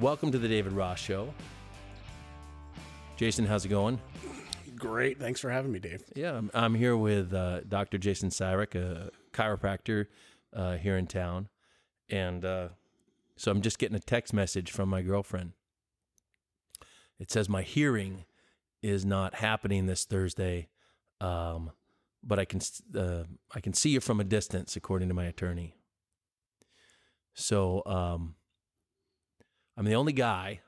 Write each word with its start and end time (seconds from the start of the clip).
Welcome 0.00 0.30
to 0.30 0.38
the 0.38 0.46
David 0.46 0.74
Ross 0.74 1.00
Show. 1.00 1.34
Jason, 3.16 3.44
how's 3.44 3.64
it 3.64 3.68
going? 3.68 3.98
Great. 4.76 5.18
Thanks 5.18 5.40
for 5.40 5.50
having 5.50 5.72
me, 5.72 5.80
Dave. 5.80 6.04
Yeah, 6.14 6.36
I'm, 6.36 6.52
I'm 6.54 6.76
here 6.76 6.96
with 6.96 7.34
uh, 7.34 7.62
Dr. 7.62 7.98
Jason 7.98 8.28
Syrek, 8.28 8.76
a 8.76 9.10
chiropractor 9.32 10.06
uh, 10.54 10.76
here 10.76 10.96
in 10.96 11.08
town. 11.08 11.48
And 12.08 12.44
uh, 12.44 12.68
so 13.34 13.50
I'm 13.50 13.60
just 13.60 13.80
getting 13.80 13.96
a 13.96 14.00
text 14.00 14.32
message 14.32 14.70
from 14.70 14.88
my 14.88 15.02
girlfriend. 15.02 15.50
It 17.18 17.32
says, 17.32 17.48
My 17.48 17.62
hearing 17.62 18.24
is 18.80 19.04
not 19.04 19.34
happening 19.34 19.86
this 19.86 20.04
Thursday, 20.04 20.68
um, 21.20 21.72
but 22.22 22.38
I 22.38 22.44
can, 22.44 22.60
uh, 22.96 23.24
I 23.52 23.58
can 23.58 23.72
see 23.72 23.90
you 23.90 23.98
from 24.00 24.20
a 24.20 24.24
distance, 24.24 24.76
according 24.76 25.08
to 25.08 25.14
my 25.14 25.24
attorney. 25.24 25.74
So 27.34 27.82
um, 27.84 28.36
I'm 29.78 29.84
the 29.84 29.94
only 29.94 30.12
guy 30.12 30.60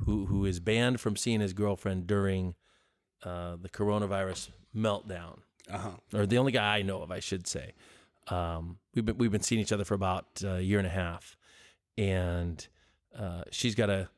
who, 0.00 0.26
who 0.26 0.44
is 0.44 0.58
banned 0.60 1.00
from 1.00 1.14
seeing 1.16 1.40
his 1.40 1.52
girlfriend 1.52 2.06
during 2.08 2.56
uh, 3.22 3.56
the 3.62 3.68
coronavirus 3.68 4.50
meltdown, 4.74 5.38
Uh 5.70 5.78
huh. 5.78 5.90
or 6.12 6.26
the 6.26 6.36
only 6.38 6.52
guy 6.52 6.78
I 6.78 6.82
know 6.82 7.00
of, 7.02 7.10
I 7.12 7.20
should 7.20 7.46
say. 7.46 7.74
Um, 8.28 8.78
we've 8.94 9.04
been 9.04 9.18
we've 9.18 9.30
been 9.30 9.40
seeing 9.42 9.60
each 9.60 9.72
other 9.72 9.84
for 9.84 9.94
about 9.94 10.42
a 10.44 10.60
year 10.60 10.78
and 10.78 10.86
a 10.86 10.90
half, 10.90 11.36
and 11.96 12.66
uh, 13.16 13.42
she's 13.52 13.74
got 13.76 13.88
a, 13.90 14.08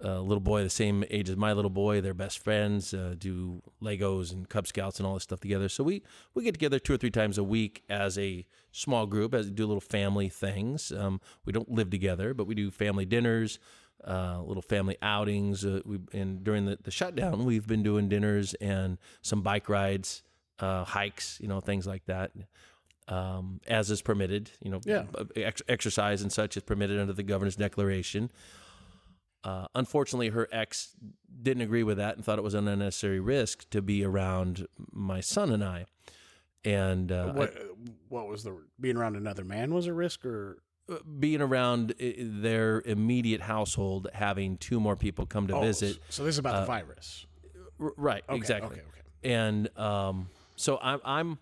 a 0.00 0.20
little 0.20 0.40
boy 0.40 0.62
the 0.62 0.70
same 0.70 1.04
age 1.10 1.28
as 1.30 1.36
my 1.36 1.52
little 1.52 1.70
boy. 1.70 2.00
They're 2.00 2.14
best 2.14 2.38
friends, 2.38 2.92
uh, 2.92 3.14
do 3.18 3.62
Legos 3.82 4.32
and 4.32 4.48
Cub 4.48 4.66
Scouts 4.66 4.98
and 4.98 5.06
all 5.06 5.14
this 5.14 5.22
stuff 5.22 5.40
together. 5.40 5.68
So 5.68 5.82
we 5.84 6.02
we 6.34 6.44
get 6.44 6.52
together 6.52 6.78
two 6.78 6.94
or 6.94 6.98
three 6.98 7.10
times 7.10 7.38
a 7.38 7.44
week 7.44 7.82
as 7.88 8.18
a 8.18 8.46
small 8.72 9.06
group, 9.06 9.32
as 9.34 9.50
do 9.50 9.66
little 9.66 9.80
family 9.80 10.28
things. 10.28 10.92
Um, 10.92 11.20
we 11.44 11.52
don't 11.52 11.70
live 11.70 11.90
together, 11.90 12.34
but 12.34 12.46
we 12.46 12.54
do 12.54 12.70
family 12.70 13.04
dinners 13.06 13.58
uh, 14.06 14.40
little 14.42 14.62
family 14.62 14.96
outings. 15.00 15.64
Uh, 15.64 15.80
we 15.86 15.98
and 16.12 16.44
during 16.44 16.66
the, 16.66 16.78
the 16.82 16.90
shutdown, 16.90 17.44
we've 17.46 17.66
been 17.66 17.82
doing 17.82 18.08
dinners 18.08 18.52
and 18.54 18.98
some 19.22 19.40
bike 19.40 19.68
rides, 19.70 20.22
uh, 20.60 20.84
hikes, 20.84 21.38
you 21.40 21.48
know, 21.48 21.60
things 21.60 21.86
like 21.86 22.04
that, 22.04 22.30
um, 23.08 23.60
as 23.66 23.90
is 23.90 24.02
permitted. 24.02 24.50
You 24.60 24.70
know, 24.72 24.80
Yeah. 24.84 25.04
ex- 25.36 25.62
exercise 25.68 26.22
and 26.22 26.30
such 26.30 26.56
is 26.56 26.62
permitted 26.62 27.00
under 27.00 27.14
the 27.14 27.22
governor's 27.22 27.56
declaration. 27.56 28.30
Uh, 29.46 29.68
unfortunately, 29.76 30.30
her 30.30 30.48
ex 30.50 30.96
didn't 31.40 31.62
agree 31.62 31.84
with 31.84 31.98
that 31.98 32.16
and 32.16 32.24
thought 32.24 32.36
it 32.36 32.42
was 32.42 32.54
an 32.54 32.66
unnecessary 32.66 33.20
risk 33.20 33.70
to 33.70 33.80
be 33.80 34.04
around 34.04 34.66
my 34.90 35.20
son 35.20 35.52
and 35.52 35.62
I. 35.62 35.86
And 36.64 37.12
uh, 37.12 37.26
I- 37.28 37.30
What 37.32 37.54
What 38.08 38.26
was 38.28 38.42
the 38.42 38.58
being 38.80 38.96
around 38.96 39.14
another 39.14 39.44
man 39.44 39.72
was 39.72 39.86
a 39.86 39.92
risk 39.92 40.26
or 40.26 40.58
being 41.20 41.40
around 41.40 41.94
their 41.98 42.82
immediate 42.86 43.40
household, 43.40 44.08
having 44.12 44.56
two 44.56 44.80
more 44.80 44.96
people 44.96 45.26
come 45.26 45.46
to 45.46 45.54
Oh, 45.54 45.60
visit. 45.60 45.98
So 46.08 46.24
this 46.24 46.34
is 46.34 46.38
about 46.38 46.56
uh, 46.56 46.60
the 46.62 46.66
virus. 46.66 47.26
Right, 47.78 48.24
Okay, 48.28 48.36
exactly. 48.36 48.78
Okay. 48.78 48.80
Okay. 48.80 49.32
And 49.34 49.78
um, 49.78 50.28
so 50.56 50.78
I'm, 50.82 51.00
I'm, 51.04 51.38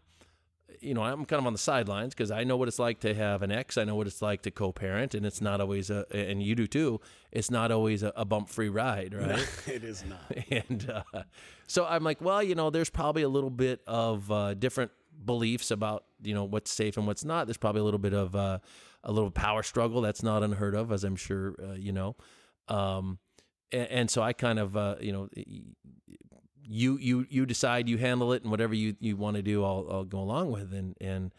you 0.85 0.95
know, 0.95 1.03
I'm 1.03 1.25
kind 1.25 1.41
of 1.41 1.47
on 1.47 1.53
the 1.53 1.59
sidelines 1.59 2.15
because 2.15 2.31
I 2.31 2.45
know 2.45 2.57
what 2.57 2.69
it's 2.69 2.79
like 2.79 3.01
to 3.01 3.15
have 3.15 3.43
an 3.43 3.51
ex. 3.51 3.79
I 3.79 3.85
know 3.85 3.97
what 3.97 4.07
it's 4.07 4.23
like 4.23 4.43
to 4.43 4.51
co-parent, 4.51 5.15
and 5.15 5.25
it's 5.25 5.41
not 5.41 5.61
always 5.61 5.91
a, 5.91 6.05
and 6.15 6.43
you 6.43 6.55
do 6.55 6.67
too. 6.67 7.01
It's 7.33 7.51
not 7.51 7.73
always 7.73 8.03
a, 8.03 8.13
a 8.17 8.25
bump-free 8.25 8.69
ride, 8.69 9.15
right? 9.15 9.29
No, 9.29 9.45
it 9.73 9.83
is 9.83 10.05
not. 10.05 10.21
and 10.69 10.91
uh, 10.91 11.23
so 11.67 11.87
I'm 11.87 12.05
like, 12.05 12.21
well, 12.21 12.43
you 12.43 12.55
know, 12.55 12.71
there's 12.71 12.91
probably 12.91 13.23
a 13.23 13.29
little 13.29 13.51
bit 13.51 13.81
of 13.87 14.31
uh, 14.31 14.55
different 14.55 14.91
beliefs 15.25 15.71
about 15.71 16.05
you 16.23 16.35
know 16.35 16.45
what's 16.45 16.71
safe 16.71 16.97
and 16.97 17.07
what's 17.07 17.25
not. 17.25 17.47
There's 17.47 17.57
probably 17.57 17.81
a 17.81 17.85
little 17.85 17.99
bit 17.99 18.15
of 18.15 18.37
uh, 18.37 18.59
a 19.03 19.13
little 19.13 19.31
power 19.31 19.63
struggle 19.63 20.03
that's 20.03 20.23
not 20.23 20.43
unheard 20.43 20.75
of, 20.75 20.93
as 20.93 21.05
I'm 21.05 21.17
sure 21.17 21.55
uh, 21.63 21.73
you 21.73 21.93
know. 21.93 22.17
Um, 22.69 23.19
and, 23.73 23.89
and 23.89 24.11
so 24.11 24.23
I 24.23 24.33
kind 24.33 24.59
of 24.59 24.77
uh, 24.77 24.97
you 25.01 25.13
know. 25.13 25.29
You 26.67 26.99
you 26.99 27.27
you 27.29 27.47
decide 27.47 27.89
you 27.89 27.99
handle 27.99 28.33
it 28.33 28.43
and 28.43 28.51
whatever 28.51 28.75
you, 28.75 28.97
you 29.01 29.17
want 29.17 29.37
to 29.37 29.43
do 29.43 29.65
I'll 29.65 29.87
I'll 29.91 30.05
go 30.05 30.19
along 30.19 30.51
with 30.51 30.73
and 30.73 30.97
and 31.01 31.33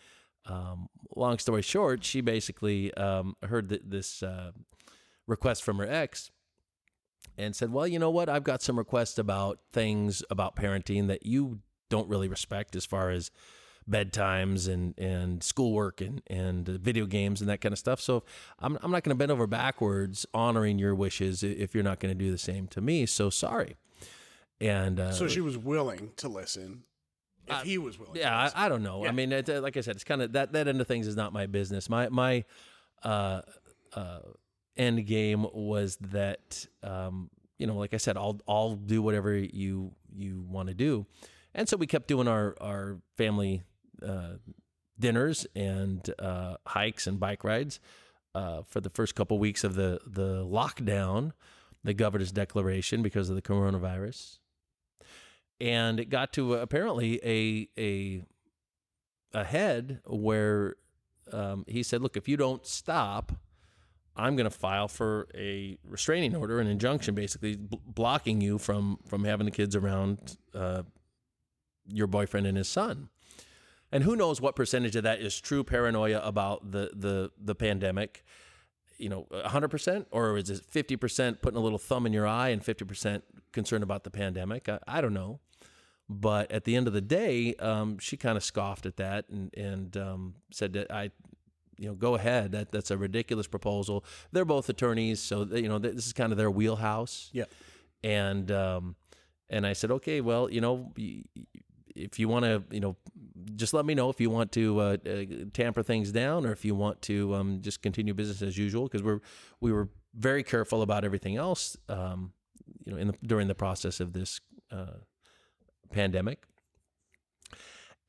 um, 0.46 0.90
long 1.16 1.40
story 1.40 1.64
short 1.64 2.04
she 2.04 2.22
basically 2.22 2.94
um, 2.94 3.36
heard 3.42 3.70
that 3.70 3.90
this 3.90 4.22
uh, 4.22 4.52
request 5.28 5.64
from 5.64 5.78
her 5.80 5.90
ex 5.90 6.30
and 7.38 7.56
said, 7.56 7.72
Well, 7.72 7.88
you 7.88 8.00
know 8.00 8.10
what? 8.10 8.30
I've 8.30 8.44
got 8.44 8.62
some 8.62 8.78
requests 8.78 9.18
about 9.18 9.60
things 9.72 10.24
about 10.30 10.56
parenting 10.56 11.08
that 11.08 11.26
you 11.26 11.60
don't 11.90 12.10
really 12.10 12.28
respect 12.28 12.76
as 12.76 12.86
far 12.86 13.10
as 13.10 13.32
bedtimes 13.90 14.68
and, 14.68 14.98
and 14.98 15.44
schoolwork 15.44 16.02
and, 16.02 16.22
and 16.28 16.68
video 16.68 17.06
games 17.06 17.40
and 17.42 17.50
that 17.50 17.62
kind 17.62 17.72
of 17.72 17.78
stuff. 17.78 18.02
So 18.02 18.24
I'm, 18.60 18.80
I'm 18.82 18.90
not 18.90 19.04
going 19.04 19.16
to 19.16 19.20
bend 19.20 19.32
over 19.32 19.46
backwards 19.46 20.26
honoring 20.34 20.80
your 20.80 20.96
wishes 20.96 21.44
if 21.44 21.76
you're 21.76 21.84
not 21.84 22.00
going 22.00 22.12
to 22.12 22.18
do 22.18 22.32
the 22.32 22.38
same 22.38 22.68
to 22.70 22.82
me. 22.82 23.06
So 23.06 23.30
sorry. 23.30 23.76
And 24.62 25.00
uh, 25.00 25.12
So 25.12 25.28
she 25.28 25.42
was 25.42 25.58
willing 25.58 26.12
to 26.18 26.30
listen. 26.30 26.84
If 27.48 27.62
he 27.62 27.78
was 27.78 28.00
willing. 28.00 28.16
to 28.16 28.20
yeah, 28.20 28.44
listen. 28.44 28.58
I, 28.58 28.66
I 28.66 28.70
don't 28.70 28.84
know. 28.84 29.06
I 29.06 29.12
mean, 29.12 29.32
it, 29.32 29.50
uh, 29.50 29.62
like 29.62 29.78
I 29.78 29.82
said, 29.82 29.96
it's 29.96 30.04
kind 30.04 30.22
of 30.22 30.32
that 30.34 30.54
that 30.54 30.68
end 30.68 30.82
of 30.82 30.88
things 30.88 31.08
is 31.08 31.16
not 31.16 31.34
my 31.34 31.46
business. 31.46 31.90
My 31.90 32.10
my 32.10 32.44
uh, 33.04 33.42
uh, 33.94 34.20
end 34.78 35.06
game 35.06 35.46
was 35.54 35.98
that 35.98 36.66
um, 36.82 37.30
you 37.58 37.68
know, 37.68 37.76
like 37.76 37.94
I 37.94 37.98
said, 37.98 38.18
I'll 38.18 38.40
I'll 38.48 38.76
do 38.76 39.02
whatever 39.02 39.36
you 39.36 39.92
you 40.12 40.46
want 40.50 40.70
to 40.70 40.74
do, 40.74 41.06
and 41.54 41.70
so 41.70 41.78
we 41.78 41.88
kept 41.88 42.08
doing 42.08 42.28
our 42.28 42.56
our 42.60 42.98
family 43.16 43.64
uh, 44.06 44.36
dinners 45.00 45.46
and 45.56 46.10
uh, 46.18 46.56
hikes 46.66 47.06
and 47.06 47.20
bike 47.20 47.44
rides 47.44 47.80
uh, 48.34 48.64
for 48.68 48.82
the 48.82 48.90
first 48.90 49.16
couple 49.16 49.38
weeks 49.38 49.64
of 49.64 49.76
the 49.76 50.00
the 50.06 50.44
lockdown, 50.46 51.32
the 51.84 51.94
governor's 51.94 52.32
declaration 52.32 53.02
because 53.02 53.30
of 53.30 53.36
the 53.36 53.42
coronavirus 53.42 54.40
and 55.60 56.00
it 56.00 56.10
got 56.10 56.34
to 56.34 56.56
apparently 56.56 57.20
a 57.24 57.70
a 57.78 58.24
a 59.34 59.44
head 59.44 60.02
where 60.06 60.76
um, 61.32 61.66
he 61.68 61.84
said, 61.84 62.02
"Look, 62.02 62.18
if 62.18 62.28
you 62.28 62.38
don't 62.38 62.66
stop, 62.66 63.32
I'm 64.16 64.36
going 64.36 64.46
to 64.46 64.58
file 64.58 64.88
for 64.88 65.28
a 65.36 65.78
restraining 65.84 66.36
order, 66.36 66.60
an 66.60 66.68
injunction, 66.68 67.16
basically 67.16 67.56
bl- 67.56 67.78
blocking 67.86 68.42
you 68.42 68.58
from 68.58 69.00
from 69.08 69.24
having 69.24 69.46
the 69.46 69.52
kids 69.52 69.76
around 69.76 70.38
uh, 70.54 70.84
your 71.88 72.08
boyfriend 72.08 72.48
and 72.48 72.58
his 72.58 72.68
son." 72.68 73.10
And 73.92 74.04
who 74.04 74.16
knows 74.16 74.42
what 74.42 74.56
percentage 74.56 74.96
of 74.96 75.04
that 75.04 75.22
is 75.22 75.40
true 75.40 75.64
paranoia 75.64 76.20
about 76.22 76.72
the 76.72 76.92
the 76.94 77.32
the 77.40 77.56
pandemic? 77.56 78.24
You 78.98 79.10
know, 79.10 79.28
100%, 79.32 80.06
or 80.12 80.38
is 80.38 80.50
it 80.50 80.62
50% 80.72 81.42
putting 81.42 81.58
a 81.58 81.62
little 81.62 81.78
thumb 81.78 82.06
in 82.06 82.14
your 82.14 82.26
eye 82.28 82.50
and 82.50 82.64
50% 82.64 83.22
concerned 83.52 83.84
about 83.84 84.04
the 84.04 84.10
pandemic? 84.10 84.70
I, 84.70 84.80
I 84.88 85.02
don't 85.02 85.14
know. 85.14 85.40
But 86.08 86.52
at 86.52 86.66
the 86.66 86.76
end 86.76 86.88
of 86.88 86.94
the 86.94 87.02
day, 87.02 87.56
um, 87.56 87.98
she 87.98 88.16
kind 88.16 88.38
of 88.38 88.44
scoffed 88.44 88.86
at 88.86 88.98
that 88.98 89.26
and 89.30 89.52
and 89.58 89.98
um, 89.98 90.36
said 90.52 90.74
that 90.74 90.92
I, 90.92 91.10
you 91.78 91.88
know, 91.88 91.96
go 91.96 92.14
ahead. 92.14 92.52
That 92.52 92.72
that's 92.72 92.92
a 92.92 92.98
ridiculous 92.98 93.48
proposal. 93.48 94.06
They're 94.32 94.46
both 94.46 94.70
attorneys, 94.70 95.20
so 95.20 95.44
they, 95.44 95.62
you 95.62 95.68
know 95.68 95.80
this 95.80 96.06
is 96.06 96.14
kind 96.14 96.32
of 96.32 96.38
their 96.38 96.52
wheelhouse. 96.52 97.32
Yeah. 97.34 97.46
And 98.04 98.52
um, 98.52 98.96
and 99.50 99.66
I 99.66 99.74
said, 99.74 99.92
okay, 99.92 100.22
well, 100.22 100.50
you 100.50 100.62
know, 100.62 100.94
if 101.96 102.20
you 102.20 102.28
want 102.28 102.46
to, 102.46 102.64
you 102.72 102.80
know, 102.80 102.96
just 103.56 103.74
let 103.74 103.86
me 103.86 103.94
know 103.94 104.10
if 104.10 104.20
you 104.20 104.30
want 104.30 104.52
to 104.54 104.80
uh, 104.80 104.98
uh, 105.06 105.24
tamper 105.54 105.84
things 105.84 106.12
down 106.12 106.46
or 106.46 106.52
if 106.52 106.66
you 106.66 106.76
want 106.76 107.02
to 107.04 107.36
um, 107.36 107.62
just 107.62 107.82
continue 107.82 108.14
business 108.14 108.42
as 108.42 108.58
usual 108.58 108.84
because 108.84 109.04
we're 109.04 109.20
we 109.62 109.72
were 109.72 109.90
very 110.16 110.44
careful 110.44 110.82
about 110.82 111.04
everything 111.04 111.36
else, 111.36 111.78
um, 111.90 112.32
you 112.86 112.94
know, 112.94 112.98
in 112.98 113.08
the, 113.08 113.16
during 113.24 113.48
the 113.48 113.56
process 113.56 114.00
of 114.00 114.14
this 114.14 114.40
uh, 114.72 114.98
pandemic. 115.92 116.44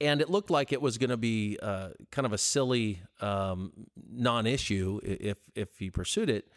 And 0.00 0.20
it 0.20 0.28
looked 0.28 0.50
like 0.50 0.72
it 0.72 0.82
was 0.82 0.98
going 0.98 1.10
to 1.10 1.16
be 1.16 1.58
uh, 1.62 1.88
kind 2.10 2.26
of 2.26 2.32
a 2.32 2.38
silly 2.38 3.00
um, 3.20 3.72
non-issue 4.10 5.00
if 5.02 5.38
if 5.54 5.78
he 5.78 5.90
pursued 5.90 6.28
it. 6.28 6.48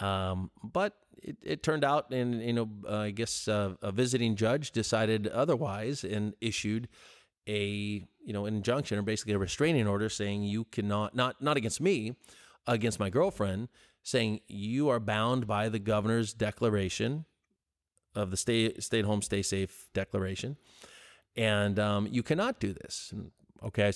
Um, 0.00 0.50
but 0.64 0.94
it, 1.22 1.36
it 1.42 1.62
turned 1.62 1.84
out, 1.84 2.10
and 2.10 2.42
you 2.42 2.52
know, 2.52 2.68
uh, 2.88 2.98
I 2.98 3.10
guess 3.10 3.46
uh, 3.46 3.74
a 3.82 3.92
visiting 3.92 4.34
judge 4.34 4.72
decided 4.72 5.28
otherwise 5.28 6.02
and 6.02 6.34
issued 6.40 6.88
a 7.48 8.06
you 8.24 8.32
know 8.32 8.46
injunction 8.46 8.98
or 8.98 9.02
basically 9.02 9.34
a 9.34 9.38
restraining 9.38 9.86
order 9.86 10.08
saying 10.08 10.42
you 10.42 10.64
cannot 10.64 11.14
not 11.14 11.40
not 11.40 11.56
against 11.56 11.80
me, 11.80 12.16
against 12.66 13.00
my 13.00 13.10
girlfriend, 13.10 13.68
saying 14.02 14.40
you 14.46 14.88
are 14.88 15.00
bound 15.00 15.46
by 15.46 15.68
the 15.68 15.78
governor's 15.78 16.32
declaration 16.32 17.24
of 18.14 18.30
the 18.30 18.36
stay 18.36 18.74
stay 18.78 19.00
at 19.00 19.04
home, 19.04 19.22
stay 19.22 19.42
safe 19.42 19.88
declaration, 19.94 20.56
and 21.36 21.78
um, 21.78 22.06
you 22.10 22.22
cannot 22.22 22.60
do 22.60 22.72
this. 22.72 23.10
And, 23.12 23.30
okay, 23.64 23.92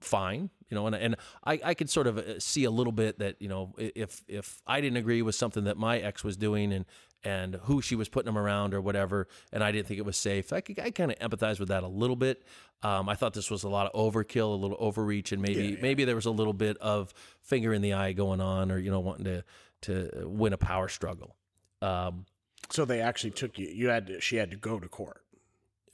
fine, 0.00 0.50
you 0.68 0.74
know, 0.74 0.86
and 0.86 0.96
and 0.96 1.16
I 1.44 1.60
I 1.64 1.74
could 1.74 1.90
sort 1.90 2.06
of 2.06 2.18
uh, 2.18 2.40
see 2.40 2.64
a 2.64 2.70
little 2.70 2.92
bit 2.92 3.18
that 3.18 3.40
you 3.40 3.48
know 3.48 3.74
if 3.78 4.22
if 4.28 4.62
I 4.66 4.80
didn't 4.80 4.96
agree 4.96 5.22
with 5.22 5.34
something 5.34 5.64
that 5.64 5.76
my 5.76 5.98
ex 5.98 6.24
was 6.24 6.36
doing 6.36 6.72
and 6.72 6.84
and 7.24 7.54
who 7.62 7.80
she 7.82 7.96
was 7.96 8.08
putting 8.08 8.28
him 8.28 8.38
around 8.38 8.74
or 8.74 8.80
whatever, 8.80 9.26
and 9.52 9.64
I 9.64 9.72
didn't 9.72 9.86
think 9.88 9.98
it 9.98 10.04
was 10.04 10.16
safe. 10.16 10.52
I 10.52 10.60
could, 10.60 10.78
I 10.78 10.90
kind 10.90 11.10
of 11.10 11.18
empathize 11.18 11.58
with 11.58 11.68
that 11.68 11.82
a 11.82 11.88
little 11.88 12.16
bit. 12.16 12.42
Um, 12.82 13.08
I 13.08 13.14
thought 13.14 13.32
this 13.32 13.50
was 13.50 13.62
a 13.64 13.68
lot 13.68 13.90
of 13.90 13.92
overkill, 14.12 14.52
a 14.52 14.56
little 14.56 14.76
overreach, 14.78 15.32
and 15.32 15.40
maybe 15.40 15.62
Yeah, 15.62 15.70
yeah. 15.70 15.76
maybe 15.80 16.04
there 16.04 16.14
was 16.16 16.26
a 16.26 16.30
little 16.30 16.52
bit 16.52 16.76
of 16.78 17.14
finger 17.40 17.72
in 17.72 17.80
the 17.82 17.94
eye 17.94 18.12
going 18.12 18.40
on, 18.40 18.70
or 18.70 18.78
you 18.78 18.90
know, 18.90 19.00
wanting 19.00 19.24
to 19.24 19.44
to 19.82 20.24
win 20.26 20.52
a 20.52 20.58
power 20.58 20.88
struggle. 20.88 21.36
Um, 21.82 22.26
So 22.70 22.84
they 22.84 23.00
actually 23.00 23.32
took 23.32 23.58
you. 23.58 23.68
You 23.68 23.88
had 23.88 24.06
to, 24.06 24.20
she 24.20 24.36
had 24.36 24.50
to 24.50 24.56
go 24.56 24.78
to 24.80 24.88
court. 24.88 25.20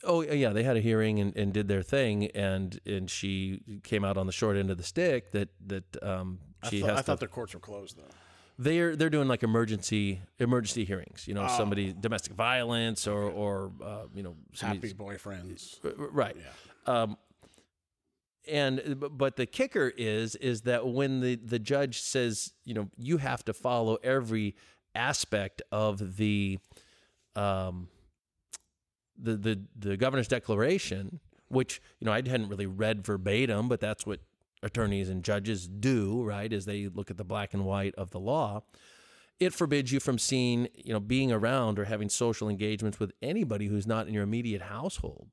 Oh 0.03 0.23
yeah, 0.23 0.51
they 0.51 0.63
had 0.63 0.77
a 0.77 0.81
hearing 0.81 1.19
and, 1.21 1.37
and 1.37 1.53
did 1.53 1.69
their 1.69 1.83
thing, 1.83 2.27
and 2.29 2.81
and 2.87 3.11
she 3.11 3.61
came 3.83 4.05
out 4.05 4.17
on 4.17 4.27
the 4.27 4.33
short 4.33 4.57
end 4.57 4.71
of 4.71 4.79
the 4.79 4.83
stick. 4.83 5.31
That 5.33 5.51
that 5.67 5.85
um, 6.03 6.39
I, 6.63 6.71
she 6.71 6.81
thought, 6.81 6.91
has 6.91 6.99
I 6.99 7.01
to. 7.03 7.07
thought 7.07 7.21
the 7.21 7.27
courts 7.29 7.53
were 7.55 7.61
closed 7.61 7.99
though. 7.99 8.05
They're 8.61 8.95
they're 8.95 9.11
doing 9.11 9.27
like 9.27 9.43
emergency 9.43 10.21
emergency 10.39 10.85
hearings. 10.85 11.27
You 11.27 11.35
know, 11.35 11.47
Oh. 11.49 11.57
somebody 11.57 11.93
domestic 11.99 12.35
violence 12.35 13.07
or 13.07 13.23
or 13.23 13.73
uh, 13.83 14.05
you 14.15 14.23
know 14.23 14.37
Happy 14.61 14.93
boyfriends. 14.93 15.83
R- 15.85 15.93
r- 15.99 16.09
right. 16.13 16.37
Yeah. 16.37 16.93
Um, 17.03 17.17
and 18.49 19.03
but 19.17 19.37
the 19.37 19.47
kicker 19.47 19.93
is 19.97 20.35
is 20.37 20.63
that 20.63 20.87
when 20.87 21.21
the 21.21 21.37
the 21.37 21.59
judge 21.59 22.01
says 22.01 22.53
you 22.65 22.75
know 22.75 22.89
you 22.97 23.19
have 23.19 23.45
to 23.47 23.53
follow 23.53 23.97
every 24.03 24.55
aspect 24.95 25.63
of 25.73 26.17
the 26.17 26.59
um 27.37 27.89
the 29.19 29.37
the 29.37 29.61
the 29.79 29.97
governor's 29.97 30.27
declaration 30.29 31.21
which 31.49 31.81
you 32.01 32.07
know 32.07 32.13
I 32.13 32.17
hadn't 32.17 32.49
really 32.49 32.67
read 32.67 33.05
verbatim 33.07 33.69
but 33.69 33.79
that's 33.81 34.05
what 34.07 34.21
attorneys 34.63 35.09
and 35.09 35.25
judges 35.25 35.67
do 35.67 36.23
right 36.23 36.53
is 36.53 36.65
they 36.65 36.89
look 36.89 37.11
at 37.11 37.17
the 37.17 37.25
black 37.25 37.55
and 37.55 37.65
white 37.65 37.95
of 37.97 38.11
the 38.11 38.21
law 38.21 38.63
it 39.39 39.55
forbids 39.55 39.91
you 39.91 40.01
from 40.01 40.19
seeing 40.19 40.69
you 40.75 40.93
know 40.93 41.01
being 41.01 41.33
around 41.33 41.79
or 41.79 41.85
having 41.85 42.09
social 42.09 42.49
engagements 42.49 43.01
with 43.01 43.13
anybody 43.23 43.67
who's 43.67 43.87
not 43.87 44.07
in 44.07 44.15
your 44.15 44.23
immediate 44.23 44.63
household 44.63 45.29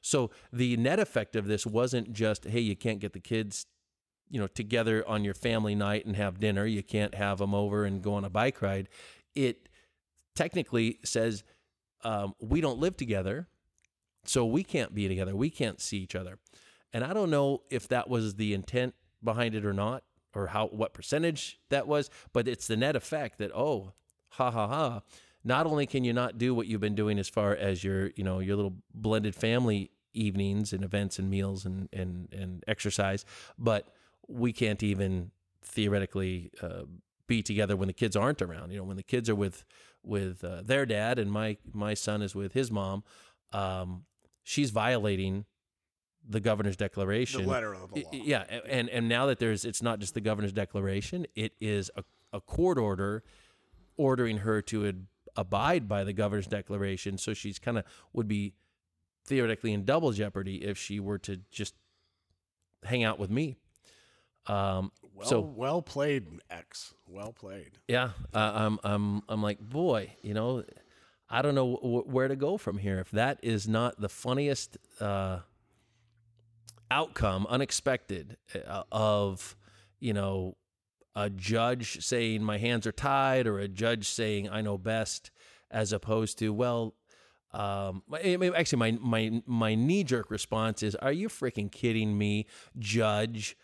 so 0.00 0.30
the 0.52 0.76
net 0.76 0.98
effect 0.98 1.36
of 1.36 1.46
this 1.46 1.66
wasn't 1.66 2.12
just, 2.12 2.44
hey, 2.44 2.60
you 2.60 2.76
can't 2.76 3.00
get 3.00 3.12
the 3.12 3.20
kids, 3.20 3.66
you 4.30 4.40
know, 4.40 4.46
together 4.46 5.06
on 5.06 5.24
your 5.24 5.34
family 5.34 5.74
night 5.74 6.06
and 6.06 6.16
have 6.16 6.40
dinner. 6.40 6.64
You 6.66 6.82
can't 6.82 7.14
have 7.14 7.38
them 7.38 7.54
over 7.54 7.84
and 7.84 8.02
go 8.02 8.14
on 8.14 8.24
a 8.24 8.30
bike 8.30 8.62
ride. 8.62 8.88
It 9.34 9.68
technically 10.34 10.98
says 11.04 11.44
um, 12.02 12.34
we 12.40 12.60
don't 12.60 12.78
live 12.78 12.96
together, 12.96 13.48
so 14.24 14.46
we 14.46 14.64
can't 14.64 14.94
be 14.94 15.06
together. 15.06 15.36
We 15.36 15.50
can't 15.50 15.80
see 15.80 15.98
each 15.98 16.14
other. 16.14 16.38
And 16.92 17.04
I 17.04 17.12
don't 17.12 17.30
know 17.30 17.62
if 17.70 17.88
that 17.88 18.08
was 18.08 18.34
the 18.34 18.54
intent 18.54 18.94
behind 19.22 19.54
it 19.54 19.64
or 19.64 19.72
not, 19.72 20.02
or 20.34 20.48
how 20.48 20.68
what 20.68 20.94
percentage 20.94 21.60
that 21.68 21.86
was, 21.86 22.10
but 22.32 22.48
it's 22.48 22.66
the 22.66 22.76
net 22.76 22.96
effect 22.96 23.38
that 23.38 23.50
oh, 23.54 23.92
ha 24.30 24.50
ha 24.50 24.66
ha 24.66 25.02
not 25.42 25.66
only 25.66 25.86
can 25.86 26.04
you 26.04 26.12
not 26.12 26.38
do 26.38 26.54
what 26.54 26.66
you've 26.66 26.80
been 26.80 26.94
doing 26.94 27.18
as 27.18 27.28
far 27.28 27.54
as 27.54 27.82
your 27.82 28.10
you 28.16 28.24
know 28.24 28.38
your 28.40 28.56
little 28.56 28.74
blended 28.94 29.34
family 29.34 29.90
evenings 30.12 30.72
and 30.72 30.84
events 30.84 31.18
and 31.18 31.30
meals 31.30 31.64
and 31.64 31.88
and 31.92 32.28
and 32.32 32.64
exercise 32.66 33.24
but 33.58 33.88
we 34.28 34.52
can't 34.52 34.82
even 34.82 35.30
theoretically 35.62 36.50
uh, 36.62 36.82
be 37.26 37.42
together 37.42 37.76
when 37.76 37.86
the 37.86 37.92
kids 37.92 38.16
aren't 38.16 38.42
around. 38.42 38.70
You 38.70 38.78
know 38.78 38.84
when 38.84 38.96
the 38.96 39.02
kids 39.02 39.28
are 39.28 39.34
with 39.34 39.64
with 40.02 40.42
uh, 40.44 40.62
their 40.62 40.86
dad 40.86 41.18
and 41.18 41.30
my 41.30 41.56
my 41.72 41.94
son 41.94 42.22
is 42.22 42.34
with 42.34 42.52
his 42.52 42.70
mom 42.70 43.04
um, 43.52 44.04
she's 44.42 44.70
violating 44.70 45.44
the 46.28 46.40
governor's 46.40 46.76
declaration 46.76 47.42
The 47.44 47.48
letter 47.50 47.74
of 47.74 47.92
the 47.92 48.02
law. 48.02 48.10
yeah 48.12 48.44
and 48.68 48.88
and 48.88 49.08
now 49.08 49.26
that 49.26 49.38
there's 49.38 49.64
it's 49.64 49.82
not 49.82 49.98
just 50.00 50.14
the 50.14 50.20
governor's 50.20 50.52
declaration 50.52 51.26
it 51.34 51.52
is 51.60 51.90
a, 51.96 52.04
a 52.32 52.40
court 52.40 52.78
order 52.78 53.22
ordering 53.96 54.38
her 54.38 54.62
to 54.62 54.86
ad- 54.86 55.06
abide 55.36 55.88
by 55.88 56.04
the 56.04 56.12
governor's 56.12 56.46
declaration 56.46 57.18
so 57.18 57.32
she's 57.34 57.58
kind 57.58 57.78
of 57.78 57.84
would 58.12 58.28
be 58.28 58.54
theoretically 59.26 59.72
in 59.72 59.84
double 59.84 60.12
jeopardy 60.12 60.56
if 60.64 60.76
she 60.78 61.00
were 61.00 61.18
to 61.18 61.38
just 61.50 61.74
hang 62.84 63.04
out 63.04 63.18
with 63.18 63.30
me 63.30 63.56
um 64.46 64.90
Well, 65.14 65.26
so 65.26 65.40
well 65.40 65.82
played, 65.82 66.26
X. 66.50 66.94
Well 67.06 67.32
played. 67.32 67.72
yeah 67.88 68.10
uh, 68.34 68.52
i'm 68.54 68.78
i'm 68.84 69.22
i'm 69.28 69.42
like 69.42 69.58
boy 69.60 70.14
you 70.22 70.32
know 70.34 70.64
i 71.28 71.42
don't 71.42 71.54
know 71.54 71.76
w- 71.82 72.04
where 72.04 72.28
to 72.28 72.36
go 72.36 72.56
from 72.56 72.78
here 72.78 72.98
if 73.00 73.10
that 73.10 73.38
is 73.42 73.68
not 73.68 74.00
the 74.00 74.08
funniest 74.08 74.78
uh 75.00 75.40
outcome 76.90 77.46
unexpected 77.48 78.36
uh, 78.66 78.82
of 78.90 79.56
you 80.00 80.12
know 80.12 80.56
a 81.14 81.30
judge 81.30 82.04
saying 82.04 82.42
my 82.42 82.58
hands 82.58 82.86
are 82.86 82.92
tied 82.92 83.46
or 83.46 83.58
a 83.58 83.68
judge 83.68 84.08
saying 84.08 84.48
I 84.48 84.60
know 84.60 84.78
best 84.78 85.30
as 85.70 85.92
opposed 85.92 86.38
to 86.38 86.52
well 86.52 86.94
um 87.52 88.02
actually 88.54 88.78
my 88.78 88.92
my 88.92 89.42
my 89.44 89.74
knee 89.74 90.04
jerk 90.04 90.30
response 90.30 90.82
is 90.82 90.94
are 90.96 91.12
you 91.12 91.28
freaking 91.28 91.70
kidding 91.70 92.16
me 92.16 92.46
judge 92.78 93.56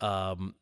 um 0.00 0.54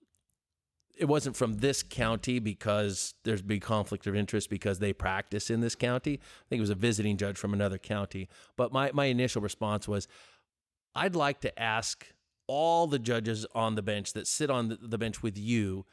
it 0.97 1.07
wasn't 1.07 1.37
from 1.37 1.55
this 1.55 1.83
county 1.83 2.39
because 2.39 3.15
there's 3.25 3.43
big 3.43 3.63
conflict 3.63 4.07
of 4.07 4.15
interest 4.15 4.51
because 4.51 4.79
they 4.79 4.93
practice 4.93 5.51
in 5.51 5.61
this 5.61 5.75
county. 5.75 6.15
I 6.15 6.45
think 6.49 6.59
it 6.59 6.61
was 6.61 6.71
a 6.71 6.75
visiting 6.75 7.17
judge 7.17 7.39
from 7.39 7.53
another 7.53 7.79
county. 7.79 8.29
But 8.57 8.73
my, 8.73 8.91
my 8.93 9.07
initial 9.07 9.41
response 9.43 9.89
was 9.89 10.07
I'd 10.94 11.17
like 11.17 11.41
to 11.41 11.59
ask 11.59 12.06
all 12.47 12.87
the 12.87 12.99
judges 12.99 13.47
on 13.55 13.75
the 13.75 13.83
bench 13.83 14.12
that 14.12 14.27
sit 14.27 14.50
on 14.50 14.77
the, 14.81 14.99
bench 14.99 15.23
with 15.23 15.39
you 15.39 15.87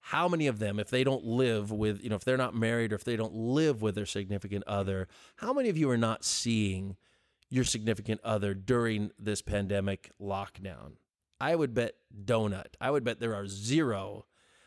how 0.00 0.28
many 0.28 0.46
of 0.46 0.58
them 0.60 0.78
if 0.78 0.88
they 0.88 1.02
don't 1.02 1.24
live 1.24 1.72
with 1.72 2.02
you 2.04 2.10
know 2.10 2.14
if 2.16 2.22
they're 2.22 2.36
not 2.36 2.54
married 2.54 2.92
or 2.92 2.96
if 2.96 3.02
they 3.02 3.16
don't 3.16 3.34
live 3.34 3.82
with 3.82 3.96
their 3.96 4.06
significant 4.06 4.62
other 4.68 5.08
how 5.36 5.52
many 5.52 5.68
of 5.68 5.76
you 5.76 5.90
are 5.90 5.96
not 5.96 6.22
seeing 6.24 6.96
your 7.50 7.64
significant 7.64 8.20
other 8.24 8.54
during 8.54 9.10
this 9.18 9.42
pandemic 9.42 10.10
lockdown? 10.20 10.92
I 11.40 11.54
would 11.54 11.74
bet 11.74 11.94
donut. 12.24 12.74
I 12.80 12.90
would 12.90 13.04
bet 13.04 13.20
there 13.20 13.34
are 13.34 13.46
zero. 13.46 14.24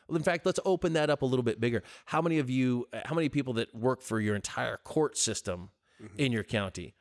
Well, 0.08 0.18
in 0.18 0.24
fact 0.24 0.46
let's 0.46 0.60
open 0.66 0.94
that 0.94 1.10
up 1.10 1.22
a 1.22 1.26
little 1.26 1.44
bit 1.44 1.60
bigger. 1.60 1.84
How 2.06 2.22
many 2.22 2.40
of 2.40 2.50
you 2.50 2.88
how 3.06 3.16
many 3.16 3.30
people 3.30 3.54
that 3.54 3.74
work 3.76 4.02
for 4.02 4.20
your 4.20 4.36
entire 4.36 4.78
court 4.78 5.18
system 5.18 5.70
mm-hmm. 6.02 6.20
in 6.20 6.32
your 6.32 6.44
county 6.44 6.96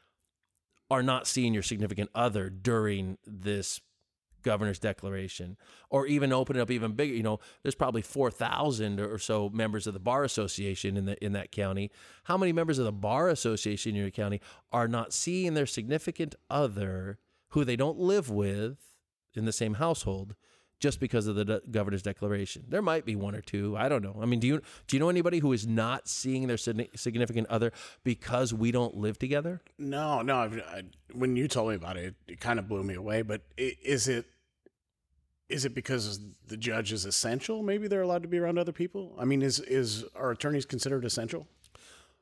are 0.90 1.02
not 1.02 1.26
seeing 1.26 1.54
your 1.54 1.62
significant 1.62 2.10
other 2.14 2.48
during 2.50 3.18
this 3.26 3.80
governor's 4.42 4.78
declaration 4.78 5.56
or 5.90 6.06
even 6.06 6.32
open 6.32 6.56
it 6.56 6.60
up 6.60 6.70
even 6.70 6.92
bigger. 6.92 7.14
You 7.14 7.22
know 7.22 7.40
there's 7.62 7.74
probably 7.74 8.02
4000 8.02 9.00
or 9.00 9.18
so 9.18 9.48
members 9.50 9.86
of 9.86 9.94
the 9.94 10.00
bar 10.00 10.24
association 10.24 10.96
in 10.96 11.04
the 11.06 11.22
in 11.24 11.32
that 11.32 11.52
county. 11.52 11.90
How 12.24 12.36
many 12.36 12.52
members 12.52 12.78
of 12.78 12.84
the 12.84 12.92
bar 12.92 13.28
association 13.28 13.94
in 13.94 14.00
your 14.00 14.10
county 14.10 14.40
are 14.72 14.88
not 14.88 15.12
seeing 15.12 15.54
their 15.54 15.66
significant 15.66 16.34
other 16.48 17.18
who 17.50 17.64
they 17.64 17.76
don't 17.76 17.98
live 17.98 18.30
with 18.30 18.78
in 19.34 19.44
the 19.44 19.52
same 19.52 19.74
household 19.74 20.34
just 20.80 21.00
because 21.00 21.26
of 21.26 21.34
the 21.34 21.44
de- 21.44 21.60
governor's 21.70 22.02
declaration 22.02 22.64
there 22.68 22.82
might 22.82 23.04
be 23.04 23.16
one 23.16 23.34
or 23.34 23.40
two 23.40 23.76
i 23.76 23.88
don't 23.88 24.02
know 24.02 24.16
i 24.22 24.26
mean 24.26 24.38
do 24.40 24.46
you 24.46 24.60
do 24.86 24.96
you 24.96 25.00
know 25.00 25.08
anybody 25.08 25.38
who 25.40 25.52
is 25.52 25.66
not 25.66 26.08
seeing 26.08 26.46
their 26.46 26.56
significant 26.56 27.46
other 27.48 27.72
because 28.04 28.54
we 28.54 28.70
don't 28.70 28.96
live 28.96 29.18
together 29.18 29.60
No, 29.78 30.22
no. 30.22 30.36
I've, 30.36 30.58
I, 30.58 30.82
when 31.12 31.36
you 31.36 31.48
told 31.48 31.70
me 31.70 31.74
about 31.74 31.96
it, 31.96 32.14
it 32.26 32.38
kind 32.40 32.58
of 32.58 32.68
blew 32.68 32.82
me 32.82 32.94
away. 32.94 33.22
But 33.22 33.42
i- 33.58 33.76
is 33.82 34.08
it 34.08 34.26
is 35.48 35.64
it 35.64 35.74
because 35.74 36.20
the 36.46 36.56
judge 36.58 36.92
is 36.92 37.04
essential? 37.06 37.62
Maybe 37.62 37.88
they're 37.88 38.02
allowed 38.02 38.22
to 38.22 38.28
be 38.28 38.38
around 38.38 38.58
other 38.58 38.72
people. 38.72 39.14
I 39.18 39.24
mean, 39.24 39.40
is 39.42 39.60
is 39.60 40.04
are 40.14 40.30
attorneys 40.30 40.66
considered 40.66 41.04
essential? 41.04 41.46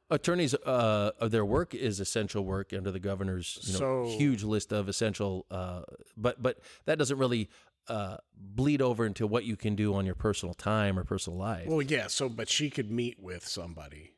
attorneys 0.08 0.54
uh 0.54 1.10
their 1.22 1.44
work 1.44 1.74
is 1.74 1.98
essential 1.98 2.44
work 2.44 2.72
under 2.72 2.92
the 2.92 3.00
governor's 3.00 3.58
you 3.64 3.72
know, 3.72 3.78
So- 4.06 4.16
huge 4.16 4.44
list 4.44 4.72
of 4.72 4.88
essential 4.88 5.46
uh 5.50 5.82
but 6.16 6.40
but 6.40 6.60
that 6.84 6.96
doesn't 6.96 7.18
really 7.18 7.50
uh 7.88 8.16
bleed 8.36 8.82
over 8.82 9.06
into 9.06 9.26
what 9.26 9.44
you 9.44 9.56
can 9.56 9.74
do 9.76 9.94
on 9.94 10.04
your 10.06 10.14
personal 10.14 10.54
time 10.54 10.98
or 10.98 11.04
personal 11.04 11.38
life 11.38 11.66
Well, 11.68 11.82
yeah. 11.82 12.06
So, 12.08 12.28
but 12.28 12.48
she 12.48 12.68
could 12.70 12.90
meet 12.90 13.18
with 13.22 13.46
somebody. 13.46 14.12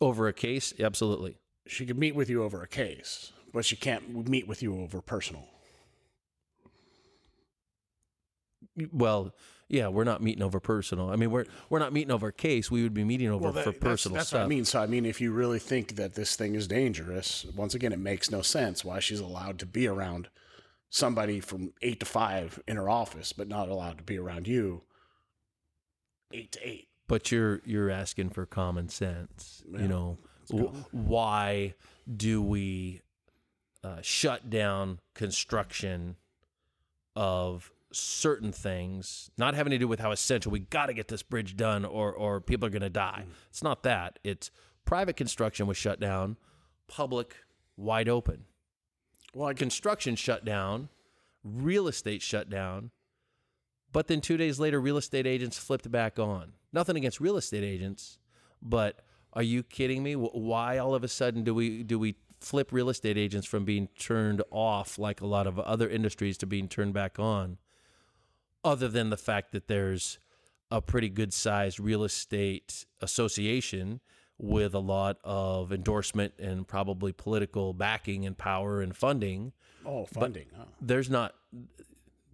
over 0.00 0.28
a 0.28 0.32
case 0.32 0.72
absolutely 0.80 1.36
She 1.66 1.86
could 1.86 1.98
meet 1.98 2.14
with 2.14 2.28
you 2.30 2.42
over 2.42 2.62
a 2.62 2.68
case, 2.68 3.32
but 3.52 3.64
she 3.64 3.76
can't 3.76 4.28
meet 4.28 4.46
with 4.48 4.62
you 4.62 4.80
over 4.80 5.00
personal. 5.00 5.46
well 8.92 9.34
yeah 9.68 9.88
we're 9.88 10.04
not 10.04 10.22
meeting 10.22 10.42
over 10.42 10.58
personal 10.60 11.10
i 11.10 11.16
mean 11.16 11.30
we're 11.30 11.44
we're 11.68 11.78
not 11.78 11.92
meeting 11.92 12.10
over 12.12 12.28
a 12.28 12.32
case 12.32 12.70
we 12.70 12.82
would 12.82 12.94
be 12.94 13.04
meeting 13.04 13.28
over 13.28 13.50
that- 13.52 13.64
for 13.64 13.70
that's- 13.72 13.82
personal 13.82 14.16
that's, 14.16 14.28
stuff 14.28 14.40
what 14.40 14.44
I 14.44 14.48
mean. 14.48 14.64
So, 14.64 14.80
I 14.80 14.86
mean, 14.86 15.04
if 15.04 15.20
you 15.20 15.32
really 15.32 15.58
think 15.58 15.96
that 15.96 16.14
this 16.14 16.36
thing 16.36 16.54
is 16.54 16.66
dangerous, 16.66 17.44
once 17.56 17.74
again, 17.74 17.92
it 17.92 17.98
makes 17.98 18.30
no 18.30 18.42
sense 18.42 18.84
why 18.84 19.00
she's 19.00 19.20
allowed 19.20 19.58
to 19.60 19.66
be 19.66 19.86
around 19.86 20.28
somebody 20.90 21.40
from 21.40 21.72
eight 21.82 22.00
to 22.00 22.06
five 22.06 22.60
in 22.68 22.76
her 22.76 22.90
office, 22.90 23.32
but 23.32 23.48
not 23.48 23.68
allowed 23.68 23.96
to 23.98 24.04
be 24.04 24.18
around 24.18 24.46
you 24.46 24.82
eight 26.32 26.52
to 26.52 26.60
eight. 26.68 26.88
but 27.08 27.32
you're 27.32 27.60
you're 27.64 27.90
asking 27.90 28.30
for 28.30 28.44
common 28.46 28.88
sense 28.88 29.62
Yeah, 29.72 29.80
you 29.82 29.88
know 29.88 30.18
w- 30.48 30.72
why 30.92 31.74
do 32.16 32.40
we 32.42 33.00
uh, 33.82 33.98
shut 34.02 34.48
down 34.50 35.00
construction 35.14 36.16
of 37.16 37.72
certain 37.92 38.52
things 38.52 39.30
not 39.36 39.54
having 39.54 39.72
to 39.72 39.78
do 39.78 39.88
with 39.88 39.98
how 39.98 40.12
essential 40.12 40.52
we 40.52 40.60
got 40.60 40.86
to 40.86 40.92
get 40.92 41.08
this 41.08 41.22
bridge 41.24 41.56
done 41.56 41.84
or 41.84 42.12
or 42.12 42.40
people 42.40 42.66
are 42.66 42.70
going 42.70 42.82
to 42.82 42.90
die 42.90 43.24
it's 43.48 43.62
not 43.62 43.82
that. 43.82 44.18
It's 44.22 44.50
private 44.84 45.16
construction 45.16 45.66
was 45.66 45.76
shut 45.76 45.98
down 45.98 46.36
public 46.86 47.34
wide 47.76 48.08
open 48.08 48.44
Well, 49.34 49.54
construction 49.54 50.16
shut 50.16 50.44
down 50.44 50.88
real 51.44 51.88
estate 51.88 52.22
shut 52.22 52.50
down 52.50 52.90
But 53.92 54.06
then 54.06 54.20
two 54.20 54.36
days 54.36 54.60
later, 54.60 54.80
real 54.80 54.96
estate 54.98 55.26
agents 55.26 55.58
flipped 55.58 55.90
back 55.90 56.18
on. 56.18 56.52
Nothing 56.72 56.96
against 56.96 57.20
real 57.20 57.36
estate 57.36 57.64
agents, 57.64 58.18
but 58.62 59.00
are 59.32 59.42
you 59.42 59.62
kidding 59.62 60.02
me? 60.02 60.14
Why 60.14 60.78
all 60.78 60.94
of 60.94 61.04
a 61.04 61.08
sudden 61.08 61.44
do 61.44 61.54
we 61.54 61.82
do 61.82 61.98
we 61.98 62.16
flip 62.40 62.72
real 62.72 62.88
estate 62.88 63.18
agents 63.18 63.46
from 63.46 63.64
being 63.64 63.88
turned 63.98 64.42
off 64.50 64.98
like 64.98 65.20
a 65.20 65.26
lot 65.26 65.46
of 65.46 65.58
other 65.58 65.88
industries 65.88 66.38
to 66.38 66.46
being 66.46 66.68
turned 66.68 66.94
back 66.94 67.18
on? 67.18 67.58
Other 68.64 68.88
than 68.88 69.10
the 69.10 69.16
fact 69.16 69.52
that 69.52 69.68
there's 69.68 70.18
a 70.70 70.80
pretty 70.80 71.08
good 71.08 71.32
sized 71.32 71.80
real 71.80 72.04
estate 72.04 72.86
association 73.00 74.00
with 74.42 74.72
a 74.74 74.78
lot 74.78 75.18
of 75.22 75.70
endorsement 75.70 76.32
and 76.38 76.66
probably 76.66 77.12
political 77.12 77.74
backing 77.74 78.24
and 78.24 78.38
power 78.38 78.80
and 78.80 78.96
funding 78.96 79.52
Oh, 79.84 80.06
funding. 80.06 80.46
huh? 80.56 80.64
there's 80.80 81.10
not 81.10 81.34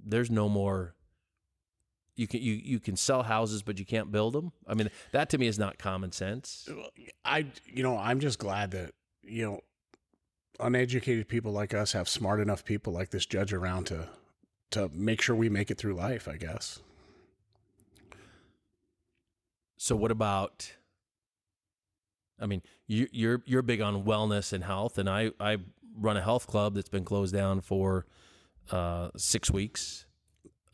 there's 0.04 0.30
no 0.30 0.48
more 0.48 0.94
you 2.14 2.26
can 2.28 2.40
you 2.40 2.52
you 2.54 2.78
can 2.78 2.96
sell 2.96 3.25
houses 3.25 3.62
but 3.64 3.78
you 3.80 3.84
can't 3.84 4.10
build 4.12 4.34
them 4.34 4.52
i 4.68 4.75
mean 4.75 4.88
that 5.10 5.28
to 5.30 5.38
me 5.38 5.48
is 5.48 5.58
not 5.58 5.78
common 5.78 6.12
sense 6.12 6.68
I, 7.25 7.46
you 7.66 7.82
know, 7.82 7.96
I'm 7.98 8.20
just 8.20 8.38
glad 8.38 8.70
that, 8.70 8.92
you 9.25 9.44
know, 9.44 9.60
uneducated 10.60 11.26
people 11.26 11.50
like 11.50 11.75
us 11.75 11.92
have 11.92 12.08
smart 12.08 12.38
enough 12.40 12.64
people 12.64 12.92
like 12.92 13.10
this 13.10 13.26
judge 13.26 13.52
around 13.52 13.86
to, 13.88 14.08
to 14.70 14.88
make 14.94 15.20
sure 15.20 15.34
we 15.34 15.48
make 15.48 15.72
it 15.72 15.76
through 15.76 15.94
life, 15.94 16.28
I 16.28 16.36
guess. 16.36 16.78
so 19.76 19.96
what 19.96 20.10
about 20.12 20.72
i 22.40 22.47
mean 22.47 22.62
you 22.87 23.07
you're 23.12 23.43
you're 23.47 23.62
big 23.62 23.81
on 23.81 24.05
wellness 24.05 24.52
and 24.52 24.64
health 24.64 24.99
and 24.99 25.09
i 25.09 25.31
i 25.40 25.57
run 25.99 26.16
a 26.16 26.23
health 26.23 26.47
club 26.47 26.75
that's 26.75 26.88
been 26.88 27.05
closed 27.05 27.35
down 27.35 27.61
for 27.61 28.07
uh 28.71 29.09
6 29.16 29.50
weeks 29.50 30.07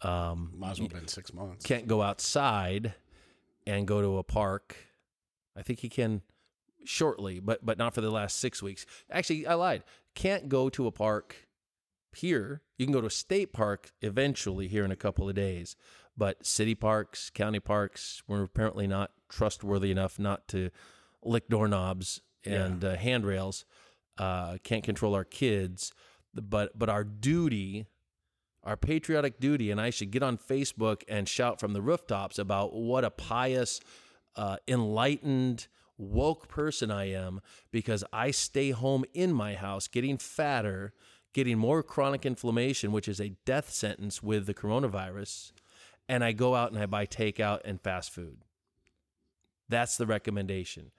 um 0.02 0.52
Might 0.56 0.70
as 0.72 0.80
well 0.80 0.88
been 0.88 1.08
six 1.08 1.32
months. 1.32 1.64
can't 1.64 1.86
go 1.86 2.02
outside 2.02 2.94
and 3.66 3.86
go 3.86 4.00
to 4.02 4.18
a 4.18 4.24
park. 4.24 4.76
I 5.56 5.62
think 5.62 5.78
he 5.78 5.88
can 5.88 6.22
shortly, 6.84 7.38
but 7.38 7.64
but 7.64 7.78
not 7.78 7.94
for 7.94 8.00
the 8.00 8.10
last 8.10 8.40
six 8.40 8.60
weeks. 8.60 8.84
Actually, 9.08 9.46
I 9.46 9.54
lied. 9.54 9.84
Can't 10.16 10.48
go 10.48 10.68
to 10.70 10.88
a 10.88 10.90
park 10.90 11.46
here. 12.12 12.62
You 12.78 12.86
can 12.86 12.92
go 12.92 13.00
to 13.00 13.06
a 13.06 13.10
state 13.10 13.52
park 13.52 13.92
eventually 14.00 14.66
here 14.66 14.84
in 14.84 14.90
a 14.90 14.96
couple 14.96 15.28
of 15.28 15.36
days, 15.36 15.76
but 16.16 16.44
city 16.44 16.74
parks, 16.74 17.30
county 17.30 17.60
parks, 17.60 18.24
we're 18.26 18.42
apparently 18.42 18.88
not 18.88 19.12
trustworthy 19.28 19.92
enough 19.92 20.18
not 20.18 20.48
to 20.48 20.70
lick 21.24 21.48
doorknobs 21.48 22.20
and 22.44 22.84
uh, 22.84 22.96
handrails. 22.96 23.64
Uh, 24.18 24.58
can't 24.62 24.84
control 24.84 25.14
our 25.14 25.24
kids, 25.24 25.92
but 26.34 26.78
but 26.78 26.88
our 26.88 27.04
duty 27.04 27.86
our 28.64 28.76
patriotic 28.76 29.40
duty, 29.40 29.70
and 29.70 29.80
I 29.80 29.90
should 29.90 30.10
get 30.10 30.22
on 30.22 30.38
Facebook 30.38 31.02
and 31.08 31.28
shout 31.28 31.58
from 31.58 31.72
the 31.72 31.82
rooftops 31.82 32.38
about 32.38 32.74
what 32.74 33.04
a 33.04 33.10
pious, 33.10 33.80
uh, 34.36 34.56
enlightened, 34.68 35.66
woke 35.98 36.48
person 36.48 36.90
I 36.90 37.10
am 37.10 37.40
because 37.70 38.04
I 38.12 38.30
stay 38.30 38.70
home 38.70 39.04
in 39.14 39.32
my 39.32 39.54
house 39.54 39.88
getting 39.88 40.16
fatter, 40.16 40.94
getting 41.32 41.58
more 41.58 41.82
chronic 41.82 42.24
inflammation, 42.24 42.92
which 42.92 43.08
is 43.08 43.20
a 43.20 43.36
death 43.44 43.70
sentence 43.70 44.22
with 44.22 44.46
the 44.46 44.54
coronavirus, 44.54 45.52
and 46.08 46.24
I 46.24 46.32
go 46.32 46.54
out 46.54 46.72
and 46.72 46.80
I 46.80 46.86
buy 46.86 47.06
takeout 47.06 47.60
and 47.64 47.80
fast 47.80 48.10
food. 48.10 48.38
That's 49.68 49.96
the 49.96 50.06
recommendation. 50.06 50.92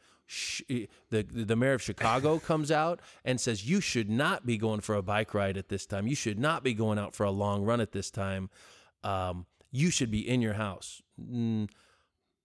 The, 1.10 1.24
the 1.24 1.56
mayor 1.56 1.74
of 1.74 1.82
Chicago 1.82 2.40
comes 2.52 2.72
out 2.72 3.02
and 3.24 3.40
says 3.40 3.68
you 3.70 3.82
should 3.82 4.10
not 4.10 4.46
be 4.46 4.58
going 4.58 4.82
for 4.82 4.96
a 4.96 5.02
bike 5.02 5.34
ride 5.34 5.58
at 5.58 5.70
this 5.70 5.86
time. 5.86 6.08
You 6.08 6.16
should 6.16 6.40
not 6.40 6.64
be 6.64 6.74
going 6.74 6.98
out 6.98 7.16
for 7.16 7.24
a 7.24 7.32
long 7.32 7.64
run 7.64 7.82
at 7.82 7.92
this 7.92 8.10
time. 8.10 8.50
Um, 9.04 9.46
you 9.72 9.90
should 9.90 10.12
be 10.12 10.28
in 10.28 10.42
your 10.42 10.54
house. 10.54 11.02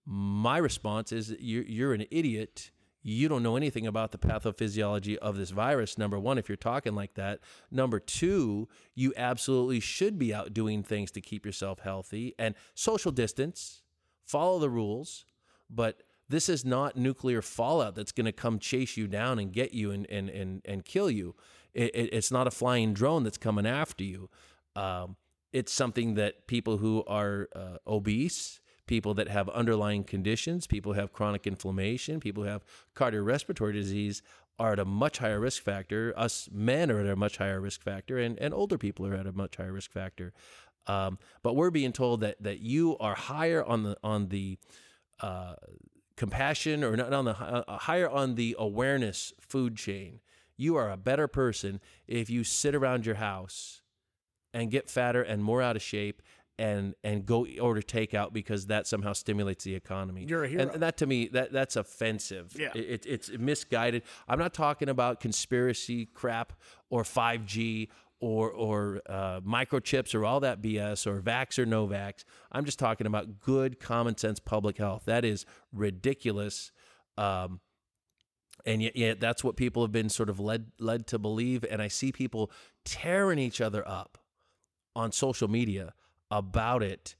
My 0.06 0.58
response 0.58 1.12
is 1.12 1.34
you're, 1.38 1.64
you're 1.64 1.92
an 1.92 2.06
idiot. 2.10 2.70
You 3.02 3.28
don't 3.28 3.42
know 3.42 3.56
anything 3.56 3.86
about 3.86 4.12
the 4.12 4.18
pathophysiology 4.18 5.16
of 5.16 5.36
this 5.36 5.50
virus. 5.50 5.96
Number 5.96 6.18
one, 6.18 6.36
if 6.36 6.48
you're 6.48 6.56
talking 6.56 6.94
like 6.94 7.14
that. 7.14 7.40
Number 7.70 8.00
two, 8.00 8.68
you 8.94 9.12
absolutely 9.16 9.80
should 9.80 10.18
be 10.18 10.34
out 10.34 10.52
doing 10.52 10.82
things 10.82 11.10
to 11.12 11.20
keep 11.20 11.46
yourself 11.46 11.80
healthy 11.80 12.34
and 12.38 12.54
social 12.74 13.12
distance, 13.12 13.82
follow 14.24 14.58
the 14.58 14.70
rules. 14.70 15.24
But 15.70 16.02
this 16.28 16.48
is 16.48 16.64
not 16.64 16.96
nuclear 16.96 17.42
fallout 17.42 17.94
that's 17.94 18.12
going 18.12 18.26
to 18.26 18.32
come 18.32 18.58
chase 18.58 18.96
you 18.96 19.06
down 19.06 19.38
and 19.38 19.52
get 19.52 19.72
you 19.72 19.90
and, 19.90 20.06
and, 20.10 20.28
and, 20.28 20.62
and 20.64 20.84
kill 20.84 21.10
you. 21.10 21.34
It, 21.74 21.94
it, 21.94 22.10
it's 22.12 22.30
not 22.30 22.46
a 22.46 22.50
flying 22.50 22.92
drone 22.92 23.24
that's 23.24 23.38
coming 23.38 23.66
after 23.66 24.04
you. 24.04 24.28
Um, 24.76 25.16
it's 25.52 25.72
something 25.72 26.14
that 26.14 26.46
people 26.46 26.76
who 26.78 27.02
are 27.06 27.48
uh, 27.54 27.78
obese, 27.86 28.60
people 28.86 29.14
that 29.14 29.28
have 29.28 29.48
underlying 29.50 30.04
conditions, 30.04 30.66
people 30.66 30.92
who 30.92 31.00
have 31.00 31.12
chronic 31.12 31.46
inflammation, 31.46 32.20
people 32.20 32.42
who 32.42 32.48
have 32.48 32.64
cardiorespiratory 32.94 33.72
disease 33.72 34.22
are 34.58 34.72
at 34.72 34.78
a 34.78 34.84
much 34.84 35.18
higher 35.18 35.40
risk 35.40 35.62
factor. 35.62 36.12
Us 36.16 36.48
men 36.52 36.90
are 36.90 37.00
at 37.00 37.06
a 37.06 37.16
much 37.16 37.36
higher 37.36 37.60
risk 37.60 37.82
factor, 37.82 38.18
and, 38.18 38.38
and 38.38 38.52
older 38.52 38.76
people 38.76 39.06
are 39.06 39.14
at 39.14 39.26
a 39.26 39.32
much 39.32 39.56
higher 39.56 39.72
risk 39.72 39.92
factor. 39.92 40.32
Um, 40.86 41.18
but 41.42 41.54
we're 41.54 41.70
being 41.70 41.92
told 41.92 42.20
that 42.20 42.42
that 42.42 42.60
you 42.60 42.96
are 42.98 43.14
higher 43.14 43.62
on 43.62 43.82
the 43.84 43.96
on 44.02 44.28
the 44.28 44.58
uh, 45.20 45.54
compassion 46.18 46.82
or 46.84 46.96
not 46.96 47.12
on 47.12 47.24
the 47.24 47.38
uh, 47.38 47.78
higher 47.78 48.10
on 48.10 48.34
the 48.34 48.54
awareness 48.58 49.32
food 49.40 49.76
chain. 49.76 50.20
You 50.56 50.76
are 50.76 50.90
a 50.90 50.96
better 50.96 51.28
person 51.28 51.80
if 52.06 52.28
you 52.28 52.42
sit 52.44 52.74
around 52.74 53.06
your 53.06 53.14
house 53.14 53.82
and 54.52 54.70
get 54.70 54.90
fatter 54.90 55.22
and 55.22 55.42
more 55.42 55.62
out 55.62 55.76
of 55.76 55.82
shape 55.82 56.20
and 56.58 56.96
and 57.04 57.24
go 57.24 57.46
order 57.60 57.80
takeout 57.80 58.32
because 58.32 58.66
that 58.66 58.88
somehow 58.88 59.12
stimulates 59.12 59.62
the 59.62 59.76
economy. 59.76 60.24
You're 60.28 60.44
a 60.44 60.48
hero. 60.48 60.62
And, 60.62 60.70
and 60.72 60.82
that 60.82 60.96
to 60.98 61.06
me 61.06 61.28
that 61.28 61.52
that's 61.52 61.76
offensive. 61.76 62.52
Yeah. 62.58 62.70
It, 62.74 62.80
it, 62.80 63.06
it's 63.06 63.30
misguided. 63.30 64.02
I'm 64.26 64.40
not 64.40 64.52
talking 64.52 64.88
about 64.88 65.20
conspiracy 65.20 66.06
crap 66.06 66.52
or 66.90 67.04
5G 67.04 67.88
or 68.20 68.50
or 68.50 69.00
uh, 69.08 69.40
microchips 69.40 70.14
or 70.14 70.24
all 70.24 70.40
that 70.40 70.60
BS 70.60 71.06
or 71.06 71.20
vax 71.20 71.58
or 71.58 71.66
no 71.66 71.86
vax. 71.86 72.24
I'm 72.50 72.64
just 72.64 72.78
talking 72.78 73.06
about 73.06 73.40
good 73.40 73.78
common 73.80 74.16
sense 74.16 74.40
public 74.40 74.78
health. 74.78 75.02
That 75.06 75.24
is 75.24 75.46
ridiculous. 75.72 76.72
Um, 77.16 77.60
and 78.66 78.82
yet, 78.82 78.96
yet 78.96 79.20
that's 79.20 79.44
what 79.44 79.56
people 79.56 79.82
have 79.82 79.92
been 79.92 80.08
sort 80.08 80.28
of 80.28 80.40
led 80.40 80.72
led 80.78 81.06
to 81.08 81.18
believe. 81.18 81.64
And 81.68 81.80
I 81.80 81.88
see 81.88 82.12
people 82.12 82.50
tearing 82.84 83.38
each 83.38 83.60
other 83.60 83.86
up 83.86 84.18
on 84.96 85.12
social 85.12 85.48
media 85.48 85.94
about 86.30 86.82
it. 86.82 87.14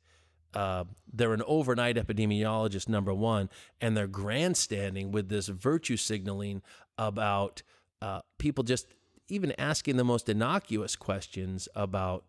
Uh, 0.55 0.85
they're 1.12 1.35
an 1.35 1.43
overnight 1.47 1.97
epidemiologist, 1.97 2.88
number 2.88 3.12
one, 3.12 3.50
and 3.81 3.97
they're 3.97 4.07
grandstanding 4.07 5.12
with 5.12 5.28
this 5.28 5.49
virtue 5.49 5.97
signaling 5.97 6.62
about 6.97 7.62
uh, 8.00 8.21
people 8.38 8.64
just 8.64 8.87
even 9.28 9.52
asking 9.58 9.97
the 9.97 10.04
most 10.04 10.28
innocuous 10.28 10.97
questions 10.97 11.68
about, 11.75 12.25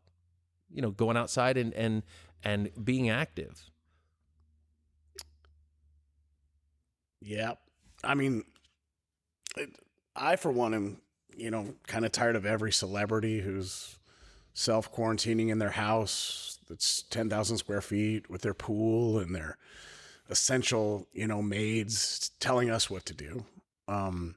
you 0.70 0.82
know, 0.82 0.92
going 0.92 1.18
outside 1.18 1.58
and 1.58 1.74
and 1.74 2.04
and 2.44 2.70
being 2.84 3.10
active. 3.10 3.70
Yeah. 7.22 7.54
I 8.04 8.16
mean, 8.16 8.44
I, 10.16 10.36
for 10.36 10.52
one, 10.52 10.74
am, 10.74 11.02
you 11.36 11.52
know, 11.52 11.76
kind 11.88 12.06
of 12.06 12.12
tired 12.12 12.36
of 12.36 12.46
every 12.46 12.72
celebrity 12.72 13.42
who's 13.42 13.98
self 14.54 14.92
quarantining 14.94 15.50
in 15.50 15.60
their 15.60 15.72
house 15.72 16.60
that's 16.68 17.04
10,000 17.04 17.58
square 17.58 17.82
feet 17.82 18.30
with 18.30 18.42
their 18.42 18.54
pool 18.54 19.20
and 19.20 19.34
their 19.36 19.58
essential, 20.30 21.08
you 21.14 21.28
know, 21.28 21.42
maids 21.42 22.32
telling 22.40 22.70
us 22.70 22.90
what 22.90 23.06
to 23.06 23.14
do. 23.14 23.46
Um, 23.88 24.36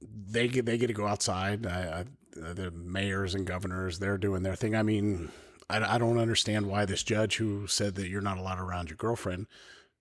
they 0.00 0.48
get, 0.48 0.66
they 0.66 0.78
get 0.78 0.88
to 0.88 0.92
go 0.92 1.06
outside. 1.06 1.66
I, 1.66 2.00
I, 2.00 2.04
the 2.34 2.70
mayors 2.70 3.34
and 3.34 3.46
governors, 3.46 3.98
they're 3.98 4.18
doing 4.18 4.42
their 4.42 4.56
thing. 4.56 4.74
I 4.74 4.82
mean, 4.82 5.30
I, 5.68 5.94
I 5.94 5.98
don't 5.98 6.18
understand 6.18 6.66
why 6.66 6.84
this 6.84 7.02
judge 7.02 7.36
who 7.36 7.66
said 7.66 7.94
that 7.96 8.08
you're 8.08 8.20
not 8.20 8.38
allowed 8.38 8.60
around 8.60 8.88
your 8.88 8.96
girlfriend 8.96 9.46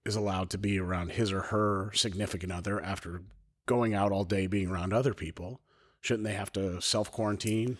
is 0.05 0.15
allowed 0.15 0.49
to 0.51 0.57
be 0.57 0.79
around 0.79 1.11
his 1.11 1.31
or 1.31 1.41
her 1.43 1.91
significant 1.93 2.51
other 2.51 2.81
after 2.81 3.23
going 3.65 3.93
out 3.93 4.11
all 4.11 4.23
day 4.23 4.47
being 4.47 4.69
around 4.69 4.93
other 4.93 5.13
people. 5.13 5.61
Shouldn't 6.01 6.25
they 6.25 6.33
have 6.33 6.51
to 6.53 6.81
self 6.81 7.11
quarantine 7.11 7.77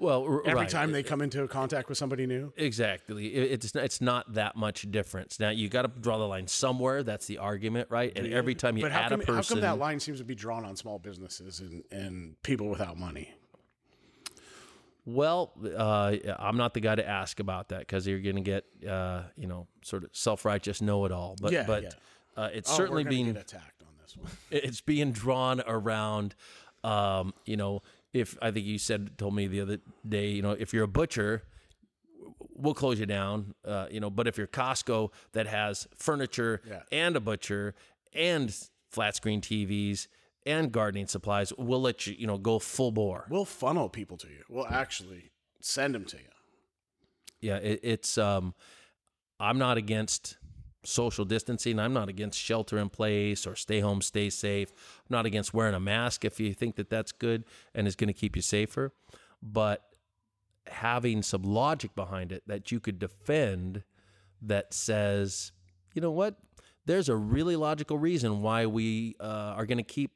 Well, 0.00 0.24
r- 0.24 0.40
every 0.46 0.60
right. 0.62 0.68
time 0.68 0.92
they 0.92 1.02
come 1.02 1.20
into 1.20 1.46
contact 1.46 1.88
with 1.90 1.98
somebody 1.98 2.26
new? 2.26 2.52
Exactly. 2.56 3.34
It- 3.34 3.52
It's 3.52 3.74
it's 3.74 4.00
not 4.00 4.32
that 4.34 4.56
much 4.56 4.90
difference. 4.90 5.38
Now 5.38 5.50
you 5.50 5.68
got 5.68 5.82
to 5.82 5.88
draw 5.88 6.16
the 6.18 6.26
line 6.26 6.46
somewhere. 6.48 7.02
That's 7.02 7.26
the 7.26 7.36
argument, 7.38 7.88
right? 7.90 8.10
And 8.16 8.32
every 8.32 8.54
time 8.54 8.76
you 8.78 8.82
But 8.82 8.92
add 8.92 9.10
come, 9.10 9.20
a 9.20 9.24
person, 9.24 9.34
how 9.36 9.42
come 9.42 9.78
that 9.78 9.78
line 9.78 10.00
seems 10.00 10.18
to 10.18 10.24
be 10.24 10.34
drawn 10.34 10.64
on 10.64 10.74
small 10.74 10.98
businesses 10.98 11.60
and, 11.60 11.84
and 11.92 12.42
people 12.42 12.68
without 12.68 12.96
money? 12.98 13.34
well, 15.06 15.52
uh, 15.76 16.14
I'm 16.38 16.56
not 16.56 16.74
the 16.74 16.80
guy 16.80 16.94
to 16.94 17.06
ask 17.08 17.40
about 17.40 17.68
that 17.70 17.80
because 17.80 18.06
you're 18.06 18.20
going 18.20 18.36
to 18.36 18.42
get, 18.42 18.64
uh, 18.88 19.22
you 19.36 19.46
know, 19.46 19.66
sort 19.82 20.04
of 20.04 20.10
self 20.12 20.44
righteous 20.44 20.80
know 20.80 21.04
it 21.04 21.12
all. 21.12 21.36
But 21.40 21.52
Yeah, 21.52 21.64
but 21.66 21.82
yeah. 21.84 21.90
Uh, 22.36 22.48
it's 22.52 22.70
Oh, 22.70 22.76
certainly 22.76 23.04
being 23.04 23.36
attacked 23.36 23.82
on 23.82 23.88
this 24.00 24.16
one. 24.16 24.30
it's 24.50 24.80
being 24.80 25.12
drawn 25.12 25.62
around 25.66 26.34
um, 26.84 27.34
you 27.44 27.56
know 27.56 27.82
if 28.12 28.36
i 28.42 28.50
think 28.50 28.66
you 28.66 28.78
said 28.78 29.16
told 29.18 29.34
me 29.34 29.46
the 29.46 29.60
other 29.60 29.78
day 30.08 30.28
you 30.30 30.42
know 30.42 30.52
if 30.52 30.72
you're 30.72 30.84
a 30.84 30.88
butcher 30.88 31.42
we'll 32.54 32.74
close 32.74 33.00
you 33.00 33.06
down. 33.06 33.54
Uh, 33.64 33.86
you 33.90 34.00
know, 34.00 34.10
but 34.10 34.26
if 34.28 34.36
you're 34.36 34.46
Costco 34.46 35.10
that 35.32 35.46
has 35.46 35.88
furniture 35.96 36.60
Yeah. 36.68 36.82
and 36.92 37.16
a 37.16 37.20
butcher 37.20 37.74
and 38.12 38.54
flat 38.90 39.16
screen 39.16 39.40
TVs 39.40 40.08
and 40.44 40.70
gardening 40.70 41.06
supplies, 41.06 41.52
we'll 41.56 41.80
let 41.80 42.06
you, 42.06 42.14
you 42.18 42.26
know, 42.26 42.36
go 42.38 42.58
full 42.58 42.92
bore. 42.92 43.26
We'll 43.30 43.46
funnel 43.46 43.88
people 43.88 44.16
to 44.18 44.28
you. 44.28 44.42
We'll 44.50 44.66
actually 44.66 45.32
send 45.60 45.94
them 45.94 46.04
to 46.06 46.16
you. 46.18 46.22
Yeah, 47.40 47.56
it, 47.56 47.80
it's. 47.82 48.18
Um, 48.18 48.54
I'm 49.38 49.56
not 49.58 49.78
against 49.78 50.36
social 50.84 51.24
distancing. 51.24 51.78
I'm 51.78 51.92
not 51.92 52.08
against 52.08 52.38
shelter 52.38 52.78
in 52.78 52.88
place 52.88 53.46
or 53.46 53.54
stay 53.54 53.80
home, 53.80 54.00
stay 54.02 54.30
safe. 54.30 54.70
I'm 54.70 55.14
not 55.14 55.26
against 55.26 55.52
wearing 55.52 55.74
a 55.74 55.80
mask 55.80 56.24
if 56.24 56.40
you 56.40 56.54
think 56.54 56.76
that 56.76 56.90
that's 56.90 57.12
good 57.12 57.44
and 57.74 57.86
is 57.86 57.96
going 57.96 58.08
to 58.08 58.14
keep 58.14 58.36
you 58.36 58.42
safer. 58.42 58.92
But 59.42 59.84
having 60.66 61.22
some 61.22 61.42
logic 61.42 61.94
behind 61.94 62.32
it 62.32 62.42
that 62.46 62.70
you 62.70 62.80
could 62.80 62.98
defend 62.98 63.82
that 64.42 64.72
says, 64.72 65.52
you 65.94 66.00
know 66.00 66.10
what, 66.10 66.36
there's 66.86 67.08
a 67.08 67.16
really 67.16 67.56
logical 67.56 67.98
reason 67.98 68.42
why 68.42 68.66
we 68.66 69.16
uh, 69.20 69.54
are 69.56 69.66
going 69.66 69.78
to 69.78 69.84
keep 69.84 70.12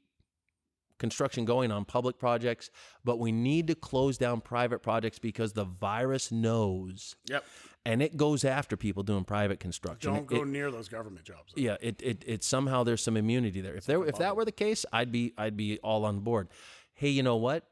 construction 1.05 1.45
going 1.45 1.71
on 1.71 1.85
public 1.85 2.19
projects, 2.19 2.71
but 3.05 3.19
we 3.19 3.31
need 3.33 3.67
to 3.69 3.75
close 3.75 4.17
down 4.19 4.41
private 4.41 4.81
projects 4.83 5.19
because 5.19 5.53
the 5.53 5.65
virus 5.65 6.33
knows 6.33 7.17
Yep. 7.29 7.45
and 7.85 8.03
it 8.03 8.17
goes 8.17 8.45
after 8.45 8.77
people 8.77 9.03
doing 9.03 9.25
private 9.25 9.61
construction. 9.61 10.13
Don't 10.15 10.27
go 10.27 10.43
it- 10.43 10.49
near 10.49 10.71
those 10.71 10.89
government 10.89 11.25
jobs. 11.27 11.53
though. 11.55 11.63
yeah, 11.63 11.77
it, 11.81 12.01
it 12.03 12.25
it 12.27 12.43
somehow 12.45 12.85
there's 12.85 13.03
some 13.03 13.17
immunity 13.17 13.61
there. 13.61 13.77
If 13.77 13.85
there 13.87 14.05
if 14.07 14.17
that 14.17 14.35
were 14.37 14.45
the 14.45 14.59
case, 14.67 14.87
I'd 14.93 15.13
be 15.13 15.33
I'd 15.37 15.57
be 15.57 15.79
all 15.81 16.05
on 16.05 16.21
board. 16.21 16.49
Hey, 16.95 17.11
you 17.11 17.23
know 17.23 17.37
what? 17.37 17.65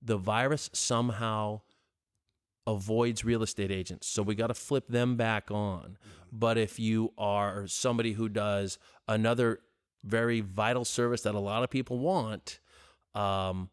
The 0.00 0.16
virus 0.16 0.70
somehow 0.72 1.60
avoids 2.66 3.24
real 3.24 3.42
estate 3.42 3.70
agents. 3.70 4.06
So 4.06 4.22
we 4.22 4.34
got 4.34 4.46
to 4.48 4.54
flip 4.54 4.86
them 4.88 5.16
back 5.16 5.50
on. 5.50 5.82
Mm-hmm. 5.98 6.38
But 6.44 6.58
if 6.58 6.78
you 6.78 7.12
are 7.18 7.66
somebody 7.66 8.12
who 8.12 8.28
does 8.28 8.78
another 9.08 9.60
very 10.04 10.40
vital 10.40 10.84
service 10.84 11.22
that 11.22 11.34
a 11.34 11.38
lot 11.40 11.62
of 11.62 11.70
people 11.70 11.98
want, 11.98 12.58
um, 13.14 13.68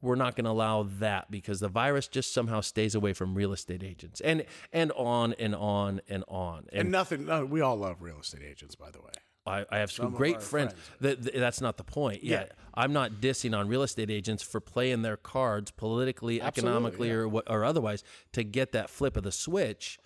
we're 0.00 0.14
not 0.14 0.36
going 0.36 0.44
to 0.44 0.50
allow 0.50 0.84
that 1.00 1.30
because 1.30 1.58
the 1.58 1.68
virus 1.68 2.06
just 2.06 2.32
somehow 2.32 2.60
stays 2.60 2.94
away 2.94 3.12
from 3.12 3.34
real 3.34 3.52
estate 3.52 3.82
agents 3.82 4.20
and 4.20 4.44
and 4.72 4.92
on 4.92 5.32
and 5.32 5.54
on 5.56 6.00
and 6.08 6.22
on. 6.28 6.66
And 6.72 6.92
nothing. 6.92 7.26
No, 7.26 7.44
we 7.44 7.60
all 7.60 7.76
love 7.76 8.02
real 8.02 8.20
estate 8.20 8.42
agents, 8.48 8.76
by 8.76 8.90
the 8.92 9.00
way. 9.00 9.10
I, 9.44 9.64
I 9.68 9.78
have 9.78 9.90
some, 9.90 10.06
Some 10.06 10.14
great 10.14 10.40
friends. 10.40 10.74
friends. 11.00 11.22
That- 11.24 11.34
that's 11.34 11.60
not 11.60 11.76
the 11.76 11.82
point. 11.82 12.22
Yeah. 12.22 12.42
Yeah. 12.42 12.52
I'm 12.74 12.92
not 12.92 13.14
dissing 13.14 13.58
on 13.58 13.66
real 13.66 13.82
estate 13.82 14.08
agents 14.10 14.44
for 14.44 14.60
playing 14.60 15.02
their 15.02 15.16
cards 15.16 15.72
politically, 15.72 16.40
Absolutely, 16.40 16.70
economically, 16.70 17.08
yeah. 17.08 17.14
or 17.14 17.42
or 17.48 17.64
otherwise 17.64 18.04
to 18.34 18.44
get 18.44 18.70
that 18.72 18.88
flip 18.90 19.16
of 19.16 19.24
the 19.24 19.32
switch. 19.32 19.98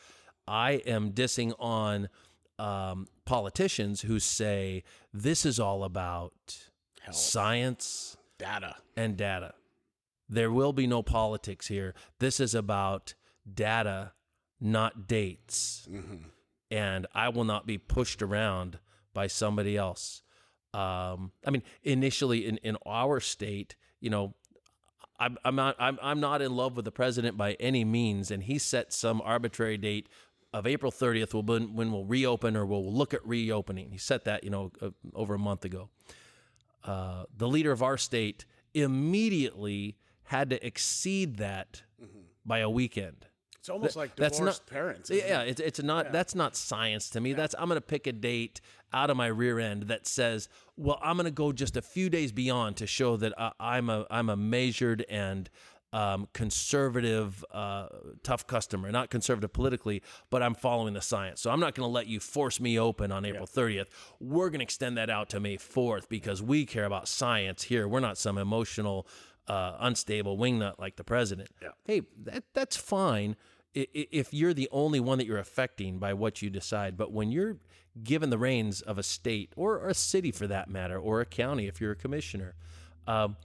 I 0.48 0.74
am 0.86 1.12
dissing 1.12 1.52
on 1.58 2.08
um, 2.58 3.06
politicians 3.24 4.02
who 4.02 4.18
say 4.18 4.82
this 5.12 5.44
is 5.44 5.58
all 5.60 5.84
about 5.84 6.68
Health. 7.00 7.16
science 7.16 8.16
Data. 8.38 8.76
and 8.96 9.16
data. 9.16 9.54
There 10.28 10.50
will 10.50 10.72
be 10.72 10.86
no 10.86 11.02
politics 11.02 11.68
here. 11.68 11.94
This 12.18 12.40
is 12.40 12.54
about 12.54 13.14
data, 13.52 14.12
not 14.60 15.06
dates. 15.06 15.88
And 16.70 17.06
I 17.14 17.28
will 17.28 17.44
not 17.44 17.66
be 17.66 17.78
pushed 17.78 18.22
around 18.22 18.78
by 19.14 19.28
somebody 19.28 19.76
else. 19.76 20.22
Um, 20.74 21.30
I 21.46 21.50
mean, 21.50 21.62
initially 21.84 22.44
in, 22.46 22.56
in 22.58 22.76
our 22.84 23.20
state, 23.20 23.76
you 24.00 24.10
know, 24.10 24.34
I'm, 25.18 25.38
I'm 25.44 25.54
not 25.56 25.76
I'm, 25.78 25.98
I'm 26.02 26.20
not 26.20 26.42
in 26.42 26.54
love 26.54 26.76
with 26.76 26.84
the 26.84 26.92
president 26.92 27.38
by 27.38 27.54
any 27.54 27.84
means, 27.84 28.30
and 28.30 28.42
he 28.42 28.58
set 28.58 28.92
some 28.92 29.22
arbitrary 29.24 29.78
date 29.78 30.08
of 30.52 30.66
April 30.66 30.92
30th 30.92 31.34
will 31.34 31.42
when, 31.42 31.74
when 31.74 31.92
we'll 31.92 32.04
reopen 32.04 32.56
or 32.56 32.64
we'll 32.64 32.92
look 32.92 33.12
at 33.12 33.26
reopening. 33.26 33.90
He 33.90 33.98
set 33.98 34.24
that 34.24 34.44
you 34.44 34.50
know 34.50 34.72
uh, 34.80 34.90
over 35.14 35.34
a 35.34 35.38
month 35.38 35.64
ago 35.64 35.90
uh, 36.86 37.24
the 37.36 37.48
leader 37.48 37.72
of 37.72 37.82
our 37.82 37.98
state 37.98 38.44
immediately 38.74 39.96
had 40.24 40.50
to 40.50 40.66
exceed 40.66 41.36
that 41.38 41.82
by 42.44 42.58
a 42.60 42.70
weekend. 42.70 43.26
It's 43.58 43.68
almost 43.68 43.96
like 43.96 44.14
that's 44.14 44.38
divorced 44.38 44.62
not- 44.62 44.72
parents. 44.72 45.10
Yeah, 45.10 45.42
it? 45.42 45.48
it's 45.48 45.60
it's 45.60 45.82
not 45.82 46.12
that's 46.12 46.36
not 46.36 46.54
science 46.54 47.10
to 47.10 47.20
me. 47.20 47.32
That's 47.32 47.54
I'm 47.58 47.66
going 47.66 47.76
to 47.76 47.80
pick 47.80 48.06
a 48.06 48.12
date 48.12 48.60
out 48.92 49.10
of 49.10 49.16
my 49.16 49.26
rear 49.26 49.58
end 49.58 49.84
that 49.84 50.06
says, 50.06 50.48
well, 50.76 51.00
I'm 51.02 51.16
going 51.16 51.24
to 51.24 51.32
go 51.32 51.50
just 51.50 51.76
a 51.76 51.82
few 51.82 52.08
days 52.08 52.30
beyond 52.30 52.76
to 52.76 52.86
show 52.86 53.16
that 53.16 53.32
I, 53.36 53.50
I'm 53.58 53.90
a 53.90 54.06
I'm 54.08 54.28
a 54.28 54.36
measured 54.36 55.04
and 55.08 55.50
um, 55.96 56.28
conservative, 56.34 57.42
uh, 57.50 57.86
tough 58.22 58.46
customer. 58.46 58.92
Not 58.92 59.08
conservative 59.08 59.54
politically, 59.54 60.02
but 60.28 60.42
I'm 60.42 60.54
following 60.54 60.92
the 60.92 61.00
science. 61.00 61.40
So 61.40 61.50
I'm 61.50 61.58
not 61.58 61.74
going 61.74 61.88
to 61.88 61.92
let 61.92 62.06
you 62.06 62.20
force 62.20 62.60
me 62.60 62.78
open 62.78 63.10
on 63.10 63.24
April 63.24 63.46
30th. 63.46 63.86
We're 64.20 64.50
going 64.50 64.58
to 64.58 64.64
extend 64.64 64.98
that 64.98 65.08
out 65.08 65.30
to 65.30 65.40
May 65.40 65.56
4th 65.56 66.06
because 66.10 66.42
we 66.42 66.66
care 66.66 66.84
about 66.84 67.08
science 67.08 67.62
here. 67.62 67.88
We're 67.88 68.00
not 68.00 68.18
some 68.18 68.36
emotional, 68.36 69.06
uh, 69.48 69.78
unstable 69.80 70.36
wingnut 70.36 70.78
like 70.78 70.96
the 70.96 71.04
president. 71.04 71.48
Yeah. 71.62 71.68
Hey, 71.86 72.02
that 72.24 72.44
that's 72.52 72.76
fine 72.76 73.34
if 73.72 74.34
you're 74.34 74.54
the 74.54 74.68
only 74.72 75.00
one 75.00 75.16
that 75.16 75.26
you're 75.26 75.38
affecting 75.38 75.98
by 75.98 76.12
what 76.12 76.42
you 76.42 76.50
decide. 76.50 76.98
But 76.98 77.10
when 77.10 77.30
you're 77.30 77.56
given 78.02 78.28
the 78.28 78.38
reins 78.38 78.82
of 78.82 78.98
a 78.98 79.02
state 79.02 79.54
or, 79.56 79.78
or 79.78 79.88
a 79.88 79.94
city 79.94 80.30
for 80.30 80.46
that 80.46 80.68
matter, 80.68 80.98
or 80.98 81.22
a 81.22 81.26
county 81.26 81.68
if 81.68 81.80
you're 81.80 81.92
a 81.92 81.96
commissioner, 81.96 82.54
um, 83.06 83.36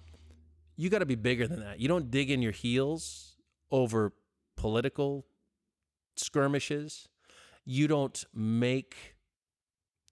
you 0.75 0.89
got 0.89 0.99
to 0.99 1.05
be 1.05 1.15
bigger 1.15 1.47
than 1.47 1.59
that. 1.61 1.79
You 1.79 1.87
don't 1.87 2.09
dig 2.11 2.29
in 2.31 2.41
your 2.41 2.51
heels 2.51 3.35
over 3.71 4.13
political 4.57 5.25
skirmishes. 6.15 7.07
You 7.65 7.87
don't 7.87 8.23
make 8.33 9.15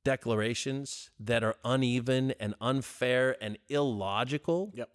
declarations 0.03 1.11
that 1.19 1.43
are 1.43 1.55
uneven 1.65 2.33
and 2.39 2.55
unfair 2.61 3.35
and 3.41 3.57
illogical 3.67 4.71
Yep. 4.73 4.89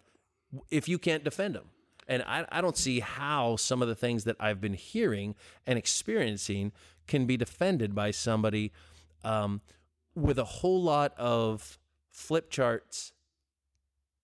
if 0.71 0.87
you 0.89 0.97
can't 0.97 1.23
defend 1.23 1.55
them. 1.55 1.65
And 2.07 2.23
I, 2.23 2.45
I 2.51 2.61
don't 2.61 2.77
see 2.77 2.99
how 2.99 3.55
some 3.55 3.81
of 3.81 3.87
the 3.87 3.95
things 3.95 4.25
that 4.25 4.35
I've 4.39 4.61
been 4.61 4.73
hearing 4.75 5.35
and 5.65 5.77
experiencing 5.77 6.71
can 7.07 7.25
be 7.25 7.37
defended 7.37 7.95
by 7.95 8.11
somebody 8.11 8.71
um, 9.23 9.61
with 10.15 10.37
a 10.37 10.43
whole 10.43 10.81
lot 10.81 11.13
of 11.17 11.79
flip 12.11 12.49
charts 12.49 13.11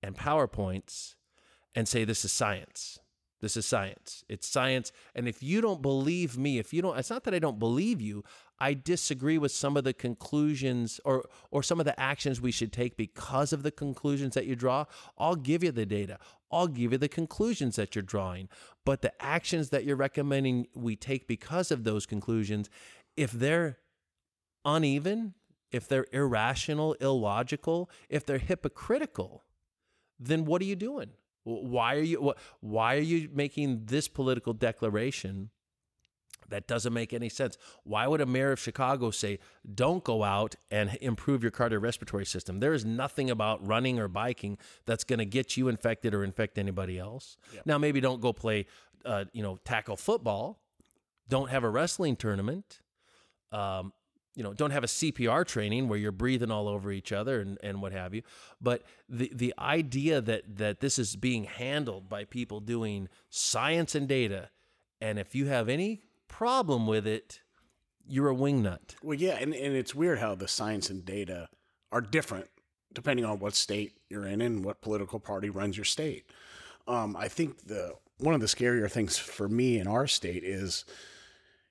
and 0.03 0.15
PowerPoints 0.15 1.15
and 1.75 1.87
say, 1.87 2.03
this 2.03 2.25
is 2.25 2.31
science. 2.31 2.99
This 3.41 3.57
is 3.57 3.65
science. 3.65 4.23
It's 4.29 4.47
science. 4.47 4.91
And 5.15 5.27
if 5.27 5.41
you 5.41 5.61
don't 5.61 5.81
believe 5.81 6.37
me, 6.37 6.59
if 6.59 6.73
you 6.73 6.81
don't, 6.81 6.97
it's 6.97 7.09
not 7.09 7.23
that 7.23 7.33
I 7.33 7.39
don't 7.39 7.57
believe 7.57 7.99
you. 7.99 8.23
I 8.59 8.75
disagree 8.75 9.39
with 9.39 9.51
some 9.51 9.75
of 9.75 9.83
the 9.83 9.93
conclusions 9.93 11.01
or 11.03 11.25
or 11.49 11.63
some 11.63 11.79
of 11.79 11.87
the 11.87 11.99
actions 11.99 12.39
we 12.39 12.51
should 12.51 12.71
take 12.71 12.95
because 12.95 13.51
of 13.51 13.63
the 13.63 13.71
conclusions 13.71 14.35
that 14.35 14.45
you 14.45 14.55
draw. 14.55 14.85
I'll 15.17 15.35
give 15.35 15.63
you 15.63 15.71
the 15.71 15.87
data. 15.87 16.19
I'll 16.51 16.67
give 16.67 16.91
you 16.91 16.99
the 16.99 17.09
conclusions 17.09 17.77
that 17.77 17.95
you're 17.95 18.03
drawing. 18.03 18.47
But 18.85 19.01
the 19.01 19.19
actions 19.19 19.71
that 19.71 19.85
you're 19.85 19.95
recommending 19.95 20.67
we 20.75 20.95
take 20.95 21.27
because 21.27 21.71
of 21.71 21.83
those 21.83 22.05
conclusions, 22.05 22.69
if 23.17 23.31
they're 23.31 23.79
uneven, 24.63 25.33
if 25.71 25.87
they're 25.87 26.05
irrational, 26.11 26.93
illogical, 27.01 27.89
if 28.09 28.23
they're 28.23 28.37
hypocritical, 28.37 29.43
then 30.19 30.45
what 30.45 30.61
are 30.61 30.65
you 30.65 30.75
doing? 30.75 31.09
Wh- 31.43 31.63
Why 31.63 31.95
are 31.95 32.01
you 32.01 32.33
why 32.59 32.95
are 32.95 32.99
you 32.99 33.29
making 33.33 33.85
this 33.85 34.07
political 34.07 34.53
declaration 34.53 35.49
that 36.49 36.67
doesn't 36.67 36.93
make 36.93 37.13
any 37.13 37.29
sense? 37.29 37.57
Why 37.83 38.07
would 38.07 38.19
a 38.19 38.25
mayor 38.25 38.51
of 38.51 38.59
Chicago 38.59 39.09
say, 39.11 39.39
"Don't 39.73 40.03
go 40.03 40.23
out 40.23 40.55
and 40.69 40.97
improve 41.01 41.43
your 41.43 41.51
cardiorespiratory 41.51 42.27
system"? 42.27 42.59
There 42.59 42.73
is 42.73 42.83
nothing 42.83 43.29
about 43.29 43.65
running 43.65 43.99
or 43.99 44.07
biking 44.07 44.57
that's 44.85 45.03
going 45.05 45.19
to 45.19 45.25
get 45.25 45.55
you 45.55 45.67
infected 45.69 46.13
or 46.13 46.23
infect 46.23 46.57
anybody 46.57 46.99
else. 46.99 47.37
Now, 47.65 47.77
maybe 47.77 48.01
don't 48.01 48.19
go 48.21 48.33
play, 48.33 48.65
uh, 49.05 49.25
you 49.31 49.41
know, 49.43 49.59
tackle 49.63 49.95
football. 49.97 50.61
Don't 51.29 51.49
have 51.49 51.63
a 51.63 51.69
wrestling 51.69 52.17
tournament. 52.17 52.81
Um, 53.53 53.93
you 54.35 54.43
know, 54.43 54.53
don't 54.53 54.71
have 54.71 54.83
a 54.83 54.87
CPR 54.87 55.45
training 55.45 55.89
where 55.89 55.99
you're 55.99 56.11
breathing 56.11 56.51
all 56.51 56.67
over 56.67 56.91
each 56.91 57.11
other 57.11 57.41
and, 57.41 57.57
and 57.61 57.81
what 57.81 57.91
have 57.91 58.13
you. 58.13 58.21
But 58.61 58.83
the 59.09 59.31
the 59.33 59.53
idea 59.59 60.21
that 60.21 60.57
that 60.57 60.79
this 60.79 60.97
is 60.97 61.15
being 61.15 61.43
handled 61.45 62.07
by 62.09 62.25
people 62.25 62.59
doing 62.59 63.09
science 63.29 63.95
and 63.95 64.07
data, 64.07 64.49
and 64.99 65.19
if 65.19 65.35
you 65.35 65.47
have 65.47 65.67
any 65.67 66.01
problem 66.27 66.87
with 66.87 67.05
it, 67.05 67.41
you're 68.07 68.29
a 68.29 68.35
wingnut. 68.35 68.95
Well, 69.03 69.17
yeah, 69.17 69.37
and, 69.39 69.53
and 69.53 69.75
it's 69.75 69.93
weird 69.93 70.19
how 70.19 70.35
the 70.35 70.47
science 70.47 70.89
and 70.89 71.05
data 71.05 71.49
are 71.91 72.01
different 72.01 72.47
depending 72.93 73.25
on 73.25 73.39
what 73.39 73.55
state 73.55 73.93
you're 74.09 74.27
in 74.27 74.41
and 74.41 74.65
what 74.65 74.81
political 74.81 75.19
party 75.19 75.49
runs 75.49 75.77
your 75.77 75.85
state. 75.85 76.25
Um, 76.87 77.15
I 77.17 77.27
think 77.27 77.67
the 77.67 77.95
one 78.17 78.35
of 78.35 78.41
the 78.41 78.47
scarier 78.47 78.89
things 78.89 79.17
for 79.17 79.47
me 79.47 79.79
in 79.79 79.87
our 79.87 80.07
state 80.07 80.43
is 80.43 80.85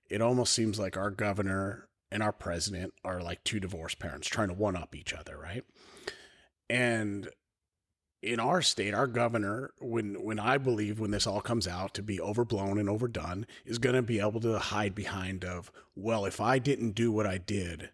it 0.08 0.20
almost 0.20 0.52
seems 0.52 0.78
like 0.78 0.96
our 0.96 1.10
governor 1.10 1.88
and 2.10 2.22
our 2.22 2.32
president 2.32 2.94
are 3.04 3.20
like 3.20 3.44
two 3.44 3.60
divorced 3.60 3.98
parents 3.98 4.28
trying 4.28 4.48
to 4.48 4.54
one 4.54 4.76
up 4.76 4.94
each 4.94 5.12
other, 5.12 5.38
right? 5.38 5.64
And 6.68 7.28
in 8.22 8.38
our 8.38 8.60
state, 8.60 8.92
our 8.94 9.06
governor, 9.06 9.70
when 9.80 10.22
when 10.22 10.38
I 10.38 10.58
believe 10.58 11.00
when 11.00 11.10
this 11.10 11.26
all 11.26 11.40
comes 11.40 11.66
out 11.66 11.94
to 11.94 12.02
be 12.02 12.20
overblown 12.20 12.78
and 12.78 12.88
overdone, 12.88 13.46
is 13.64 13.78
going 13.78 13.96
to 13.96 14.02
be 14.02 14.20
able 14.20 14.40
to 14.40 14.58
hide 14.58 14.94
behind 14.94 15.44
of, 15.44 15.72
well, 15.96 16.24
if 16.24 16.40
I 16.40 16.58
didn't 16.58 16.92
do 16.92 17.10
what 17.10 17.26
I 17.26 17.38
did, 17.38 17.90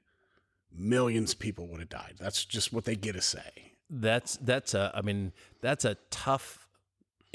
millions 0.72 1.33
of 1.33 1.38
people 1.38 1.68
would 1.68 1.81
have 1.81 1.88
died. 1.88 2.14
That's 2.18 2.44
just 2.44 2.72
what 2.72 2.85
they 2.85 2.96
get 2.96 3.14
to 3.14 3.20
say. 3.20 3.72
That's 3.88 4.37
that's 4.38 4.74
a. 4.74 4.90
I 4.94 5.02
mean, 5.02 5.33
that's 5.61 5.85
a 5.85 5.96
tough, 6.11 6.65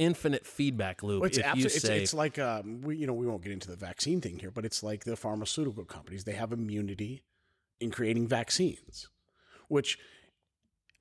infinite 0.01 0.47
feedback 0.47 1.03
loop. 1.03 1.21
Well, 1.21 1.27
it's, 1.27 1.37
if 1.37 1.45
abso- 1.45 1.55
you 1.57 1.65
it's, 1.65 1.83
it's 1.85 2.13
like 2.13 2.39
um, 2.39 2.81
we 2.81 2.97
you 2.97 3.05
know 3.05 3.13
we 3.13 3.27
won't 3.27 3.43
get 3.43 3.51
into 3.51 3.69
the 3.69 3.75
vaccine 3.75 4.19
thing 4.19 4.39
here, 4.39 4.51
but 4.51 4.65
it's 4.65 4.81
like 4.81 5.03
the 5.03 5.15
pharmaceutical 5.15 5.85
companies. 5.85 6.23
They 6.23 6.33
have 6.33 6.51
immunity 6.51 7.23
in 7.79 7.91
creating 7.91 8.27
vaccines, 8.27 9.09
which 9.67 9.99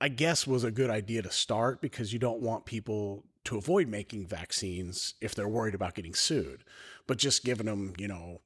I 0.00 0.08
guess 0.08 0.46
was 0.46 0.64
a 0.64 0.70
good 0.70 0.90
idea 0.90 1.22
to 1.22 1.30
start 1.30 1.80
because 1.80 2.12
you 2.12 2.18
don't 2.18 2.40
want 2.40 2.66
people 2.66 3.24
to 3.44 3.56
avoid 3.56 3.88
making 3.88 4.26
vaccines 4.26 5.14
if 5.20 5.34
they're 5.34 5.48
worried 5.48 5.74
about 5.74 5.94
getting 5.94 6.14
sued. 6.14 6.62
But 7.06 7.16
just 7.16 7.42
giving 7.42 7.66
them, 7.66 7.94
you 7.98 8.06
know, 8.06 8.42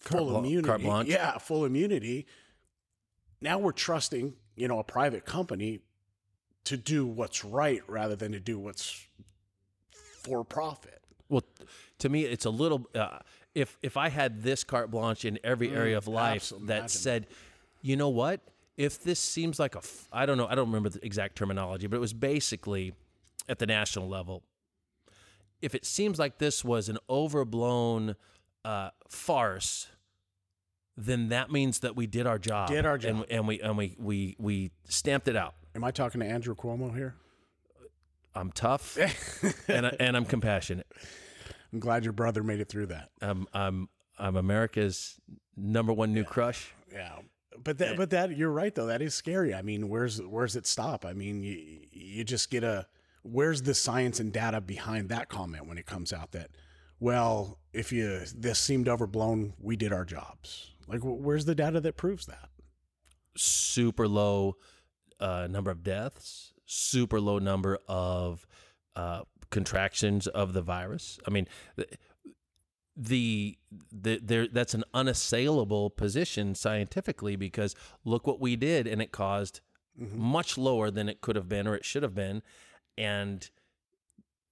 full 0.00 0.30
Carte 0.30 0.44
immunity. 0.44 0.66
carte 0.68 0.82
blanche. 0.82 1.08
Yeah, 1.08 1.38
full 1.38 1.64
immunity. 1.64 2.26
Now 3.40 3.58
we're 3.58 3.72
trusting, 3.72 4.34
you 4.54 4.68
know, 4.68 4.78
a 4.78 4.84
private 4.84 5.24
company 5.24 5.80
to 6.64 6.76
do 6.76 7.04
what's 7.04 7.44
right 7.44 7.82
rather 7.88 8.14
than 8.14 8.32
to 8.32 8.40
do 8.40 8.58
what's 8.58 9.07
for 10.28 10.44
profit. 10.44 11.00
Well, 11.28 11.44
to 11.98 12.08
me, 12.08 12.24
it's 12.24 12.44
a 12.44 12.50
little. 12.50 12.88
Uh, 12.94 13.18
if 13.54 13.76
if 13.82 13.96
I 13.96 14.08
had 14.08 14.42
this 14.42 14.64
carte 14.64 14.90
blanche 14.90 15.24
in 15.24 15.38
every 15.44 15.74
area 15.74 15.96
of 15.96 16.08
life 16.08 16.52
that 16.62 16.90
said, 16.90 17.26
you 17.82 17.96
know 17.96 18.08
what, 18.08 18.40
if 18.76 19.02
this 19.02 19.18
seems 19.18 19.58
like 19.58 19.74
a, 19.74 19.78
f- 19.78 20.08
I 20.12 20.24
don't 20.24 20.38
know, 20.38 20.46
I 20.46 20.54
don't 20.54 20.68
remember 20.68 20.88
the 20.88 21.04
exact 21.04 21.36
terminology, 21.36 21.86
but 21.86 21.96
it 21.96 22.00
was 22.00 22.12
basically 22.12 22.94
at 23.48 23.58
the 23.58 23.66
national 23.66 24.08
level. 24.08 24.42
If 25.60 25.74
it 25.74 25.84
seems 25.84 26.18
like 26.18 26.38
this 26.38 26.64
was 26.64 26.88
an 26.88 26.98
overblown 27.10 28.14
uh, 28.64 28.90
farce, 29.08 29.88
then 30.96 31.30
that 31.30 31.50
means 31.50 31.80
that 31.80 31.96
we 31.96 32.06
did 32.06 32.26
our 32.26 32.38
job. 32.38 32.68
Did 32.68 32.86
our 32.86 32.94
and, 32.94 33.02
job. 33.02 33.26
and 33.28 33.48
we 33.48 33.60
and 33.60 33.76
we 33.76 33.96
we 33.98 34.36
we 34.38 34.70
stamped 34.88 35.28
it 35.28 35.36
out. 35.36 35.54
Am 35.74 35.84
I 35.84 35.90
talking 35.90 36.20
to 36.20 36.26
Andrew 36.26 36.54
Cuomo 36.54 36.94
here? 36.94 37.16
I'm 38.38 38.52
tough 38.52 38.96
and 39.68 39.86
I, 39.86 39.96
and 39.98 40.16
I'm 40.16 40.24
compassionate. 40.24 40.86
I'm 41.72 41.80
glad 41.80 42.04
your 42.04 42.12
brother 42.12 42.42
made 42.42 42.60
it 42.60 42.68
through 42.68 42.86
that. 42.86 43.10
I'm 43.20 43.46
I'm 43.52 43.88
I'm 44.18 44.36
America's 44.36 45.18
number 45.56 45.92
one 45.92 46.12
new 46.12 46.24
crush. 46.24 46.72
Yeah. 46.92 47.18
But 47.62 47.78
that, 47.78 47.96
but 47.96 48.10
that, 48.10 48.36
you're 48.36 48.52
right 48.52 48.72
though. 48.72 48.86
That 48.86 49.02
is 49.02 49.14
scary. 49.14 49.52
I 49.52 49.62
mean, 49.62 49.88
where's 49.88 50.22
where's 50.22 50.54
it 50.54 50.66
stop? 50.66 51.04
I 51.04 51.12
mean, 51.12 51.42
you 51.42 51.80
you 51.90 52.24
just 52.24 52.50
get 52.50 52.62
a 52.62 52.86
where's 53.22 53.62
the 53.62 53.74
science 53.74 54.20
and 54.20 54.32
data 54.32 54.60
behind 54.60 55.08
that 55.08 55.28
comment 55.28 55.66
when 55.66 55.76
it 55.76 55.84
comes 55.84 56.12
out 56.12 56.32
that, 56.32 56.50
well, 57.00 57.58
if 57.72 57.92
you 57.92 58.20
this 58.34 58.60
seemed 58.60 58.88
overblown, 58.88 59.54
we 59.58 59.76
did 59.76 59.92
our 59.92 60.04
jobs. 60.04 60.70
Like, 60.86 61.00
where's 61.02 61.44
the 61.44 61.54
data 61.54 61.80
that 61.80 61.96
proves 61.96 62.26
that? 62.26 62.48
Super 63.36 64.06
low 64.06 64.56
uh, 65.20 65.48
number 65.50 65.70
of 65.70 65.82
deaths. 65.82 66.54
Super 66.70 67.20
low 67.20 67.38
number 67.38 67.78
of 67.88 68.46
uh, 68.94 69.22
contractions 69.50 70.26
of 70.26 70.52
the 70.52 70.62
virus. 70.62 71.18
I 71.26 71.30
mean, 71.30 71.48
the, 71.76 71.86
the, 72.96 73.58
the 73.92 74.20
there 74.22 74.48
that's 74.48 74.74
an 74.74 74.84
unassailable 74.92 75.90
position 75.90 76.54
scientifically 76.54 77.36
because 77.36 77.74
look 78.04 78.26
what 78.26 78.40
we 78.40 78.56
did 78.56 78.86
and 78.86 79.00
it 79.00 79.12
caused 79.12 79.60
much 79.96 80.58
lower 80.58 80.90
than 80.90 81.08
it 81.08 81.20
could 81.20 81.36
have 81.36 81.48
been 81.48 81.66
or 81.66 81.74
it 81.74 81.84
should 81.84 82.02
have 82.02 82.14
been 82.14 82.42
and 82.96 83.50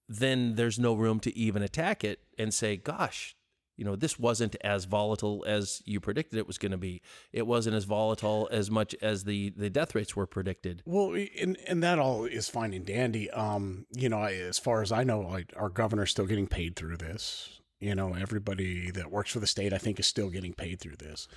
then 0.07 0.55
there's 0.55 0.79
no 0.79 0.93
room 0.93 1.19
to 1.19 1.37
even 1.37 1.61
attack 1.61 2.03
it 2.03 2.19
and 2.37 2.53
say 2.53 2.77
gosh 2.77 3.35
you 3.77 3.85
know 3.85 3.95
this 3.95 4.19
wasn't 4.19 4.55
as 4.61 4.85
volatile 4.85 5.45
as 5.47 5.81
you 5.85 5.99
predicted 5.99 6.37
it 6.39 6.47
was 6.47 6.57
going 6.57 6.71
to 6.71 6.77
be 6.77 7.01
it 7.31 7.47
wasn't 7.47 7.75
as 7.75 7.85
volatile 7.85 8.49
as 8.51 8.69
much 8.69 8.95
as 9.01 9.23
the 9.23 9.51
the 9.51 9.69
death 9.69 9.95
rates 9.95 10.15
were 10.15 10.27
predicted 10.27 10.81
Well, 10.85 11.13
and 11.39 11.57
and 11.67 11.81
that 11.83 11.99
all 11.99 12.25
is 12.25 12.49
fine 12.49 12.73
and 12.73 12.85
dandy. 12.85 13.29
Um, 13.31 13.85
you 13.95 14.09
know, 14.09 14.19
I- 14.19 14.33
as 14.33 14.57
far 14.59 14.81
as 14.81 14.91
I 14.91 15.03
know, 15.03 15.19
like 15.21 15.53
our 15.55 15.69
governor's 15.69 16.11
still 16.11 16.25
getting 16.25 16.47
paid 16.47 16.75
through 16.75 16.97
this. 16.97 17.59
You 17.79 17.93
know, 17.93 18.15
everybody 18.15 18.89
that 18.91 19.11
works 19.11 19.31
for 19.31 19.39
the 19.39 19.45
state, 19.47 19.71
I 19.71 19.77
think, 19.77 19.99
is 19.99 20.07
still 20.07 20.29
getting 20.29 20.53
paid 20.53 20.79
through 20.79 20.95
this. 20.97 21.27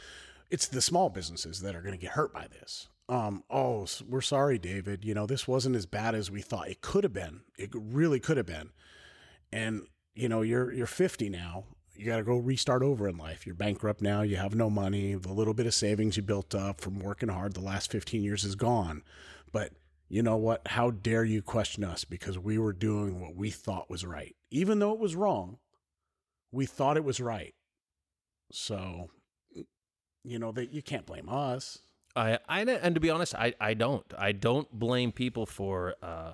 It's 0.51 0.67
the 0.67 0.81
small 0.81 1.11
businesses 1.11 1.61
that 1.61 1.77
are 1.77 1.83
going 1.83 1.93
to 1.95 2.01
get 2.01 2.13
hurt 2.13 2.33
by 2.33 2.47
this. 2.49 2.89
Um, 3.11 3.45
oh, 3.51 3.87
we're 4.09 4.21
sorry, 4.23 4.59
David. 4.59 5.05
You 5.05 5.13
know, 5.15 5.27
this 5.27 5.47
wasn't 5.47 5.77
as 5.77 5.85
bad 5.85 6.15
as 6.15 6.31
we 6.31 6.41
thought. 6.41 6.69
It 6.71 6.81
could 6.81 7.05
have 7.05 7.13
been. 7.13 7.43
It 7.59 7.71
really 7.75 8.21
could 8.21 8.37
have 8.39 8.47
been. 8.47 8.71
And 9.53 9.83
you 10.15 10.29
know, 10.29 10.43
you're 10.43 10.73
you're 10.73 10.87
50 10.87 11.29
now. 11.29 11.65
You 11.97 12.07
got 12.07 12.17
to 12.17 12.23
go 12.23 12.37
restart 12.37 12.83
over 12.83 13.09
in 13.09 13.19
life. 13.19 13.45
You're 13.47 13.55
bankrupt 13.55 14.01
now. 14.01 14.23
You 14.23 14.37
have 14.37 14.55
no 14.55 14.71
money. 14.71 15.15
The 15.15 15.33
little 15.33 15.53
bit 15.55 15.67
of 15.67 15.75
savings 15.75 16.17
you 16.17 16.23
built 16.23 16.55
up 16.55 16.81
from 16.81 16.99
working 16.99 17.29
hard 17.29 17.53
the 17.53 17.61
last 17.61 17.91
15 17.91 18.23
years 18.23 18.45
is 18.45 18.55
gone. 18.55 19.03
But 19.53 19.73
you 20.09 20.23
know 20.23 20.37
what? 20.37 20.67
How 20.69 20.91
dare 20.91 21.25
you 21.25 21.43
question 21.43 21.85
us 21.85 22.05
because 22.05 22.39
we 22.39 22.57
were 22.59 22.73
doing 22.73 23.21
what 23.21 23.37
we 23.37 23.51
thought 23.51 23.91
was 23.91 24.05
right, 24.07 24.35
even 24.51 24.79
though 24.79 24.93
it 24.93 24.99
was 24.99 25.15
wrong. 25.15 25.59
We 26.53 26.65
thought 26.67 26.97
it 26.97 27.05
was 27.05 27.21
right. 27.21 27.55
So, 28.51 29.11
you 30.25 30.39
know 30.39 30.53
that 30.53 30.73
you 30.73 30.83
can't 30.83 31.07
blame 31.07 31.29
us. 31.29 31.79
I, 32.17 32.39
I 32.49 32.63
and 32.63 32.95
to 32.97 33.01
be 33.01 33.11
honest, 33.11 33.35
I, 33.35 33.55
I 33.61 33.75
don't. 33.75 34.05
I 34.19 34.33
don't 34.33 34.71
blame 34.73 35.13
people 35.13 35.47
for 35.47 35.95
uh, 36.03 36.33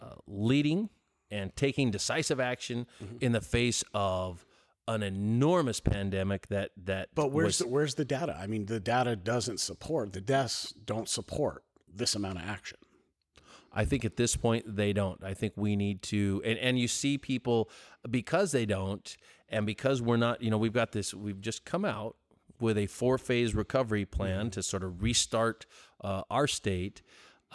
uh, 0.00 0.14
leading 0.26 0.88
and 1.30 1.54
taking 1.56 1.90
decisive 1.90 2.40
action 2.40 2.86
Mm-hmm. 3.04 3.16
in 3.20 3.32
the 3.32 3.40
face 3.42 3.84
of 3.92 4.46
an 4.88 5.02
enormous 5.02 5.80
pandemic 5.80 6.48
that 6.48 6.70
that. 6.84 7.08
But 7.14 7.32
where's 7.32 7.46
was, 7.46 7.58
the, 7.58 7.68
where's 7.68 7.94
the 7.94 8.04
data? 8.04 8.36
I 8.40 8.46
mean, 8.46 8.66
the 8.66 8.80
data 8.80 9.16
doesn't 9.16 9.60
support. 9.60 10.12
The 10.12 10.20
deaths 10.20 10.72
don't 10.84 11.08
support 11.08 11.64
this 11.92 12.14
amount 12.14 12.38
of 12.38 12.44
action. 12.44 12.78
I 13.72 13.84
think 13.84 14.04
at 14.04 14.16
this 14.16 14.36
point 14.36 14.76
they 14.76 14.92
don't. 14.92 15.22
I 15.22 15.34
think 15.34 15.52
we 15.56 15.76
need 15.76 16.02
to, 16.02 16.42
and, 16.44 16.58
and 16.58 16.78
you 16.78 16.88
see 16.88 17.18
people 17.18 17.70
because 18.10 18.52
they 18.52 18.66
don't, 18.66 19.16
and 19.48 19.64
because 19.64 20.02
we're 20.02 20.16
not, 20.16 20.42
you 20.42 20.50
know, 20.50 20.58
we've 20.58 20.72
got 20.72 20.92
this, 20.92 21.14
we've 21.14 21.40
just 21.40 21.64
come 21.64 21.84
out 21.84 22.16
with 22.60 22.76
a 22.76 22.86
four 22.86 23.16
phase 23.16 23.54
recovery 23.54 24.04
plan 24.04 24.50
to 24.50 24.62
sort 24.62 24.82
of 24.82 25.02
restart 25.02 25.66
uh, 26.02 26.22
our 26.30 26.46
state. 26.46 27.02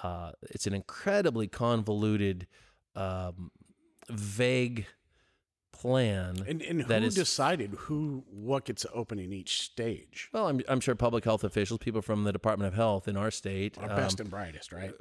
Uh, 0.01 0.31
it's 0.43 0.67
an 0.67 0.73
incredibly 0.73 1.47
convoluted, 1.47 2.47
um, 2.95 3.51
vague 4.09 4.87
plan. 5.85 6.43
And 6.47 6.61
and 6.61 6.81
who 6.83 6.93
is- 6.93 7.15
decided 7.15 7.71
who 7.77 8.23
what 8.29 8.65
gets 8.65 8.85
open 8.93 9.19
in 9.19 9.31
each 9.33 9.61
stage? 9.61 10.29
well, 10.33 10.47
I'm, 10.47 10.61
I'm 10.67 10.79
sure 10.79 10.95
public 10.95 11.23
health 11.23 11.43
officials, 11.43 11.79
people 11.79 12.01
from 12.01 12.23
the 12.23 12.31
Department 12.33 12.67
of 12.67 12.73
Health 12.73 13.07
in 13.07 13.15
our 13.17 13.31
state, 13.31 13.77
Our 13.77 13.89
um, 13.89 13.95
best 13.95 14.19
and 14.19 14.29
brightest, 14.29 14.71
right? 14.71 14.93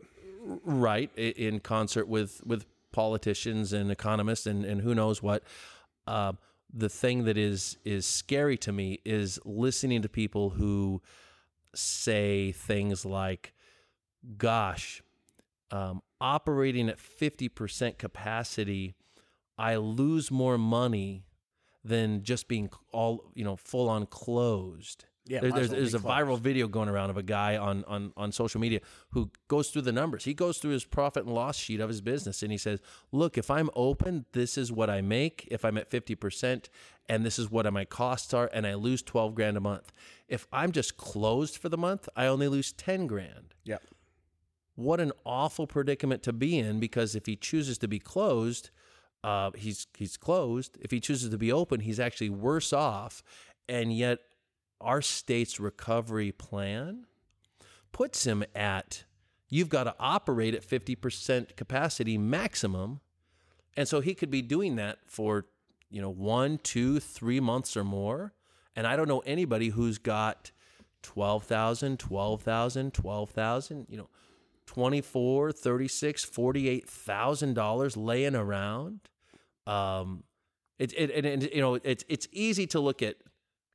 right 0.64 1.10
in 1.16 1.60
concert 1.60 2.06
with 2.06 2.42
with 2.44 2.66
politicians 2.92 3.72
and 3.72 3.90
economists 3.90 4.46
and 4.46 4.64
and 4.64 4.82
who 4.82 4.94
knows 4.94 5.22
what 5.22 5.42
um, 6.06 6.38
the 6.72 6.88
thing 6.88 7.24
that 7.24 7.38
is 7.38 7.78
is 7.84 8.04
scary 8.04 8.56
to 8.58 8.72
me 8.72 9.00
is 9.04 9.38
listening 9.44 10.02
to 10.02 10.08
people 10.08 10.50
who 10.50 11.00
say 11.74 12.52
things 12.52 13.04
like 13.06 13.52
gosh 14.36 15.02
um, 15.70 16.02
operating 16.20 16.88
at 16.88 16.98
50% 16.98 17.98
capacity 17.98 18.94
i 19.58 19.76
lose 19.76 20.30
more 20.30 20.58
money 20.58 21.24
than 21.84 22.22
just 22.22 22.48
being 22.48 22.70
all 22.92 23.30
you 23.34 23.44
know 23.44 23.56
full 23.56 23.88
on 23.88 24.06
closed 24.06 25.04
Yeah, 25.26 25.40
there, 25.40 25.52
there's, 25.52 25.70
there's 25.70 25.94
a 25.94 25.98
be 25.98 26.04
viral 26.04 26.38
video 26.38 26.68
going 26.68 26.88
around 26.88 27.08
of 27.10 27.16
a 27.16 27.22
guy 27.22 27.56
on, 27.56 27.82
on, 27.84 28.12
on 28.16 28.30
social 28.30 28.60
media 28.60 28.80
who 29.10 29.30
goes 29.48 29.70
through 29.70 29.82
the 29.82 29.92
numbers. 29.92 30.24
He 30.24 30.34
goes 30.34 30.58
through 30.58 30.72
his 30.72 30.84
profit 30.84 31.24
and 31.24 31.34
loss 31.34 31.56
sheet 31.56 31.80
of 31.80 31.88
his 31.88 32.02
business 32.02 32.42
and 32.42 32.52
he 32.52 32.58
says, 32.58 32.80
Look, 33.10 33.38
if 33.38 33.50
I'm 33.50 33.70
open, 33.74 34.26
this 34.32 34.58
is 34.58 34.70
what 34.70 34.90
I 34.90 35.00
make 35.00 35.48
if 35.50 35.64
I'm 35.64 35.78
at 35.78 35.90
50%, 35.90 36.68
and 37.08 37.24
this 37.24 37.38
is 37.38 37.50
what 37.50 37.70
my 37.72 37.84
costs 37.84 38.34
are, 38.34 38.50
and 38.52 38.66
I 38.66 38.74
lose 38.74 39.02
12 39.02 39.34
grand 39.34 39.56
a 39.56 39.60
month. 39.60 39.92
If 40.28 40.46
I'm 40.52 40.72
just 40.72 40.96
closed 40.98 41.56
for 41.56 41.70
the 41.70 41.78
month, 41.78 42.08
I 42.14 42.26
only 42.26 42.48
lose 42.48 42.72
10 42.72 43.06
grand. 43.06 43.54
Yeah. 43.64 43.78
What 44.74 45.00
an 45.00 45.12
awful 45.24 45.66
predicament 45.66 46.22
to 46.24 46.32
be 46.32 46.58
in 46.58 46.80
because 46.80 47.14
if 47.14 47.26
he 47.26 47.36
chooses 47.36 47.78
to 47.78 47.88
be 47.88 47.98
closed, 47.98 48.70
uh, 49.24 49.50
he's 49.56 49.87
he's 49.96 50.18
closed. 50.18 50.76
If 50.82 50.90
he 50.90 51.00
chooses 51.00 51.30
to 51.30 51.38
be 51.38 51.50
open, 51.50 51.80
he's 51.80 51.98
actually 51.98 52.28
worse 52.28 52.74
off. 52.74 53.22
And 53.66 53.90
yet, 53.90 54.18
our 54.82 55.00
state's 55.00 55.58
recovery 55.58 56.30
plan 56.30 57.06
puts 57.90 58.26
him 58.26 58.44
at 58.54 59.04
you've 59.48 59.70
got 59.70 59.84
to 59.84 59.94
operate 59.98 60.54
at 60.54 60.62
50% 60.62 61.56
capacity 61.56 62.18
maximum. 62.18 63.00
And 63.76 63.88
so 63.88 64.00
he 64.00 64.14
could 64.14 64.30
be 64.30 64.42
doing 64.42 64.76
that 64.76 64.98
for, 65.06 65.46
you 65.90 66.02
know, 66.02 66.10
one, 66.10 66.58
two, 66.58 67.00
three 67.00 67.40
months 67.40 67.76
or 67.78 67.84
more. 67.84 68.34
And 68.76 68.87
I 68.87 68.94
don't 68.94 69.08
know 69.08 69.20
anybody 69.20 69.70
who's 69.70 69.96
got 69.96 70.50
12,000, 71.02 71.98
12,000, 71.98 72.92
12,000, 72.92 73.87
you 73.88 73.96
know, 73.96 74.10
24 74.66 75.52
36 75.52 76.24
48000 76.24 77.54
dollars 77.54 77.96
laying 77.96 78.34
around 78.34 79.00
um 79.66 80.24
it, 80.79 80.92
it, 80.96 81.11
it, 81.11 81.24
it 81.24 81.55
you 81.55 81.61
know 81.61 81.74
it's 81.77 82.05
it's 82.09 82.27
easy 82.33 82.66
to 82.68 82.81
look 82.81 83.03
at 83.03 83.16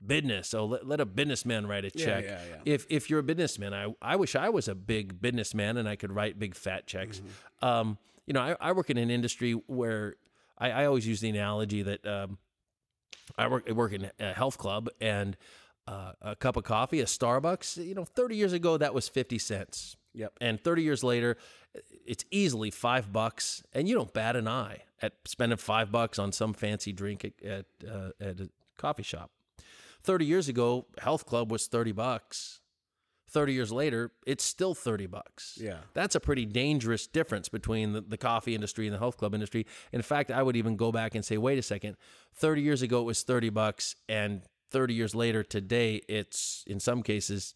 business 0.06 0.48
so 0.48 0.66
let, 0.66 0.88
let 0.88 1.00
a 1.02 1.06
businessman 1.06 1.68
write 1.68 1.84
a 1.86 1.92
Yeah, 1.94 2.06
check 2.06 2.24
yeah, 2.26 2.40
yeah. 2.50 2.56
if 2.66 2.86
if 2.90 3.10
you're 3.10 3.20
a 3.20 3.24
businessman 3.24 3.74
i 3.74 3.94
i 4.02 4.16
wish 4.16 4.36
i 4.36 4.50
was 4.50 4.68
a 4.68 4.76
big 4.76 5.22
businessman 5.22 5.78
and 5.78 5.90
i 5.90 5.96
could 5.96 6.12
write 6.12 6.38
big 6.40 6.56
fat 6.56 6.88
checks 6.88 7.20
Mm-hmm. 7.20 7.66
um 7.66 7.98
you 8.26 8.34
know 8.34 8.42
i, 8.42 8.56
I 8.62 8.72
work 8.74 8.90
in 8.90 8.98
an 8.98 9.10
industry 9.10 9.54
where 9.54 10.16
i, 10.58 10.72
I 10.72 10.86
always 10.86 11.06
use 11.08 11.20
the 11.22 11.30
analogy 11.30 11.82
that 11.84 12.06
um 12.08 12.38
I 13.38 13.48
work 13.48 13.70
work 13.70 13.94
in 13.94 14.10
a 14.20 14.34
health 14.34 14.58
club 14.58 14.90
and 15.00 15.38
uh, 15.88 16.14
a 16.22 16.36
cup 16.36 16.58
of 16.58 16.64
coffee, 16.64 17.00
a 17.00 17.06
Starbucks. 17.06 17.78
You 17.84 17.94
know, 17.94 18.04
30 18.04 18.36
years 18.36 18.54
ago 18.54 18.76
that 18.78 18.94
was 18.94 19.08
50 19.08 19.38
cents, 19.38 19.96
Yep. 20.16 20.34
and 20.42 20.60
30 20.60 20.82
years 20.82 21.04
later, 21.04 21.38
it's 22.06 22.26
easily 22.32 22.72
five 22.72 23.14
bucks, 23.14 23.64
and 23.72 23.88
you 23.88 23.94
don't 23.96 24.12
bat 24.14 24.36
an 24.36 24.48
eye 24.48 24.80
at 25.02 25.14
spending 25.26 25.58
five 25.58 25.92
bucks 25.92 26.20
on 26.20 26.32
some 26.32 26.54
fancy 26.54 26.92
drink 26.94 27.24
at 27.26 27.34
at, 27.46 27.66
uh, 27.90 28.10
at 28.20 28.40
a 28.40 28.50
coffee 28.78 29.04
shop. 29.04 29.32
30 30.04 30.26
years 30.26 30.48
ago, 30.48 30.86
health 31.00 31.26
club 31.26 31.52
was 31.52 31.68
30 31.68 31.92
bucks. 31.92 32.62
30 33.32 33.54
years 33.54 33.72
later, 33.72 34.12
it's 34.26 34.44
still 34.44 34.74
30 34.74 35.06
bucks. 35.06 35.58
Yeah. 35.62 35.80
That's 35.94 36.16
a 36.16 36.20
pretty 36.20 36.46
dangerous 36.46 37.06
difference 37.06 37.48
between 37.48 37.94
the, 37.94 38.02
the 38.02 38.18
coffee 38.18 38.56
industry 38.56 38.88
and 38.88 38.94
the 38.96 38.98
health 38.98 39.18
club 39.18 39.36
industry. 39.36 39.68
In 39.92 40.02
fact, 40.02 40.32
I 40.32 40.42
would 40.42 40.56
even 40.56 40.78
go 40.78 40.92
back 40.92 41.14
and 41.14 41.24
say, 41.24 41.38
wait 41.38 41.60
a 41.60 41.62
second, 41.62 41.98
30 42.36 42.62
years 42.64 42.82
ago 42.82 43.02
it 43.02 43.04
was 43.04 43.22
30 43.22 43.50
bucks, 43.50 43.96
and 44.08 44.42
30 44.72 44.94
years 44.96 45.14
later 45.14 45.44
today, 45.44 46.02
it's 46.10 46.64
in 46.66 46.80
some 46.80 47.04
cases 47.04 47.54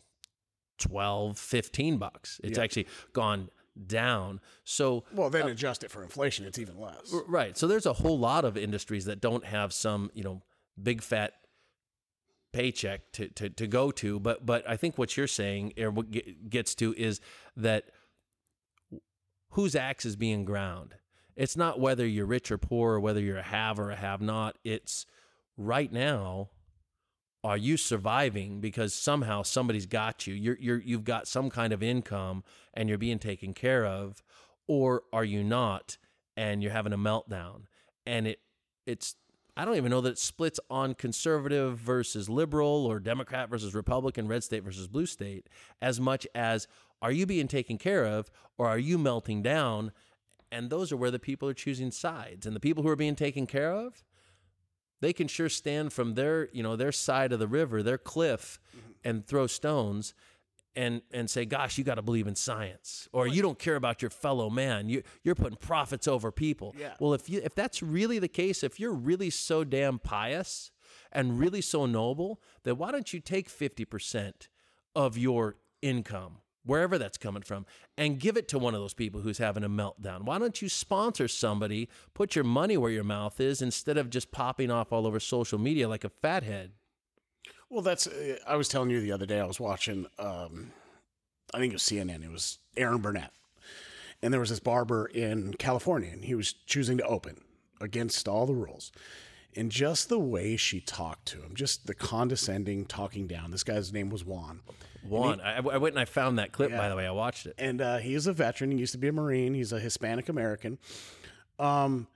12, 0.79 1.38
15 1.39 1.97
bucks. 1.97 2.39
It's 2.43 2.58
Yeah. 2.58 2.63
actually 2.63 2.88
gone 3.13 3.49
down. 3.88 4.39
So, 4.63 5.03
Well, 5.13 5.29
then 5.29 5.43
uh, 5.43 5.47
adjust 5.47 5.83
it 5.83 5.91
for 5.91 6.03
inflation. 6.03 6.45
It's 6.45 6.59
even 6.59 6.79
less. 6.79 7.13
right. 7.27 7.57
So 7.57 7.67
there's 7.67 7.86
a 7.86 7.93
whole 7.93 8.19
lot 8.19 8.45
of 8.45 8.57
industries 8.57 9.05
that 9.05 9.19
don't 9.21 9.45
have 9.45 9.73
some, 9.73 10.12
you 10.13 10.23
know, 10.23 10.41
big 10.81 11.01
fat 11.01 11.33
paycheck 12.51 13.12
to, 13.13 13.27
to, 13.29 13.49
to 13.49 13.67
go 13.67 13.91
to. 13.91 14.19
But 14.19 14.45
but 14.45 14.67
I 14.69 14.77
think 14.77 14.97
what 14.97 15.17
you're 15.17 15.27
saying 15.27 15.73
or 15.79 15.89
what 15.91 16.07
gets 16.49 16.75
to 16.75 16.93
is 16.95 17.19
that 17.57 17.86
whose 19.51 19.75
axe 19.75 20.05
is 20.05 20.15
being 20.15 20.45
ground. 20.45 20.95
It's 21.36 21.57
not 21.57 21.79
whether 21.79 22.05
you're 22.05 22.27
rich 22.27 22.51
or 22.51 22.59
poor 22.59 22.93
or 22.93 22.99
whether 22.99 23.19
you're 23.19 23.38
a 23.38 23.43
have 23.43 23.79
or 23.79 23.89
a 23.89 23.95
have 23.95 24.21
not. 24.21 24.57
It's 24.63 25.05
right 25.57 25.91
now. 25.91 26.49
Are 27.43 27.58
you 27.58 27.75
surviving 27.75 28.62
because 28.62 28.93
somehow 28.93 29.43
somebody's 29.43 29.86
got 29.86 30.25
you? 30.25 30.34
You're, 30.34 30.58
you're 30.60 30.82
you've 30.82 31.03
got 31.03 31.27
some 31.27 31.49
kind 31.49 31.73
of 31.73 31.84
income 31.84 32.43
and 32.73 32.88
you're 32.88 32.97
being 32.97 33.19
taken 33.19 33.53
care 33.53 33.86
of, 33.86 34.23
or 34.67 35.03
are 35.12 35.25
you 35.25 35.43
not 35.43 35.97
and 36.38 36.63
you're 36.63 36.71
having 36.71 36.93
a 36.93 36.97
meltdown? 36.97 37.63
And 38.06 38.27
it 38.27 38.39
it's 38.86 39.15
I 39.56 39.65
don't 39.65 39.75
even 39.75 39.91
know 39.91 40.01
that 40.01 40.13
it 40.13 40.19
splits 40.19 40.60
on 40.69 40.95
conservative 40.95 41.77
versus 41.77 42.27
liberal 42.27 42.88
or 42.88 42.99
Democrat 42.99 43.49
versus 43.49 43.75
Republican, 43.75 44.27
red 44.27 44.43
state 44.43 44.63
versus 44.63 44.88
blue 44.88 45.06
state, 45.06 45.47
as 45.82 45.99
much 45.99 46.25
as 46.34 46.67
are 47.01 47.12
you 47.12 47.25
being 47.25 47.47
taken 47.47 47.77
care 47.77 48.06
of 48.06 48.32
or 48.58 48.67
are 48.67 48.79
you 48.79 48.97
melting 48.97 49.43
down? 49.43 49.91
And 50.51 50.69
those 50.69 50.91
are 50.91 50.97
where 50.97 51.12
the 51.12 51.19
people 51.19 51.49
are 51.49 51.53
choosing 51.53 51.91
sides. 51.91 52.45
And 52.45 52.56
the 52.56 52.60
people 52.60 52.84
who 52.84 52.89
are 52.89 52.95
being 52.95 53.15
taken 53.15 53.45
care 53.45 53.71
of, 53.71 54.03
they 55.03 55.13
can 55.13 55.27
sure 55.27 55.49
stand 55.49 55.93
from 55.93 56.15
their, 56.15 56.49
you 56.51 56.63
know, 56.63 56.75
their 56.75 56.91
side 56.91 57.33
of 57.33 57.39
the 57.39 57.47
river, 57.47 57.83
their 57.83 57.97
cliff, 57.97 58.59
mm-hmm. 58.75 58.91
and 59.03 59.25
throw 59.25 59.47
stones 59.47 60.13
and 60.75 61.01
and 61.11 61.29
say, 61.29 61.45
"Gosh, 61.45 61.77
you 61.77 61.83
got 61.83 61.95
to 61.95 62.01
believe 62.01 62.27
in 62.27 62.35
science," 62.35 63.07
or 63.11 63.27
"You 63.27 63.41
don't 63.41 63.59
care 63.59 63.75
about 63.75 64.01
your 64.01 64.09
fellow 64.09 64.49
man. 64.49 64.89
You 64.89 65.03
you're 65.23 65.35
putting 65.35 65.57
profits 65.57 66.07
over 66.07 66.31
people." 66.31 66.75
Yeah. 66.77 66.93
Well, 66.99 67.13
if 67.13 67.29
you 67.29 67.41
if 67.43 67.53
that's 67.55 67.83
really 67.83 68.19
the 68.19 68.27
case, 68.27 68.63
if 68.63 68.79
you're 68.79 68.93
really 68.93 69.29
so 69.29 69.63
damn 69.63 69.99
pious 69.99 70.71
and 71.11 71.39
really 71.39 71.61
so 71.61 71.85
noble, 71.85 72.41
then 72.63 72.77
why 72.77 72.91
don't 72.91 73.13
you 73.13 73.19
take 73.19 73.49
fifty 73.49 73.85
percent 73.85 74.49
of 74.95 75.17
your 75.17 75.57
income, 75.81 76.37
wherever 76.65 76.97
that's 76.97 77.17
coming 77.17 77.43
from, 77.43 77.65
and 77.97 78.19
give 78.19 78.38
it 78.38 78.47
to 78.49 78.60
one 78.60 78.73
of 78.73 78.82
those 78.82 78.93
people 78.93 79.21
who's 79.21 79.38
having 79.38 79.63
a 79.63 79.69
meltdown? 79.69 80.23
Why 80.23 80.39
don't 80.39 80.62
you 80.62 80.69
sponsor 80.69 81.28
somebody, 81.28 81.89
put 82.13 82.36
your 82.36 82.45
money 82.45 82.78
where 82.78 82.91
your 82.91 83.04
mouth 83.04 83.39
is, 83.39 83.62
instead 83.62 83.97
of 83.97 84.10
just 84.10 84.32
popping 84.32 84.71
off 84.71 84.91
all 84.91 85.06
over 85.06 85.19
social 85.19 85.60
media 85.60 85.88
like 85.88 86.04
a 86.04 86.10
fathead? 86.10 86.71
Well, 87.69 87.82
that's. 87.82 88.08
Uh, 88.08 88.38
I 88.47 88.56
was 88.56 88.67
telling 88.67 88.89
you 88.89 89.02
the 89.02 89.12
other 89.12 89.26
day. 89.26 89.39
I 89.39 89.45
was 89.45 89.60
watching. 89.60 90.06
Um, 90.19 90.71
I 91.54 91.60
think 91.60 91.73
it 91.73 91.76
was 91.76 91.84
CNN. 91.84 92.23
It 92.23 92.32
was 92.32 92.60
Erin 92.78 93.02
Burnett, 93.02 93.32
and 94.21 94.34
there 94.34 94.39
was 94.39 94.49
this 94.49 94.60
barber 94.60 95.08
in 95.08 95.54
California, 95.54 96.12
and 96.12 96.26
he 96.26 96.36
was 96.36 96.54
choosing 96.54 96.97
to 96.97 97.06
open 97.06 97.41
against 97.82 98.28
all 98.28 98.45
the 98.45 98.54
rules. 98.54 98.91
And 99.55 99.71
just 99.71 100.09
the 100.09 100.19
way 100.19 100.57
she 100.57 100.79
talked 100.81 101.25
to 101.27 101.41
him, 101.41 101.55
just 101.55 101.87
the 101.87 101.93
condescending 101.93 102.85
talking 102.85 103.27
down. 103.27 103.51
This 103.51 103.63
guy's 103.63 103.93
name 103.93 104.09
was 104.09 104.23
Juan, 104.25 104.61
Juan, 105.07 105.41
I, 105.41 105.57
I 105.57 105.77
went 105.77 105.95
and 105.95 105.99
I 105.99 106.05
found 106.05 106.39
that 106.39 106.51
clip. 106.51 106.71
By 106.71 106.89
the 106.89 106.95
way, 106.95 107.05
I 107.05 107.11
watched 107.11 107.45
it. 107.45 107.55
and 107.57 107.81
uh, 107.81 107.97
he 107.97 108.13
is 108.13 108.27
a 108.27 108.33
veteran. 108.33 108.71
He 108.71 108.77
used 108.77 108.93
to 108.93 108.97
be 108.97 109.09
a 109.09 109.11
Marine. 109.11 109.53
He's 109.53 109.73
a 109.73 109.79
Hispanic 109.79 110.29
American. 110.29 110.77
Um, 111.59 112.07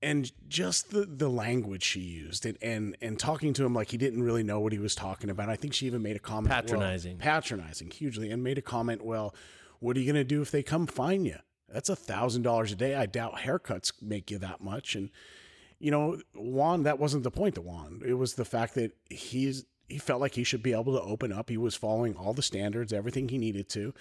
and 0.00 0.30
just 0.48 0.90
the 0.90 1.04
the 1.04 1.28
language 1.28 1.82
she 1.82 2.00
used 2.00 2.46
and, 2.46 2.56
and 2.62 2.96
and 3.02 3.18
talking 3.18 3.52
to 3.54 3.64
him 3.64 3.74
like 3.74 3.90
he 3.90 3.96
didn't 3.96 4.22
really 4.22 4.44
know 4.44 4.60
what 4.60 4.72
he 4.72 4.78
was 4.78 4.94
talking 4.94 5.28
about. 5.30 5.48
I 5.48 5.56
think 5.56 5.74
she 5.74 5.86
even 5.86 6.02
made 6.02 6.14
a 6.14 6.20
comment 6.20 6.50
well, 6.50 6.62
Patronizing. 6.62 7.18
patronizing 7.18 7.90
hugely, 7.90 8.30
and 8.30 8.42
made 8.44 8.58
a 8.58 8.62
comment. 8.62 9.04
Well, 9.04 9.34
what 9.80 9.96
are 9.96 10.00
you 10.00 10.06
going 10.06 10.22
to 10.22 10.24
do 10.24 10.40
if 10.40 10.52
they 10.52 10.62
come 10.62 10.86
find 10.86 11.26
you? 11.26 11.38
That's 11.68 11.88
a 11.88 11.96
thousand 11.96 12.42
dollars 12.42 12.70
a 12.72 12.76
day. 12.76 12.94
I 12.94 13.06
doubt 13.06 13.38
haircuts 13.38 13.92
make 14.00 14.30
you 14.30 14.38
that 14.38 14.60
much. 14.60 14.94
And 14.94 15.10
you 15.80 15.90
know, 15.90 16.20
Juan, 16.34 16.82
that 16.82 16.98
wasn't 16.98 17.22
the 17.22 17.30
point 17.30 17.54
to 17.54 17.60
Juan. 17.60 18.02
It 18.04 18.14
was 18.14 18.34
the 18.34 18.44
fact 18.44 18.74
that 18.74 18.92
he's 19.08 19.64
he 19.88 19.98
felt 19.98 20.20
like 20.20 20.34
he 20.34 20.44
should 20.44 20.62
be 20.62 20.72
able 20.72 20.92
to 20.92 21.00
open 21.02 21.32
up. 21.32 21.48
He 21.48 21.56
was 21.56 21.74
following 21.74 22.14
all 22.14 22.34
the 22.34 22.42
standards, 22.42 22.92
everything 22.92 23.28
he 23.28 23.38
needed 23.38 23.70
to. 23.70 23.94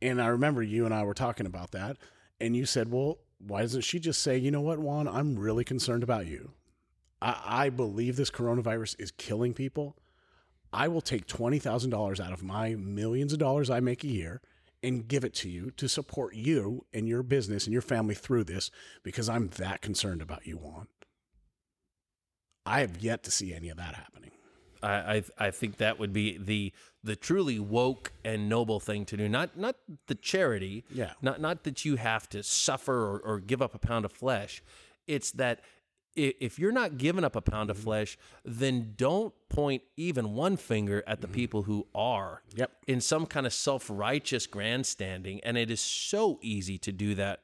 And 0.00 0.22
I 0.22 0.28
remember 0.28 0.62
you 0.62 0.84
and 0.84 0.94
I 0.94 1.02
were 1.02 1.14
talking 1.14 1.46
about 1.46 1.72
that, 1.72 1.96
and 2.40 2.54
you 2.54 2.66
said, 2.66 2.90
"Well, 2.92 3.18
why 3.38 3.62
doesn't 3.62 3.82
she 3.82 3.98
just 3.98 4.22
say, 4.22 4.36
you 4.36 4.50
know 4.50 4.60
what, 4.60 4.78
Juan, 4.78 5.08
I'm 5.08 5.38
really 5.38 5.64
concerned 5.64 6.02
about 6.02 6.26
you. 6.26 6.52
I, 7.20 7.42
I 7.44 7.68
believe 7.70 8.16
this 8.16 8.30
coronavirus 8.30 8.96
is 8.98 9.10
killing 9.10 9.54
people. 9.54 9.96
I 10.72 10.88
will 10.88 11.00
take 11.00 11.26
twenty 11.26 11.58
thousand 11.58 11.90
dollars 11.90 12.20
out 12.20 12.32
of 12.32 12.42
my 12.42 12.74
millions 12.74 13.32
of 13.32 13.38
dollars 13.38 13.70
I 13.70 13.80
make 13.80 14.04
a 14.04 14.08
year." 14.08 14.42
And 14.82 15.08
give 15.08 15.24
it 15.24 15.34
to 15.36 15.48
you 15.48 15.72
to 15.78 15.88
support 15.88 16.36
you 16.36 16.84
and 16.92 17.08
your 17.08 17.24
business 17.24 17.64
and 17.64 17.72
your 17.72 17.82
family 17.82 18.14
through 18.14 18.44
this 18.44 18.70
because 19.02 19.28
I'm 19.28 19.48
that 19.56 19.80
concerned 19.80 20.22
about 20.22 20.46
you, 20.46 20.58
Juan. 20.58 20.86
I 22.66 22.80
have 22.80 22.98
yet 22.98 23.22
to 23.24 23.30
see 23.30 23.54
any 23.54 23.68
of 23.68 23.76
that 23.76 23.94
happening. 23.94 24.32
I, 24.82 24.90
I 25.38 25.46
I 25.46 25.50
think 25.50 25.78
that 25.78 25.98
would 25.98 26.12
be 26.12 26.36
the 26.38 26.72
the 27.02 27.16
truly 27.16 27.58
woke 27.58 28.12
and 28.24 28.48
noble 28.48 28.80
thing 28.80 29.04
to 29.06 29.16
do. 29.16 29.28
Not 29.28 29.56
not 29.56 29.76
the 30.06 30.14
charity. 30.14 30.84
Yeah. 30.90 31.12
Not 31.22 31.40
not 31.40 31.64
that 31.64 31.84
you 31.84 31.96
have 31.96 32.28
to 32.30 32.42
suffer 32.42 32.94
or, 32.94 33.20
or 33.20 33.40
give 33.40 33.62
up 33.62 33.74
a 33.74 33.78
pound 33.78 34.04
of 34.04 34.12
flesh. 34.12 34.62
It's 35.06 35.30
that 35.32 35.60
if 36.16 36.58
you're 36.58 36.72
not 36.72 36.96
giving 36.96 37.24
up 37.24 37.36
a 37.36 37.42
pound 37.42 37.70
of 37.70 37.76
mm-hmm. 37.76 37.84
flesh, 37.84 38.18
then 38.44 38.94
don't 38.96 39.34
point 39.50 39.82
even 39.96 40.34
one 40.34 40.56
finger 40.56 41.04
at 41.06 41.20
the 41.20 41.26
mm-hmm. 41.26 41.34
people 41.34 41.62
who 41.64 41.86
are. 41.94 42.42
Yep. 42.54 42.70
In 42.86 43.00
some 43.00 43.26
kind 43.26 43.46
of 43.46 43.52
self 43.52 43.88
righteous 43.92 44.46
grandstanding, 44.46 45.40
and 45.44 45.58
it 45.58 45.70
is 45.70 45.80
so 45.80 46.38
easy 46.42 46.78
to 46.78 46.92
do 46.92 47.14
that 47.16 47.42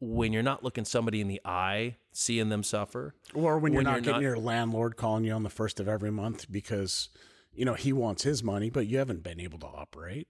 when 0.00 0.32
you're 0.32 0.42
not 0.42 0.62
looking 0.62 0.84
somebody 0.84 1.20
in 1.20 1.28
the 1.28 1.40
eye, 1.44 1.96
seeing 2.12 2.48
them 2.48 2.62
suffer. 2.62 3.14
Or 3.34 3.58
when 3.58 3.72
you're 3.72 3.78
When 3.78 3.84
not 3.84 3.92
you're 3.92 4.00
getting 4.02 4.12
not- 4.14 4.22
your 4.22 4.38
landlord 4.38 4.96
calling 4.96 5.24
you 5.24 5.32
on 5.32 5.42
the 5.42 5.50
first 5.50 5.80
of 5.80 5.88
every 5.88 6.10
month 6.10 6.50
because, 6.50 7.08
you 7.54 7.64
know, 7.64 7.74
he 7.74 7.92
wants 7.92 8.22
his 8.22 8.42
money, 8.42 8.68
but 8.70 8.86
you 8.86 8.98
haven't 8.98 9.22
been 9.22 9.40
able 9.40 9.58
to 9.60 9.66
operate. 9.66 10.28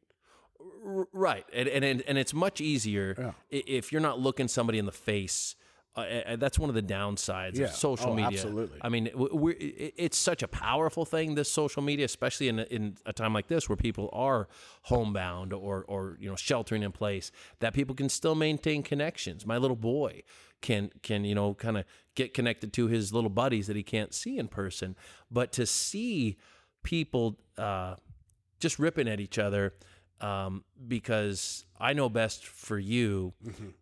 Right, 1.13 1.45
and 1.53 1.69
and 1.69 1.85
and 1.85 2.03
and 2.03 2.17
it's 2.17 2.33
much 2.33 2.61
easier 2.61 3.15
Yeah. 3.19 3.33
if 3.51 3.91
you're 3.91 4.01
not 4.01 4.21
looking 4.21 4.47
somebody 4.47 4.79
in 4.79 4.87
the 4.87 4.93
face. 4.93 5.57
Uh, 5.97 6.37
that's 6.37 6.59
one 6.59 6.69
of 6.69 6.75
the 6.75 6.83
downsides 6.83 7.57
Yeah. 7.57 7.65
of 7.67 7.73
social 7.73 8.11
Oh, 8.11 8.15
media. 8.15 8.27
absolutely. 8.39 8.79
I 8.83 8.89
mean, 8.91 9.09
we're, 9.15 9.57
it's 9.59 10.19
such 10.19 10.43
a 10.43 10.49
powerful 10.49 11.05
thing. 11.07 11.35
This 11.37 11.51
social 11.51 11.83
media, 11.83 12.05
especially 12.05 12.49
in 12.49 12.59
a, 12.59 12.65
in 12.65 12.97
a 13.07 13.13
time 13.15 13.33
like 13.33 13.47
this 13.49 13.69
where 13.69 13.77
people 13.77 14.11
are 14.13 14.47
homebound 14.83 15.53
or 15.53 15.85
or 15.89 16.17
you 16.21 16.29
know 16.29 16.37
sheltering 16.37 16.83
in 16.83 16.93
place, 16.93 17.33
that 17.61 17.73
people 17.73 17.95
can 17.95 18.09
still 18.09 18.35
maintain 18.35 18.83
connections. 18.83 19.47
My 19.47 19.57
little 19.57 19.77
boy 19.77 20.23
can 20.61 20.91
can 21.03 21.25
you 21.25 21.35
know 21.35 21.55
kind 21.55 21.79
of 21.79 21.85
get 22.15 22.35
connected 22.35 22.73
to 22.75 22.87
his 22.89 23.13
little 23.13 23.31
buddies 23.31 23.67
that 23.67 23.77
he 23.77 23.83
can't 23.83 24.13
see 24.13 24.37
in 24.39 24.49
person, 24.49 24.97
but 25.31 25.51
to 25.53 25.65
see 25.67 26.37
people 26.83 27.39
uh, 27.59 27.95
just 28.61 28.79
ripping 28.79 29.09
at 29.09 29.21
each 29.21 29.39
other 29.39 29.75
um, 30.21 30.65
because 30.87 31.65
I 31.79 31.93
know 31.93 32.09
best 32.09 32.47
for 32.47 32.79
you, 32.79 33.35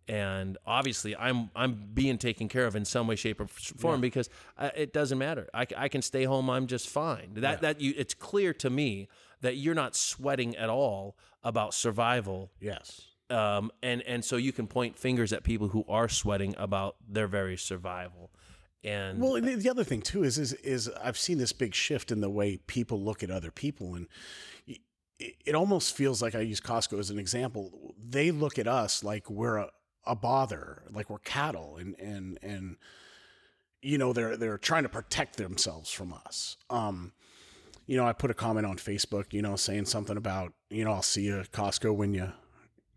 and 0.09 0.59
obviously 0.66 1.16
I'm 1.16 1.51
I'm 1.55 1.90
being 1.94 2.18
taken 2.18 2.49
care 2.49 2.66
of 2.66 2.77
in 2.77 2.85
some 2.85 3.07
way, 3.07 3.16
shape, 3.16 3.40
or 3.40 3.47
form 3.47 4.01
because 4.01 4.29
uh, 4.59 4.70
it 4.77 4.92
doesn't 4.92 5.18
matter. 5.18 5.49
I, 5.55 5.66
I 5.77 5.88
can 5.88 6.03
stay 6.03 6.25
home. 6.25 6.51
I'm 6.51 6.66
just 6.66 6.88
fine. 6.88 7.35
That 7.35 7.61
that 7.61 7.81
you 7.81 7.94
it's 7.97 8.14
clear 8.14 8.53
to 8.55 8.70
me 8.70 9.09
that 9.40 9.57
you're 9.57 9.75
not 9.75 9.94
sweating 9.94 10.57
at 10.57 10.68
all 10.68 11.16
about 11.42 11.75
survival 11.75 12.51
Yes. 12.61 13.03
Um, 13.31 13.70
and 13.83 14.03
and 14.03 14.25
so 14.25 14.37
you 14.37 14.53
can 14.53 14.66
point 14.66 14.99
fingers 14.99 15.33
at 15.33 15.44
people 15.44 15.68
who 15.68 15.85
are 15.88 16.09
sweating 16.09 16.55
about 16.59 16.97
their 17.09 17.27
very 17.27 17.57
survival. 17.57 18.31
And 18.83 19.18
Well, 19.18 19.37
and 19.37 19.62
the 19.62 19.70
other 19.70 19.85
thing 19.85 20.03
too 20.03 20.25
is 20.25 20.38
is 20.38 20.53
is 20.55 20.90
I've 21.03 21.16
seen 21.16 21.38
this 21.38 21.53
big 21.53 21.75
shift 21.75 22.12
in 22.12 22.20
the 22.20 22.29
way 22.29 22.59
people 22.66 23.03
look 23.03 23.23
at 23.23 23.31
other 23.31 23.51
people, 23.51 23.94
and 23.94 24.09
it, 25.18 25.35
it 25.44 25.55
almost 25.55 25.96
feels 25.96 26.22
like 26.22 26.35
I 26.35 26.40
use 26.40 26.61
Costco 26.61 26.98
as 26.98 27.11
an 27.11 27.18
example. 27.18 27.94
They 28.03 28.31
look 28.31 28.59
at 28.59 28.66
us 28.66 29.05
like 29.05 29.31
we're 29.31 29.57
a, 29.57 29.70
a 30.07 30.14
bother, 30.14 30.83
like 30.92 31.11
we're 31.11 31.18
cattle, 31.18 31.77
and 31.77 31.98
and 31.98 32.38
and 32.42 32.77
you 33.83 33.98
know 33.98 34.12
they're 34.12 34.37
they're 34.37 34.59
trying 34.59 34.83
to 34.85 34.88
protect 34.88 35.37
themselves 35.37 35.90
from 35.90 36.12
us. 36.12 36.57
Um, 36.70 37.12
you 37.87 37.96
know, 37.96 38.07
I 38.07 38.12
put 38.12 38.31
a 38.31 38.35
comment 38.35 38.66
on 38.66 38.77
Facebook, 38.77 39.33
you 39.33 39.42
know, 39.42 39.57
saying 39.57 39.87
something 39.87 40.16
about 40.16 40.53
you 40.70 40.85
know 40.85 40.92
I'll 40.92 41.03
see 41.03 41.24
you 41.24 41.44
Costco 41.53 41.94
when 41.94 42.14
you 42.14 42.33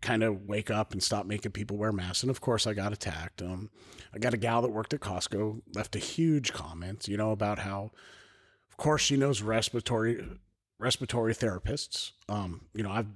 kind 0.00 0.22
of 0.22 0.46
wake 0.46 0.70
up 0.70 0.92
and 0.92 1.02
stop 1.02 1.26
making 1.26 1.52
people 1.52 1.76
wear 1.76 1.92
masks. 1.92 2.22
And 2.22 2.30
of 2.30 2.40
course, 2.40 2.66
I 2.66 2.74
got 2.74 2.92
attacked. 2.92 3.42
Um, 3.42 3.70
I 4.14 4.18
got 4.18 4.34
a 4.34 4.36
gal 4.36 4.62
that 4.62 4.70
worked 4.70 4.94
at 4.94 5.00
Costco 5.00 5.62
left 5.74 5.96
a 5.96 5.98
huge 5.98 6.52
comment, 6.52 7.08
you 7.08 7.16
know, 7.16 7.32
about 7.32 7.58
how, 7.58 7.90
of 8.70 8.76
course, 8.76 9.02
she 9.02 9.16
knows 9.16 9.42
respiratory 9.42 10.24
respiratory 10.78 11.34
therapists. 11.34 12.12
Um, 12.28 12.66
you 12.74 12.82
know, 12.82 12.90
I've 12.90 13.08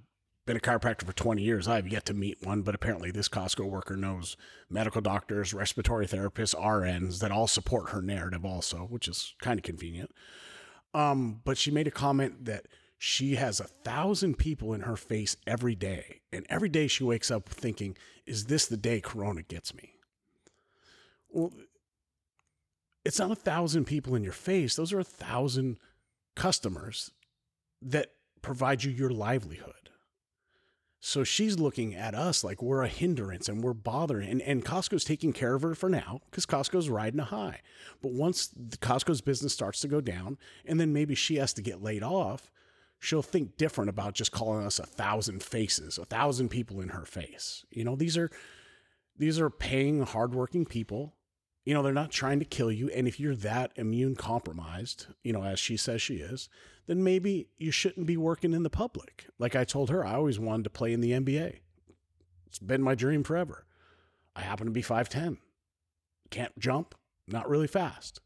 been 0.46 0.56
a 0.56 0.60
chiropractor 0.60 1.04
for 1.04 1.12
20 1.12 1.42
years. 1.42 1.68
I've 1.68 1.88
yet 1.88 2.04
to 2.06 2.14
meet 2.14 2.44
one, 2.44 2.62
but 2.62 2.74
apparently 2.74 3.10
this 3.10 3.28
Costco 3.28 3.68
worker 3.68 3.96
knows 3.96 4.36
medical 4.68 5.00
doctors, 5.00 5.54
respiratory 5.54 6.06
therapists, 6.06 6.54
RNs 6.54 7.20
that 7.20 7.30
all 7.30 7.46
support 7.46 7.90
her 7.90 8.02
narrative 8.02 8.44
also, 8.44 8.78
which 8.78 9.06
is 9.06 9.34
kind 9.40 9.58
of 9.58 9.64
convenient. 9.64 10.10
Um, 10.94 11.40
but 11.44 11.56
she 11.56 11.70
made 11.70 11.86
a 11.86 11.92
comment 11.92 12.44
that 12.44 12.66
she 12.98 13.36
has 13.36 13.60
a 13.60 13.64
thousand 13.64 14.38
people 14.38 14.74
in 14.74 14.82
her 14.82 14.96
face 14.96 15.36
every 15.46 15.74
day. 15.74 16.20
And 16.32 16.46
every 16.48 16.68
day 16.68 16.86
she 16.86 17.04
wakes 17.04 17.30
up 17.30 17.48
thinking, 17.48 17.96
is 18.26 18.46
this 18.46 18.66
the 18.66 18.76
day 18.76 19.00
Corona 19.00 19.42
gets 19.42 19.74
me? 19.74 19.94
Well, 21.28 21.52
it's 23.04 23.18
not 23.18 23.30
a 23.30 23.36
thousand 23.36 23.86
people 23.86 24.14
in 24.14 24.22
your 24.22 24.32
face. 24.32 24.76
Those 24.76 24.92
are 24.92 25.00
a 25.00 25.04
thousand 25.04 25.78
customers 26.36 27.10
that 27.82 28.12
provide 28.42 28.84
you 28.84 28.90
your 28.90 29.10
livelihood. 29.10 29.74
So 31.04 31.24
she's 31.24 31.58
looking 31.58 31.96
at 31.96 32.14
us 32.14 32.44
like 32.44 32.62
we're 32.62 32.84
a 32.84 32.88
hindrance 32.88 33.48
and 33.48 33.60
we're 33.60 33.72
bothering. 33.72 34.28
And, 34.28 34.42
and 34.42 34.64
Costco's 34.64 35.02
taking 35.02 35.32
care 35.32 35.56
of 35.56 35.62
her 35.62 35.74
for 35.74 35.88
now 35.88 36.20
because 36.30 36.46
Costco's 36.46 36.88
riding 36.88 37.18
a 37.18 37.24
high. 37.24 37.60
But 38.00 38.12
once 38.12 38.50
Costco's 38.80 39.20
business 39.20 39.52
starts 39.52 39.80
to 39.80 39.88
go 39.88 40.00
down, 40.00 40.38
and 40.64 40.78
then 40.78 40.92
maybe 40.92 41.16
she 41.16 41.36
has 41.36 41.52
to 41.54 41.62
get 41.62 41.82
laid 41.82 42.04
off, 42.04 42.52
she'll 43.00 43.20
think 43.20 43.56
different 43.56 43.90
about 43.90 44.14
just 44.14 44.30
calling 44.30 44.64
us 44.64 44.78
a 44.78 44.86
thousand 44.86 45.42
faces, 45.42 45.98
a 45.98 46.04
thousand 46.04 46.50
people 46.50 46.80
in 46.80 46.90
her 46.90 47.04
face. 47.04 47.64
You 47.70 47.82
know, 47.82 47.96
these 47.96 48.16
are 48.16 48.30
these 49.16 49.40
are 49.40 49.50
paying, 49.50 50.02
hardworking 50.02 50.66
people. 50.66 51.16
You 51.64 51.74
know, 51.74 51.82
they're 51.82 51.92
not 51.92 52.12
trying 52.12 52.38
to 52.38 52.44
kill 52.44 52.70
you. 52.70 52.90
And 52.90 53.08
if 53.08 53.18
you're 53.18 53.34
that 53.36 53.72
immune 53.74 54.14
compromised, 54.14 55.06
you 55.24 55.32
know, 55.32 55.42
as 55.42 55.58
she 55.58 55.76
says 55.76 56.00
she 56.00 56.16
is, 56.16 56.48
then 56.86 57.04
maybe 57.04 57.48
you 57.58 57.70
shouldn't 57.70 58.06
be 58.06 58.16
working 58.16 58.52
in 58.52 58.62
the 58.62 58.70
public. 58.70 59.26
Like 59.38 59.54
I 59.54 59.64
told 59.64 59.90
her, 59.90 60.04
I 60.04 60.14
always 60.14 60.38
wanted 60.38 60.64
to 60.64 60.70
play 60.70 60.92
in 60.92 61.00
the 61.00 61.12
NBA. 61.12 61.60
It's 62.46 62.58
been 62.58 62.82
my 62.82 62.94
dream 62.94 63.24
forever. 63.24 63.64
I 64.34 64.40
happen 64.42 64.66
to 64.66 64.72
be 64.72 64.82
5'10. 64.82 65.38
Can't 66.30 66.58
jump, 66.58 66.94
not 67.28 67.48
really 67.48 67.66
fast. 67.66 68.20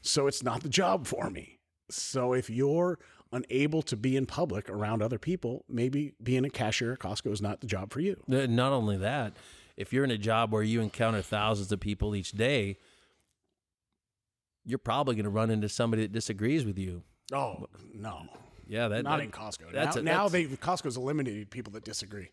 So 0.00 0.26
it's 0.26 0.42
not 0.42 0.62
the 0.62 0.68
job 0.68 1.06
for 1.06 1.30
me. 1.30 1.58
So 1.90 2.32
if 2.32 2.48
you're 2.48 2.98
unable 3.32 3.82
to 3.82 3.96
be 3.96 4.16
in 4.16 4.26
public 4.26 4.70
around 4.70 5.02
other 5.02 5.18
people, 5.18 5.64
maybe 5.68 6.14
being 6.22 6.44
a 6.44 6.50
cashier 6.50 6.92
at 6.92 7.00
Costco 7.00 7.32
is 7.32 7.42
not 7.42 7.60
the 7.60 7.66
job 7.66 7.92
for 7.92 8.00
you. 8.00 8.22
Not 8.28 8.72
only 8.72 8.96
that, 8.98 9.36
if 9.76 9.92
you're 9.92 10.04
in 10.04 10.10
a 10.10 10.18
job 10.18 10.52
where 10.52 10.62
you 10.62 10.80
encounter 10.80 11.22
thousands 11.22 11.70
of 11.72 11.80
people 11.80 12.14
each 12.14 12.32
day, 12.32 12.78
you're 14.64 14.78
probably 14.78 15.14
going 15.14 15.24
to 15.24 15.30
run 15.30 15.50
into 15.50 15.68
somebody 15.68 16.02
that 16.02 16.12
disagrees 16.12 16.64
with 16.64 16.78
you. 16.78 17.02
Oh, 17.32 17.66
no. 17.94 18.22
Yeah, 18.68 18.88
that, 18.88 19.04
not 19.04 19.18
that- 19.18 19.24
in 19.24 19.30
Costco. 19.30 19.72
that's 19.72 19.96
now, 19.96 20.00
a- 20.00 20.04
now 20.04 20.28
they 20.28 20.44
Costco's 20.46 20.96
eliminated 20.96 21.50
people 21.50 21.72
that 21.74 21.84
disagree. 21.84 22.30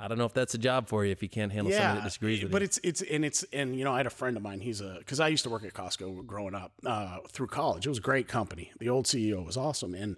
I 0.00 0.06
don't 0.06 0.16
know 0.16 0.26
if 0.26 0.32
that's 0.32 0.54
a 0.54 0.58
job 0.58 0.86
for 0.88 1.04
you 1.04 1.10
if 1.10 1.24
you 1.24 1.28
can't 1.28 1.50
handle 1.50 1.72
somebody 1.72 1.98
that 1.98 2.04
disagrees 2.04 2.40
with 2.40 2.52
but 2.52 2.62
you. 2.62 2.66
it's 2.66 2.78
it's 2.84 3.02
and 3.02 3.24
it's 3.24 3.42
and 3.52 3.76
you 3.76 3.84
know 3.84 3.92
I 3.92 3.96
had 3.96 4.06
a 4.06 4.10
friend 4.10 4.36
of 4.36 4.44
mine. 4.44 4.60
He's 4.60 4.80
a 4.80 4.94
because 4.98 5.18
I 5.18 5.26
used 5.26 5.42
to 5.42 5.50
work 5.50 5.64
at 5.64 5.72
Costco 5.74 6.24
growing 6.24 6.54
up 6.54 6.70
uh, 6.86 7.18
through 7.32 7.48
college. 7.48 7.84
It 7.84 7.88
was 7.88 7.98
a 7.98 8.02
great 8.02 8.28
company. 8.28 8.70
The 8.78 8.88
old 8.88 9.06
CEO 9.06 9.44
was 9.44 9.56
awesome, 9.56 9.94
and 9.94 10.16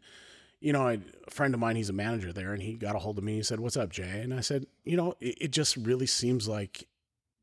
you 0.61 0.74
know 0.74 0.87
I, 0.87 0.98
a 1.26 1.31
friend 1.31 1.55
of 1.55 1.61
mine. 1.61 1.76
He's 1.76 1.88
a 1.88 1.94
manager 1.94 2.31
there, 2.31 2.53
and 2.53 2.62
he 2.62 2.74
got 2.74 2.94
a 2.94 2.98
hold 2.98 3.16
of 3.16 3.24
me. 3.24 3.37
He 3.37 3.42
said, 3.42 3.59
"What's 3.59 3.76
up, 3.79 3.88
Jay?" 3.88 4.20
And 4.20 4.35
I 4.35 4.40
said, 4.40 4.66
"You 4.85 4.98
know, 4.98 5.14
it, 5.18 5.37
it 5.40 5.50
just 5.50 5.79
really 5.79 6.07
seems 6.07 6.46
like 6.46 6.87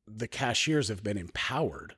the 0.08 0.28
cashiers 0.28 0.90
have 0.90 1.04
been 1.04 1.18
empowered 1.18 1.96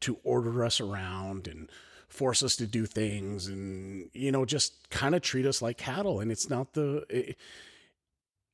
to 0.00 0.18
order 0.22 0.64
us 0.66 0.80
around 0.82 1.48
and." 1.48 1.70
Force 2.08 2.42
us 2.42 2.56
to 2.56 2.66
do 2.66 2.86
things 2.86 3.46
and 3.46 4.08
you 4.12 4.32
know 4.32 4.44
just 4.44 4.88
kind 4.90 5.14
of 5.14 5.22
treat 5.22 5.46
us 5.46 5.60
like 5.60 5.76
cattle 5.76 6.20
and 6.20 6.32
it's 6.32 6.48
not 6.48 6.72
the 6.72 7.04
it, 7.10 7.36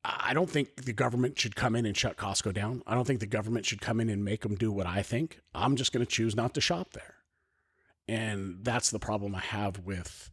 I 0.04 0.34
don't 0.34 0.50
think 0.50 0.84
the 0.84 0.92
government 0.92 1.38
should 1.38 1.56
come 1.56 1.74
in 1.74 1.86
and 1.86 1.96
shut 1.96 2.18
Costco 2.18 2.52
down. 2.52 2.82
I 2.86 2.94
don't 2.94 3.06
think 3.06 3.20
the 3.20 3.26
government 3.26 3.64
should 3.64 3.80
come 3.80 4.00
in 4.00 4.10
and 4.10 4.22
make 4.22 4.42
them 4.42 4.54
do 4.54 4.70
what 4.70 4.86
I 4.86 5.00
think. 5.00 5.40
I'm 5.54 5.76
just 5.76 5.94
going 5.94 6.04
to 6.04 6.10
choose 6.10 6.36
not 6.36 6.52
to 6.54 6.60
shop 6.60 6.92
there. 6.92 7.14
And 8.06 8.58
that's 8.62 8.90
the 8.90 8.98
problem 8.98 9.34
I 9.34 9.40
have 9.40 9.78
with 9.78 10.30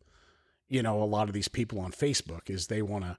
you 0.68 0.84
know 0.84 1.02
a 1.02 1.06
lot 1.06 1.28
of 1.28 1.34
these 1.34 1.48
people 1.48 1.80
on 1.80 1.92
Facebook 1.92 2.50
is 2.50 2.68
they 2.68 2.82
want 2.82 3.06
to 3.06 3.18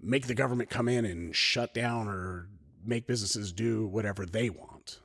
make 0.00 0.26
the 0.26 0.34
government 0.34 0.70
come 0.70 0.88
in 0.88 1.04
and 1.04 1.34
shut 1.34 1.74
down 1.74 2.08
or 2.08 2.48
make 2.84 3.06
businesses 3.06 3.52
do 3.52 3.86
whatever 3.86 4.26
they 4.26 4.50
want. 4.50 4.98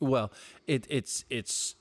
Well, 0.00 0.30
it, 0.66 0.86
it's 0.88 1.24
it's 1.28 1.74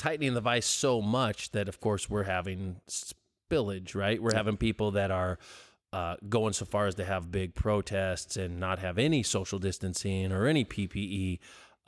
tightening 0.00 0.32
the 0.32 0.40
vice 0.40 0.66
so 0.66 1.02
much 1.02 1.50
that, 1.50 1.68
of 1.68 1.78
course, 1.78 2.08
we're 2.08 2.24
having 2.24 2.80
spillage. 2.88 3.94
Right, 3.94 4.20
we're 4.20 4.34
having 4.34 4.56
people 4.56 4.92
that 4.92 5.10
are 5.10 5.38
uh, 5.92 6.16
going 6.28 6.54
so 6.54 6.64
far 6.64 6.86
as 6.86 6.94
to 6.94 7.04
have 7.04 7.30
big 7.30 7.54
protests 7.54 8.36
and 8.36 8.58
not 8.58 8.78
have 8.78 8.98
any 8.98 9.22
social 9.22 9.58
distancing 9.58 10.32
or 10.32 10.46
any 10.46 10.64
PPE 10.64 11.38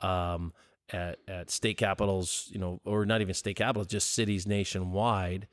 um, 0.01 0.53
at 0.91 1.17
at 1.27 1.49
state 1.49 1.77
capitals. 1.77 2.49
You 2.51 2.59
know, 2.59 2.81
or 2.85 3.05
not 3.05 3.21
even 3.21 3.33
state 3.33 3.55
capitals, 3.55 3.87
just 3.87 4.11
cities 4.11 4.45
nationwide, 4.45 5.47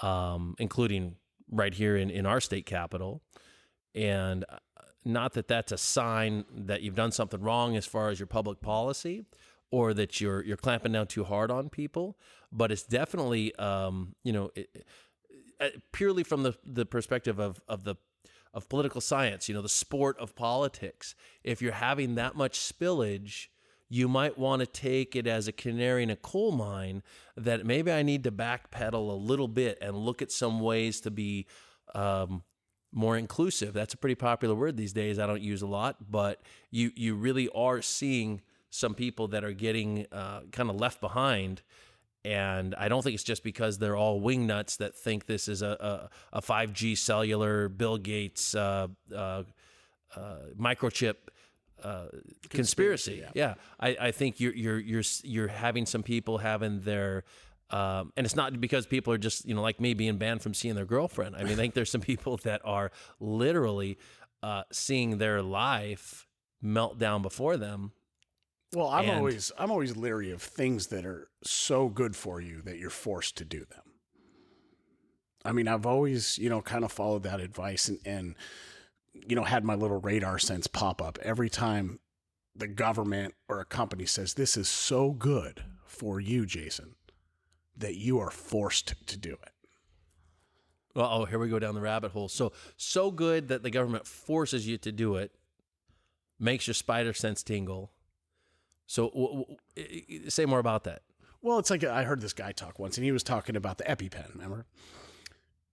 um, 0.00 0.56
including 0.58 1.14
right 1.52 1.72
here 1.72 1.96
in 1.96 2.10
in 2.10 2.26
our 2.26 2.40
state 2.40 2.66
capital. 2.66 3.22
And 3.94 4.44
uh, 4.48 4.56
not 5.04 5.34
that 5.34 5.46
that's 5.46 5.70
a 5.70 5.78
sign 5.78 6.46
that 6.52 6.82
you've 6.82 6.96
done 6.96 7.12
something 7.12 7.40
wrong 7.40 7.76
as 7.76 7.86
far 7.86 8.08
as 8.08 8.18
your 8.18 8.26
public 8.26 8.60
policy 8.60 9.24
or 9.72 9.92
that 9.94 10.20
you're 10.20 10.44
you're 10.44 10.56
clamping 10.56 10.92
down 10.92 11.08
too 11.08 11.24
hard 11.24 11.50
on 11.50 11.68
people, 11.68 12.16
but 12.52 12.70
it's 12.70 12.84
definitely 12.84 13.52
um, 13.56 14.14
you 14.22 14.32
know 14.32 14.52
it, 14.54 14.84
uh, 15.60 15.68
purely 15.90 16.22
from 16.22 16.44
the 16.44 16.54
the 16.64 16.86
perspective 16.86 17.40
of 17.40 17.60
of 17.66 17.82
the 17.82 17.96
of 18.54 18.68
political 18.68 19.00
science, 19.00 19.48
you 19.48 19.54
know, 19.54 19.62
the 19.62 19.68
sport 19.68 20.16
of 20.18 20.36
politics. 20.36 21.14
If 21.42 21.62
you're 21.62 21.72
having 21.72 22.16
that 22.16 22.36
much 22.36 22.58
spillage, 22.58 23.46
you 23.88 24.08
might 24.08 24.38
want 24.38 24.60
to 24.60 24.66
take 24.66 25.16
it 25.16 25.26
as 25.26 25.48
a 25.48 25.52
canary 25.52 26.02
in 26.02 26.10
a 26.10 26.16
coal 26.16 26.52
mine 26.52 27.02
that 27.36 27.64
maybe 27.64 27.90
I 27.90 28.02
need 28.02 28.24
to 28.24 28.30
backpedal 28.30 28.92
a 28.92 29.14
little 29.14 29.48
bit 29.48 29.78
and 29.80 29.96
look 29.96 30.20
at 30.20 30.30
some 30.30 30.60
ways 30.60 31.00
to 31.00 31.10
be 31.10 31.46
um, 31.94 32.42
more 32.92 33.16
inclusive. 33.16 33.72
That's 33.72 33.94
a 33.94 33.96
pretty 33.96 34.16
popular 34.16 34.54
word 34.54 34.76
these 34.76 34.92
days. 34.92 35.18
I 35.18 35.26
don't 35.26 35.40
use 35.40 35.62
a 35.62 35.66
lot, 35.66 36.10
but 36.10 36.42
you 36.70 36.92
you 36.94 37.14
really 37.14 37.48
are 37.54 37.80
seeing 37.80 38.42
some 38.72 38.94
people 38.94 39.28
that 39.28 39.44
are 39.44 39.52
getting 39.52 40.06
uh, 40.10 40.40
kind 40.50 40.70
of 40.70 40.76
left 40.76 41.00
behind. 41.00 41.60
And 42.24 42.74
I 42.76 42.88
don't 42.88 43.02
think 43.02 43.14
it's 43.14 43.22
just 43.22 43.44
because 43.44 43.78
they're 43.78 43.96
all 43.96 44.18
wing 44.18 44.46
nuts 44.46 44.76
that 44.76 44.96
think 44.96 45.26
this 45.26 45.46
is 45.46 45.60
a, 45.60 46.08
a, 46.32 46.38
a 46.38 46.40
5G 46.40 46.96
cellular, 46.96 47.68
Bill 47.68 47.98
Gates 47.98 48.54
uh, 48.54 48.88
uh, 49.14 49.42
uh, 50.16 50.36
microchip 50.58 51.16
uh, 51.84 52.06
conspiracy. 52.48 53.24
Yeah, 53.34 53.54
I, 53.78 53.96
I 54.00 54.10
think 54.12 54.40
you're 54.40 54.54
you're 54.54 54.78
you're 54.78 55.02
you're 55.24 55.48
having 55.48 55.84
some 55.84 56.02
people 56.02 56.38
having 56.38 56.80
their 56.80 57.24
um, 57.70 58.12
and 58.16 58.24
it's 58.24 58.36
not 58.36 58.60
because 58.60 58.86
people 58.86 59.12
are 59.12 59.18
just 59.18 59.46
you 59.46 59.54
know 59.54 59.62
like 59.62 59.80
me 59.80 59.92
being 59.92 60.16
banned 60.16 60.42
from 60.42 60.54
seeing 60.54 60.74
their 60.76 60.86
girlfriend. 60.86 61.36
I 61.36 61.42
mean, 61.42 61.52
I 61.52 61.56
think 61.56 61.74
there's 61.74 61.90
some 61.90 62.00
people 62.12 62.38
that 62.44 62.62
are 62.64 62.90
literally 63.20 63.98
uh, 64.42 64.62
seeing 64.70 65.18
their 65.18 65.42
life 65.42 66.26
melt 66.62 66.98
down 66.98 67.20
before 67.20 67.56
them. 67.56 67.92
Well, 68.74 68.88
I'm 68.88 69.04
And- 69.04 69.18
always 69.18 69.52
I'm 69.58 69.70
always 69.70 69.96
leery 69.96 70.30
of 70.30 70.42
things 70.42 70.86
that 70.88 71.04
are 71.04 71.28
so 71.44 71.88
good 71.88 72.16
for 72.16 72.40
you 72.40 72.62
that 72.62 72.78
you're 72.78 72.90
forced 72.90 73.36
to 73.36 73.44
do 73.44 73.64
them. 73.66 73.82
I 75.44 75.52
mean, 75.52 75.68
I've 75.68 75.86
always, 75.86 76.38
you 76.38 76.48
know, 76.48 76.62
kind 76.62 76.84
of 76.84 76.92
followed 76.92 77.24
that 77.24 77.40
advice 77.40 77.88
and, 77.88 77.98
and 78.04 78.34
you 79.12 79.36
know, 79.36 79.44
had 79.44 79.64
my 79.64 79.74
little 79.74 80.00
radar 80.00 80.38
sense 80.38 80.66
pop 80.66 81.02
up 81.02 81.18
every 81.22 81.50
time 81.50 81.98
the 82.56 82.68
government 82.68 83.34
or 83.48 83.60
a 83.60 83.64
company 83.64 84.06
says 84.06 84.34
this 84.34 84.56
is 84.56 84.68
so 84.68 85.10
good 85.10 85.64
for 85.84 86.20
you, 86.20 86.46
Jason, 86.46 86.94
that 87.76 87.96
you 87.96 88.18
are 88.18 88.30
forced 88.30 88.94
to 89.06 89.16
do 89.18 89.32
it. 89.32 89.52
Well, 90.94 91.08
oh, 91.10 91.24
here 91.24 91.38
we 91.38 91.48
go 91.48 91.58
down 91.58 91.74
the 91.74 91.80
rabbit 91.80 92.12
hole. 92.12 92.28
So 92.28 92.52
so 92.76 93.10
good 93.10 93.48
that 93.48 93.62
the 93.62 93.70
government 93.70 94.06
forces 94.06 94.66
you 94.66 94.78
to 94.78 94.92
do 94.92 95.16
it, 95.16 95.32
makes 96.38 96.66
your 96.66 96.74
spider 96.74 97.12
sense 97.12 97.42
tingle. 97.42 97.90
So 98.92 99.08
w- 99.08 99.46
w- 99.74 100.28
say 100.28 100.44
more 100.44 100.58
about 100.58 100.84
that. 100.84 101.00
Well, 101.40 101.58
it's 101.58 101.70
like 101.70 101.82
I 101.82 102.02
heard 102.02 102.20
this 102.20 102.34
guy 102.34 102.52
talk 102.52 102.78
once, 102.78 102.98
and 102.98 103.04
he 103.06 103.10
was 103.10 103.22
talking 103.22 103.56
about 103.56 103.78
the 103.78 103.84
EpiPen. 103.84 104.34
Remember? 104.34 104.66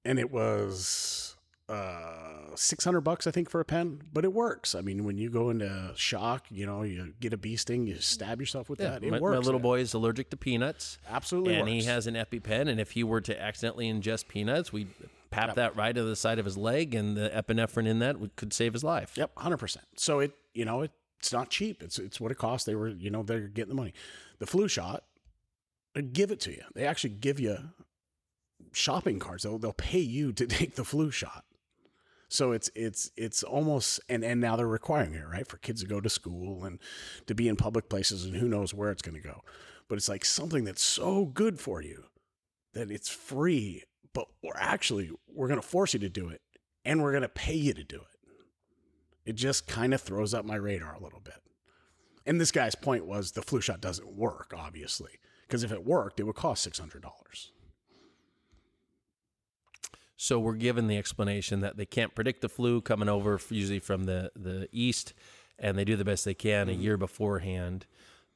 And 0.06 0.18
it 0.18 0.32
was 0.32 1.36
uh, 1.68 2.56
six 2.56 2.86
hundred 2.86 3.02
bucks, 3.02 3.28
I 3.28 3.32
think, 3.32 3.50
for 3.50 3.60
a 3.60 3.66
pen, 3.66 4.00
but 4.14 4.24
it 4.24 4.32
works. 4.32 4.74
I 4.74 4.80
mean, 4.80 5.04
when 5.04 5.18
you 5.18 5.30
go 5.30 5.50
into 5.50 5.92
shock, 5.98 6.46
you 6.50 6.66
know, 6.66 6.84
you 6.84 7.14
get 7.20 7.34
a 7.34 7.38
bee 7.38 7.58
sting, 7.58 7.88
you 7.88 8.00
stab 8.00 8.40
yourself 8.40 8.70
with 8.70 8.80
that. 8.80 9.04
It 9.04 9.12
my, 9.12 9.20
works. 9.20 9.36
my 9.36 9.44
little 9.44 9.60
boy 9.60 9.82
is 9.82 9.94
allergic 9.94 10.30
to 10.30 10.38
peanuts, 10.38 10.98
absolutely, 11.10 11.56
and 11.56 11.68
he 11.68 11.84
has 11.84 12.08
an 12.08 12.16
EpiPen. 12.16 12.70
And 12.70 12.80
if 12.80 12.92
he 12.92 13.04
were 13.04 13.20
to 13.20 13.42
accidentally 13.42 13.92
ingest 13.92 14.30
peanuts, 14.30 14.72
we 14.72 14.88
pap 15.30 15.56
that 15.56 15.76
right 15.76 15.94
to 15.94 16.04
the 16.04 16.16
side 16.16 16.40
of 16.40 16.46
his 16.46 16.58
leg, 16.58 16.96
and 16.96 17.18
the 17.18 17.30
epinephrine 17.30 17.86
in 17.86 18.00
that 18.00 18.18
would, 18.18 18.38
could 18.38 18.54
save 18.54 18.72
his 18.72 18.84
life. 18.86 19.18
Yep, 19.18 19.32
hundred 19.38 19.58
percent. 19.58 19.86
So 19.98 20.20
it, 20.20 20.32
you 20.54 20.64
know, 20.64 20.84
it, 20.84 20.92
it's 21.20 21.34
not 21.34 21.50
cheap. 21.50 21.84
It's 21.84 22.00
it's 22.00 22.20
what 22.20 22.32
it 22.32 22.38
costs. 22.38 22.66
They 22.66 22.76
were, 22.76 22.90
you 22.90 23.10
know, 23.10 23.24
they're 23.24 23.48
getting 23.48 23.70
the 23.70 23.76
money. 23.76 23.94
The 24.40 24.48
flu 24.48 24.68
shot, 24.68 25.04
they 25.94 26.02
give 26.02 26.32
it 26.32 26.40
to 26.42 26.52
you. 26.52 26.64
They 26.74 26.86
actually 26.86 27.12
give 27.12 27.40
you 27.40 27.58
shopping 28.72 29.20
carts. 29.20 29.44
They'll 29.44 29.60
they'll 29.60 29.74
pay 29.74 30.00
you 30.00 30.32
to 30.34 30.48
take 30.48 30.76
the 30.76 30.86
flu 30.86 31.12
shot. 31.12 31.44
So 32.30 32.52
it's 32.52 32.70
it's 32.76 33.12
it's 33.18 33.44
almost 33.44 34.00
and 34.08 34.24
and 34.24 34.40
now 34.40 34.56
they're 34.56 34.68
requiring 34.68 35.14
it 35.14 35.28
right 35.28 35.48
for 35.48 35.58
kids 35.58 35.82
to 35.82 35.88
go 35.88 36.00
to 36.00 36.10
school 36.10 36.64
and 36.64 36.80
to 37.28 37.36
be 37.36 37.48
in 37.48 37.56
public 37.56 37.90
places 37.90 38.24
and 38.24 38.36
who 38.36 38.48
knows 38.48 38.74
where 38.74 38.92
it's 38.92 39.02
going 39.02 39.20
to 39.20 39.28
go. 39.28 39.42
But 39.88 39.98
it's 39.98 40.10
like 40.10 40.24
something 40.24 40.64
that's 40.64 40.84
so 40.84 41.26
good 41.26 41.60
for 41.60 41.82
you 41.82 42.06
that 42.74 42.92
it's 42.92 43.10
free, 43.10 43.84
but 44.14 44.28
we're 44.44 44.52
actually 44.56 45.10
we're 45.28 45.48
going 45.48 45.60
to 45.60 45.68
force 45.68 45.94
you 45.94 46.00
to 46.02 46.10
do 46.10 46.30
it 46.30 46.42
and 46.86 47.02
we're 47.02 47.12
going 47.12 47.24
to 47.24 47.30
pay 47.30 47.56
you 47.56 47.74
to 47.74 47.84
do 47.84 47.98
it. 47.98 48.19
It 49.30 49.36
just 49.36 49.68
kind 49.68 49.94
of 49.94 50.02
throws 50.02 50.34
up 50.34 50.44
my 50.44 50.56
radar 50.56 50.96
a 50.96 51.04
little 51.04 51.20
bit. 51.20 51.36
And 52.26 52.42
this 52.42 52.52
guy's 52.52 52.74
point 52.74 53.06
was 53.06 53.34
the 53.34 53.44
flu 53.44 53.62
shot 53.62 53.80
doesn't 53.80 54.18
work, 54.18 54.56
obviously, 54.58 55.20
because 55.48 55.64
if 55.64 55.72
it 55.72 55.86
worked, 55.86 56.20
it 56.20 56.24
would 56.24 56.36
cost 56.36 56.64
six 56.64 56.80
hundred 56.80 57.04
dollars. 57.04 57.52
So 60.18 60.40
we're 60.40 60.56
given 60.56 60.88
the 60.88 60.98
explanation 60.98 61.60
that 61.60 61.78
they 61.78 61.86
can't 61.86 62.16
predict 62.16 62.42
the 62.42 62.50
flu 62.50 62.82
coming 62.82 63.08
over 63.08 63.40
usually 63.52 63.78
from 63.78 64.06
the, 64.06 64.32
the 64.36 64.68
east, 64.72 65.14
and 65.60 65.78
they 65.78 65.86
do 65.86 65.96
the 65.96 66.04
best 66.04 66.26
they 66.26 66.34
can 66.34 66.68
a 66.68 66.72
year 66.74 66.98
beforehand. 66.98 67.86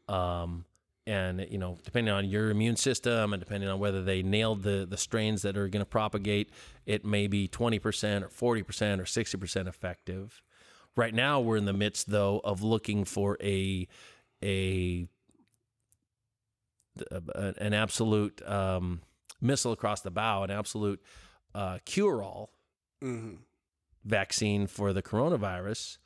Um, 0.07 0.65
and 1.07 1.47
you 1.49 1.57
know, 1.57 1.79
depending 1.83 2.13
on 2.13 2.29
your 2.29 2.51
immune 2.51 2.75
system 2.75 3.33
and 3.33 3.41
depending 3.41 3.67
on 3.67 3.79
whether 3.79 4.03
they 4.03 4.21
nailed 4.21 4.61
the 4.61 4.85
the 4.87 4.97
strains 4.97 5.41
that 5.41 5.57
are 5.57 5.67
going 5.67 5.81
to 5.81 5.89
propagate, 5.89 6.51
it 6.85 7.03
may 7.03 7.25
be 7.25 7.47
twenty 7.47 7.79
percent 7.79 8.23
or 8.23 8.29
forty 8.29 8.61
percent 8.61 9.01
or 9.01 9.07
sixty 9.07 9.39
percent 9.39 9.67
effective. 9.67 10.43
Right 10.95 11.13
now, 11.13 11.39
we're 11.39 11.57
in 11.57 11.65
the 11.65 11.73
midst 11.73 12.09
though 12.09 12.39
of 12.43 12.61
looking 12.61 13.03
for 13.05 13.37
a 13.41 13.87
a 14.43 15.07
a- 17.11 17.53
an 17.57 17.73
absolute 17.73 18.47
um, 18.47 19.01
missile 19.41 19.71
across 19.71 20.01
the 20.01 20.11
bow, 20.11 20.43
an 20.43 20.51
absolute 20.51 21.01
uh, 21.55 21.79
cure 21.85 22.21
all 22.23 22.49
Mm-hmm. 23.03 23.35
vaccine 24.05 24.65
for 24.65 24.93
the 24.93 25.01
coronavirus. 25.01 25.97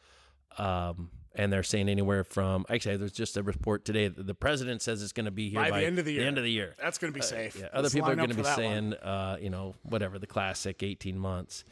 Um, 0.58 1.12
and 1.36 1.54
they're 1.54 1.62
saying 1.62 1.90
anywhere 1.90 2.24
from 2.24 2.66
actually, 2.72 2.98
there's 2.98 3.12
just 3.12 3.38
a 3.38 3.44
report 3.44 3.86
today 3.86 4.08
that 4.08 4.26
the 4.26 4.34
president 4.34 4.82
says 4.82 5.04
it's 5.04 5.12
going 5.12 5.26
to 5.26 5.32
be 5.32 5.50
here 5.50 5.60
By 5.62 5.70
by, 5.70 5.80
the 5.82 5.86
end 5.86 6.00
of 6.00 6.06
the 6.06 6.14
year. 6.14 6.22
The 6.24 6.28
end 6.28 6.38
of 6.40 6.44
the 6.44 6.50
year. 6.52 6.74
That's 6.82 6.98
going 6.98 7.14
to 7.14 7.20
be 7.20 7.24
safe. 7.24 7.56
Yeah, 7.60 7.68
other 7.72 7.84
Let's 7.84 7.94
people 7.94 8.10
are 8.10 8.16
going 8.16 8.30
to 8.30 8.36
be 8.36 8.44
saying, 8.44 8.94
uh, 8.96 9.38
you 9.40 9.52
know, 9.52 9.76
whatever 9.84 10.18
the 10.18 10.26
classic 10.26 10.82
18 10.82 11.20
months. 11.20 11.64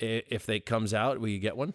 If 0.00 0.46
they 0.46 0.58
comes 0.58 0.92
out, 0.92 1.20
will 1.20 1.28
you 1.28 1.38
get 1.38 1.56
one? 1.56 1.74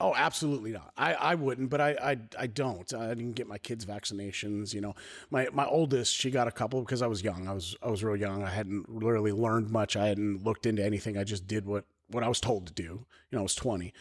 Oh, 0.00 0.12
absolutely 0.14 0.72
not. 0.72 0.92
I, 0.96 1.14
I 1.14 1.34
wouldn't, 1.36 1.70
but 1.70 1.80
I, 1.80 1.90
I 1.92 2.16
I 2.38 2.46
don't. 2.48 2.92
I 2.92 3.08
didn't 3.08 3.34
get 3.34 3.46
my 3.46 3.58
kids 3.58 3.86
vaccinations. 3.86 4.74
You 4.74 4.80
know, 4.80 4.94
my 5.30 5.48
my 5.52 5.64
oldest 5.66 6.14
she 6.14 6.30
got 6.30 6.48
a 6.48 6.52
couple 6.52 6.80
because 6.80 7.00
I 7.00 7.06
was 7.06 7.22
young. 7.22 7.46
I 7.48 7.52
was 7.52 7.76
I 7.82 7.88
was 7.90 8.02
real 8.02 8.16
young. 8.16 8.42
I 8.42 8.50
hadn't 8.50 8.86
really 8.88 9.32
learned 9.32 9.70
much. 9.70 9.96
I 9.96 10.08
hadn't 10.08 10.42
looked 10.44 10.66
into 10.66 10.84
anything. 10.84 11.16
I 11.16 11.24
just 11.24 11.46
did 11.46 11.64
what 11.64 11.84
what 12.08 12.22
I 12.24 12.28
was 12.28 12.40
told 12.40 12.66
to 12.66 12.72
do. 12.72 12.82
You 12.82 13.06
know, 13.32 13.38
I 13.40 13.42
was 13.42 13.54
twenty. 13.54 13.92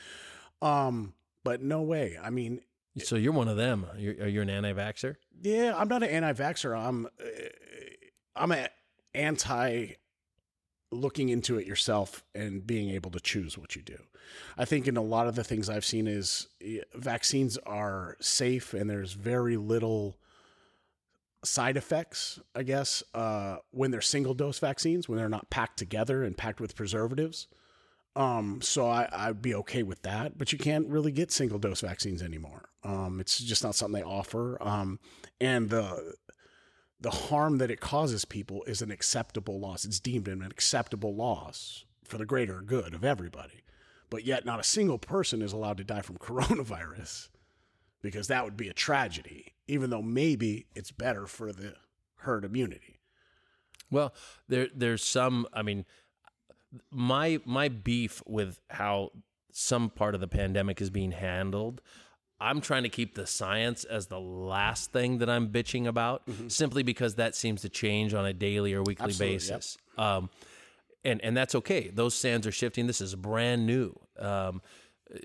Um, 0.61 1.13
but 1.43 1.61
no 1.61 1.81
way. 1.81 2.17
I 2.21 2.29
mean, 2.31 2.61
So 2.97 3.15
you're 3.15 3.33
one 3.33 3.47
of 3.47 3.57
them. 3.57 3.85
You're, 3.97 4.15
are 4.23 4.27
you 4.27 4.41
an 4.41 4.49
anti-vaxer? 4.49 5.15
yeah, 5.41 5.73
I'm 5.77 5.87
not 5.89 6.03
an 6.03 6.09
anti-vaxer. 6.09 6.77
I'm 6.77 7.05
uh, 7.05 7.25
I'm 8.35 8.51
an 8.51 8.67
anti 9.13 9.93
looking 10.95 11.29
into 11.29 11.57
it 11.57 11.67
yourself 11.67 12.23
and 12.33 12.65
being 12.65 12.89
able 12.89 13.11
to 13.11 13.19
choose 13.19 13.57
what 13.57 13.75
you 13.75 13.81
do. 13.81 13.97
I 14.57 14.65
think 14.65 14.87
in 14.87 14.97
a 14.97 15.01
lot 15.01 15.27
of 15.27 15.35
the 15.35 15.43
things 15.43 15.69
I've 15.69 15.85
seen 15.85 16.07
is 16.07 16.47
eh, 16.63 16.79
vaccines 16.95 17.57
are 17.65 18.17
safe 18.19 18.73
and 18.73 18.89
there's 18.89 19.13
very 19.13 19.57
little 19.57 20.17
side 21.43 21.77
effects, 21.77 22.39
I 22.55 22.63
guess, 22.63 23.03
uh, 23.13 23.57
when 23.71 23.91
they're 23.91 24.01
single 24.01 24.33
dose 24.33 24.59
vaccines, 24.59 25.09
when 25.09 25.17
they're 25.17 25.29
not 25.29 25.49
packed 25.49 25.77
together 25.77 26.23
and 26.23 26.37
packed 26.37 26.61
with 26.61 26.75
preservatives. 26.75 27.47
Um, 28.15 28.61
so 28.61 28.87
I, 28.87 29.09
I'd 29.11 29.41
be 29.41 29.55
okay 29.55 29.83
with 29.83 30.03
that, 30.03 30.37
but 30.37 30.51
you 30.51 30.59
can't 30.59 30.87
really 30.87 31.11
get 31.11 31.31
single 31.31 31.59
dose 31.59 31.81
vaccines 31.81 32.21
anymore. 32.21 32.69
Um, 32.83 33.19
it's 33.19 33.39
just 33.39 33.63
not 33.63 33.75
something 33.75 34.01
they 34.01 34.07
offer. 34.07 34.57
Um, 34.61 34.99
and 35.41 35.69
the 35.69 36.13
the 37.03 37.11
harm 37.11 37.57
that 37.57 37.69
it 37.69 37.81
causes 37.81 38.23
people 38.23 38.63
is 38.63 38.81
an 38.81 38.89
acceptable 38.89 39.59
loss. 39.59 39.83
It's 39.83 39.99
deemed 39.99 40.29
an 40.29 40.41
acceptable 40.41 41.13
loss 41.13 41.83
for 42.05 42.17
the 42.17 42.25
greater 42.25 42.61
good 42.61 42.93
of 42.93 43.03
everybody. 43.03 43.61
But 44.09 44.23
yet, 44.25 44.45
not 44.45 44.61
a 44.61 44.63
single 44.63 44.97
person 44.97 45.41
is 45.41 45.51
allowed 45.51 45.77
to 45.77 45.83
die 45.83 46.01
from 46.01 46.17
coronavirus 46.19 47.27
because 48.01 48.27
that 48.27 48.45
would 48.45 48.55
be 48.55 48.69
a 48.69 48.73
tragedy, 48.73 49.53
even 49.67 49.89
though 49.89 50.01
maybe 50.01 50.67
it's 50.75 50.91
better 50.91 51.27
for 51.27 51.51
the 51.51 51.75
herd 52.19 52.45
immunity. 52.45 53.01
Well, 53.91 54.13
there 54.47 54.69
there's 54.73 55.03
some. 55.03 55.45
I 55.51 55.61
mean, 55.61 55.85
my 56.89 57.41
my 57.43 57.67
beef 57.67 58.23
with 58.25 58.61
how 58.69 59.11
some 59.51 59.89
part 59.89 60.15
of 60.15 60.21
the 60.21 60.27
pandemic 60.27 60.81
is 60.81 60.89
being 60.89 61.11
handled. 61.11 61.81
I'm 62.39 62.61
trying 62.61 62.83
to 62.83 62.89
keep 62.89 63.15
the 63.15 63.25
science 63.25 63.83
as 63.83 64.07
the 64.07 64.19
last 64.19 64.91
thing 64.91 65.19
that 65.19 65.29
I'm 65.29 65.49
bitching 65.49 65.87
about, 65.87 66.23
simply 66.47 66.83
because 66.83 67.15
that 67.15 67.35
seems 67.35 67.61
to 67.61 67.69
change 67.69 68.13
on 68.13 68.25
a 68.25 68.33
daily 68.33 68.73
or 68.73 68.83
weekly 68.83 69.05
Absolutely, 69.05 69.33
yep. 69.33 69.39
basis. 69.39 69.77
Um, 69.97 70.29
and 71.05 71.21
and 71.21 71.35
that's 71.35 71.55
okay. 71.55 71.89
Those 71.89 72.15
sands 72.15 72.47
are 72.47 72.51
shifting. 72.51 72.87
This 72.87 73.01
is 73.01 73.15
brand 73.15 73.65
new. 73.65 73.97
Um, 74.17 74.61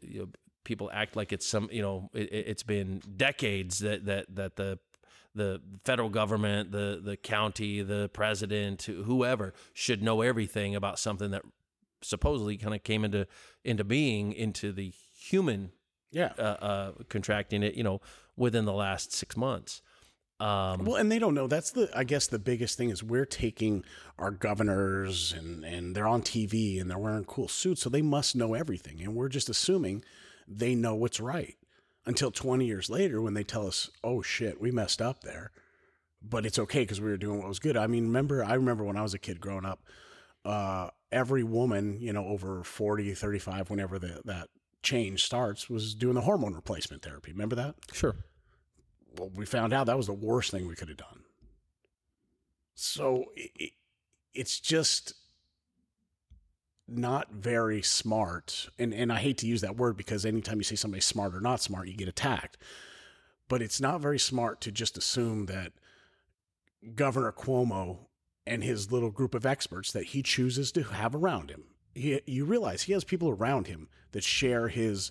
you 0.03 0.21
know, 0.21 0.29
people 0.65 0.91
act 0.93 1.17
like 1.17 1.33
it's 1.33 1.47
some. 1.47 1.69
You 1.73 1.83
know, 1.83 2.11
it, 2.13 2.33
it's 2.33 2.63
been 2.63 3.03
decades 3.17 3.79
that 3.81 4.05
that 4.07 4.35
that 4.35 4.57
the 4.57 4.79
the 5.35 5.61
federal 5.85 6.09
government, 6.09 6.73
the 6.73 7.01
the 7.03 7.17
county, 7.17 7.83
the 7.83 8.11
president, 8.13 8.83
whoever 8.83 9.55
should 9.73 10.03
know 10.03 10.21
everything 10.21 10.75
about 10.75 10.99
something 10.99 11.31
that 11.31 11.43
supposedly 12.03 12.57
kind 12.57 12.75
of 12.75 12.83
came 12.83 13.05
into 13.05 13.27
into 13.65 13.85
being 13.85 14.33
into 14.33 14.73
the 14.73 14.93
human 15.19 15.73
Yeah. 16.11 16.33
uh, 16.39 16.43
uh, 16.43 16.93
contracting 17.09 17.63
it. 17.63 17.75
You 17.75 17.85
know, 17.85 18.01
within 18.37 18.65
the 18.65 18.73
last 18.73 19.13
six 19.13 19.37
months. 19.37 19.83
Um, 20.41 20.85
Well, 20.85 20.95
and 20.97 21.11
they 21.11 21.19
don't 21.19 21.35
know. 21.35 21.49
That's 21.49 21.73
the 21.73 21.91
I 21.95 22.05
guess 22.05 22.29
the 22.29 22.39
biggest 22.39 22.79
thing 22.79 22.91
is 22.91 23.03
we're 23.03 23.27
taking 23.27 23.85
our 24.19 24.31
governors 24.31 25.33
and 25.33 25.65
and 25.65 25.97
they're 25.97 26.07
on 26.07 26.23
TV 26.23 26.81
and 26.81 26.89
they're 26.89 26.99
wearing 26.99 27.25
cool 27.25 27.49
suits, 27.49 27.83
so 27.83 27.91
they 27.91 28.03
must 28.03 28.37
know 28.37 28.55
everything, 28.55 29.01
and 29.03 29.17
we're 29.17 29.29
just 29.29 29.49
assuming 29.49 30.05
they 30.47 30.75
know 30.77 30.95
what's 30.95 31.19
right 31.21 31.57
until 32.07 32.31
20 32.31 32.65
years 32.65 32.89
later 32.89 33.21
when 33.21 33.35
they 33.35 33.43
tell 33.45 33.67
us, 33.67 33.91
"Oh 34.05 34.23
shit, 34.23 34.61
we 34.61 34.71
messed 34.71 35.03
up 35.03 35.23
there." 35.23 35.51
But 36.23 36.47
it's 36.47 36.59
okay 36.59 36.81
because 36.81 37.01
we 37.01 37.11
were 37.11 37.17
doing 37.17 37.39
what 37.39 37.49
was 37.49 37.59
good. 37.59 37.77
I 37.77 37.87
mean, 37.89 38.05
remember 38.07 38.45
I 38.45 38.55
remember 38.55 38.85
when 38.85 38.97
I 38.97 39.03
was 39.03 39.15
a 39.15 39.19
kid 39.19 39.41
growing 39.41 39.65
up, 39.65 39.83
uh, 40.45 40.91
every 41.13 41.43
woman, 41.43 41.99
you 42.01 42.13
know, 42.13 42.25
over 42.27 42.63
40, 42.65 43.13
35, 43.15 43.71
whenever 43.71 43.99
the, 43.99 44.21
that 44.25 44.49
change 44.83 45.25
starts, 45.25 45.69
was 45.69 45.95
doing 45.95 46.15
the 46.15 46.23
hormone 46.23 46.55
replacement 46.55 47.03
therapy. 47.03 47.33
Remember 47.33 47.57
that? 47.57 47.75
sure. 47.93 48.17
well, 49.19 49.31
we 49.35 49.45
found 49.47 49.73
out 49.73 49.87
that 49.87 49.97
was 49.97 50.07
the 50.07 50.13
worst 50.13 50.51
thing 50.51 50.67
we 50.67 50.75
could 50.75 50.89
have 50.89 50.99
done. 50.99 51.25
So 52.75 53.27
it, 53.35 53.51
it, 53.57 53.73
it's 54.35 54.61
just 54.61 55.15
not 56.87 57.33
very 57.33 57.83
smart. 57.83 58.69
And, 58.79 58.95
and 58.95 59.13
I 59.13 59.17
hate 59.17 59.39
to 59.39 59.47
use 59.47 59.61
that 59.61 59.77
word 59.77 59.97
because 59.97 60.25
anytime 60.25 60.59
you 60.59 60.65
say 60.65 60.77
somebody's 60.77 61.05
smart 61.05 61.35
or 61.35 61.41
not 61.41 61.61
smart, 61.61 61.89
you 61.89 61.95
get 61.95 62.09
attacked. 62.09 62.57
But 63.49 63.63
it's 63.63 63.81
not 63.81 64.01
very 64.01 64.19
smart 64.19 64.61
to 64.63 64.73
just 64.73 64.97
assume 64.97 65.47
that 65.47 65.73
Governor 66.95 67.33
Cuomo 67.33 67.99
and 68.47 68.65
his 68.65 68.91
little 68.91 69.11
group 69.11 69.35
of 69.35 69.45
experts 69.45 69.93
that 69.93 70.07
he 70.07 70.23
chooses 70.23 70.73
to 70.73 70.85
have 70.85 71.15
around 71.15 71.51
him. 71.51 71.65
He, 71.99 72.21
you 72.27 72.45
realize 72.45 72.83
he 72.83 72.93
has 72.93 73.05
people 73.05 73.29
around 73.31 73.67
him 73.67 73.89
that 74.13 74.25
share 74.25 74.69
his 74.69 75.11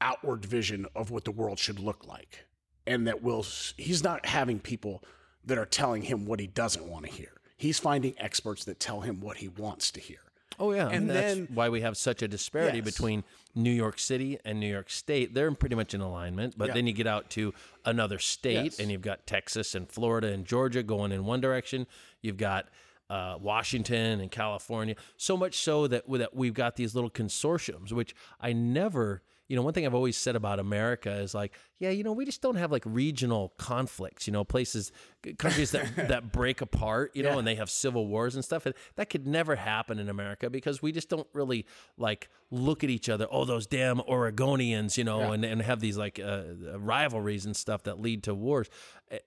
outward 0.00 0.44
vision 0.44 0.86
of 0.94 1.10
what 1.10 1.24
the 1.24 1.30
world 1.30 1.58
should 1.58 1.78
look 1.80 2.06
like 2.06 2.44
and 2.86 3.06
that 3.06 3.22
will 3.22 3.44
he's 3.76 4.04
not 4.04 4.26
having 4.26 4.58
people 4.60 5.02
that 5.44 5.56
are 5.56 5.64
telling 5.64 6.02
him 6.02 6.26
what 6.26 6.38
he 6.38 6.46
doesn't 6.46 6.86
want 6.86 7.06
to 7.06 7.10
hear 7.10 7.32
he's 7.56 7.78
finding 7.78 8.14
experts 8.18 8.64
that 8.64 8.78
tell 8.78 9.00
him 9.00 9.20
what 9.20 9.38
he 9.38 9.48
wants 9.48 9.90
to 9.90 10.00
hear 10.00 10.18
Oh 10.58 10.72
yeah, 10.72 10.88
And 10.88 11.10
that's 11.10 11.34
then- 11.34 11.48
why 11.52 11.68
we 11.68 11.82
have 11.82 11.98
such 11.98 12.22
a 12.22 12.28
disparity 12.28 12.78
Yes. 12.78 12.84
between 12.86 13.24
New 13.54 13.70
York 13.70 13.98
City 13.98 14.38
and 14.42 14.58
New 14.58 14.70
York 14.72 14.88
State. 14.88 15.34
They're 15.34 15.52
pretty 15.52 15.74
much 15.76 15.92
in 15.92 16.00
alignment, 16.00 16.56
but 16.56 16.68
Yeah. 16.68 16.74
then 16.74 16.86
you 16.86 16.94
get 16.94 17.06
out 17.06 17.28
to 17.30 17.52
another 17.84 18.18
state, 18.18 18.64
Yes. 18.64 18.78
and 18.80 18.90
you've 18.90 19.02
got 19.02 19.26
Texas 19.26 19.74
and 19.74 19.86
Florida 19.86 20.28
and 20.28 20.46
Georgia 20.46 20.82
going 20.82 21.12
in 21.12 21.26
one 21.26 21.42
direction. 21.42 21.86
You've 22.22 22.38
got 22.38 22.70
uh, 23.10 23.36
Washington 23.40 24.20
and 24.20 24.30
California. 24.30 24.94
So 25.16 25.36
much 25.36 25.54
so 25.58 25.86
that 25.86 26.04
that 26.10 26.34
we've 26.34 26.54
got 26.54 26.76
these 26.76 26.94
little 26.94 27.10
consortiums, 27.10 27.92
which 27.92 28.14
I 28.40 28.52
never. 28.52 29.22
You 29.48 29.54
know, 29.54 29.62
one 29.62 29.74
thing 29.74 29.86
I've 29.86 29.94
always 29.94 30.16
said 30.16 30.34
about 30.34 30.58
America 30.58 31.12
is 31.20 31.32
like, 31.32 31.54
yeah, 31.78 31.90
you 31.90 32.02
know, 32.02 32.10
we 32.12 32.24
just 32.24 32.42
don't 32.42 32.56
have 32.56 32.72
like 32.72 32.82
regional 32.84 33.52
conflicts. 33.58 34.26
You 34.26 34.32
know, 34.32 34.42
places, 34.42 34.90
countries 35.38 35.70
that 35.70 35.94
that 36.08 36.32
break 36.32 36.62
apart. 36.62 37.12
You 37.14 37.22
know, 37.22 37.30
Yeah. 37.34 37.38
and 37.38 37.46
they 37.46 37.54
have 37.54 37.70
civil 37.70 38.08
wars 38.08 38.34
and 38.34 38.44
stuff. 38.44 38.66
And 38.66 38.74
that 38.96 39.08
could 39.08 39.24
never 39.24 39.54
happen 39.54 40.00
in 40.00 40.08
America 40.08 40.50
because 40.50 40.82
we 40.82 40.90
just 40.90 41.08
don't 41.08 41.28
really 41.32 41.64
like 41.96 42.28
look 42.50 42.82
at 42.82 42.90
each 42.90 43.08
other. 43.08 43.28
Oh, 43.30 43.44
those 43.44 43.68
damn 43.68 43.98
Oregonians, 43.98 44.96
you 44.98 45.04
know, 45.04 45.20
Yeah. 45.20 45.32
and, 45.34 45.44
and 45.44 45.62
have 45.62 45.78
these 45.78 45.96
like 45.96 46.18
uh, 46.18 46.42
rivalries 46.76 47.46
and 47.46 47.54
stuff 47.54 47.84
that 47.84 48.00
lead 48.00 48.24
to 48.24 48.34
wars. 48.34 48.68
Eh, 49.12 49.18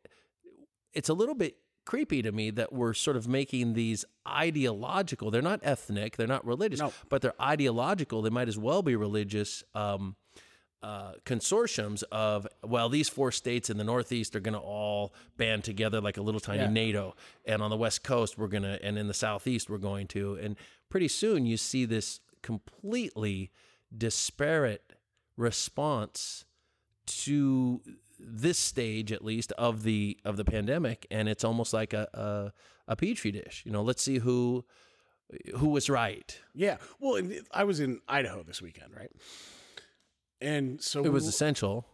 It's 0.94 1.08
a 1.08 1.14
little 1.14 1.36
bit 1.36 1.56
creepy 1.90 2.22
to 2.22 2.32
me 2.32 2.52
that 2.52 2.72
we're 2.72 2.94
sort 2.94 3.18
of 3.18 3.28
making 3.28 3.74
these 3.74 4.06
ideological. 4.28 5.32
They're 5.32 5.42
not 5.42 5.60
ethnic. 5.64 6.18
They're 6.18 6.28
not 6.28 6.46
religious, 6.46 6.80
No. 6.80 6.94
but 7.10 7.24
they're 7.24 7.42
ideological. 7.42 8.22
They 8.22 8.30
might 8.30 8.48
as 8.48 8.60
well 8.60 8.84
be 8.84 8.96
religious. 8.96 9.64
Um, 9.74 10.16
uh, 10.84 11.14
consortiums 11.26 12.04
of 12.12 12.48
well, 12.64 12.90
these 12.90 13.10
four 13.10 13.32
states 13.32 13.72
in 13.72 13.78
the 13.78 13.84
Northeast 13.84 14.36
are 14.36 14.40
going 14.40 14.54
to 14.54 14.60
all 14.60 15.14
band 15.36 15.64
together 15.64 16.00
like 16.00 16.18
a 16.18 16.22
little 16.22 16.40
tiny 16.40 16.60
Yeah. 16.62 16.70
NATO, 16.70 17.16
and 17.46 17.62
on 17.64 17.72
the 17.72 17.76
West 17.76 18.04
Coast 18.04 18.38
we're 18.38 18.48
going 18.48 18.64
to, 18.64 18.82
and 18.86 18.98
in 18.98 19.08
the 19.08 19.14
Southeast 19.16 19.68
we're 19.68 19.78
going 19.80 20.06
to, 20.10 20.36
and 20.36 20.56
pretty 20.90 21.08
soon 21.08 21.46
you 21.48 21.58
see 21.58 21.86
this 21.86 22.20
completely 22.44 23.50
disparate 23.98 24.94
response 25.38 26.46
to 27.08 27.82
this 28.20 28.60
stage 28.60 29.12
at 29.12 29.24
least 29.24 29.52
of 29.54 29.84
the 29.84 30.18
of 30.26 30.36
the 30.38 30.44
pandemic 30.46 31.08
and 31.10 31.30
it's 31.30 31.44
almost 31.44 31.74
like 31.74 31.94
a 31.94 32.08
a, 32.14 32.92
a 32.92 32.96
petri 32.96 33.32
dish 33.32 33.64
you 33.66 33.72
know 33.72 33.82
let's 33.82 34.04
see 34.04 34.18
who 34.20 34.66
who 35.58 35.70
was 35.70 35.90
right 35.90 36.40
Yeah. 36.56 36.78
Well, 37.00 37.22
I 37.54 37.64
was 37.64 37.80
in 37.80 38.00
Idaho 38.08 38.42
this 38.44 38.62
weekend, 38.64 38.96
right? 38.96 39.12
And 40.42 40.82
so 40.82 41.04
it 41.06 41.12
was 41.12 41.24
we- 41.24 41.30
essential 41.30 41.86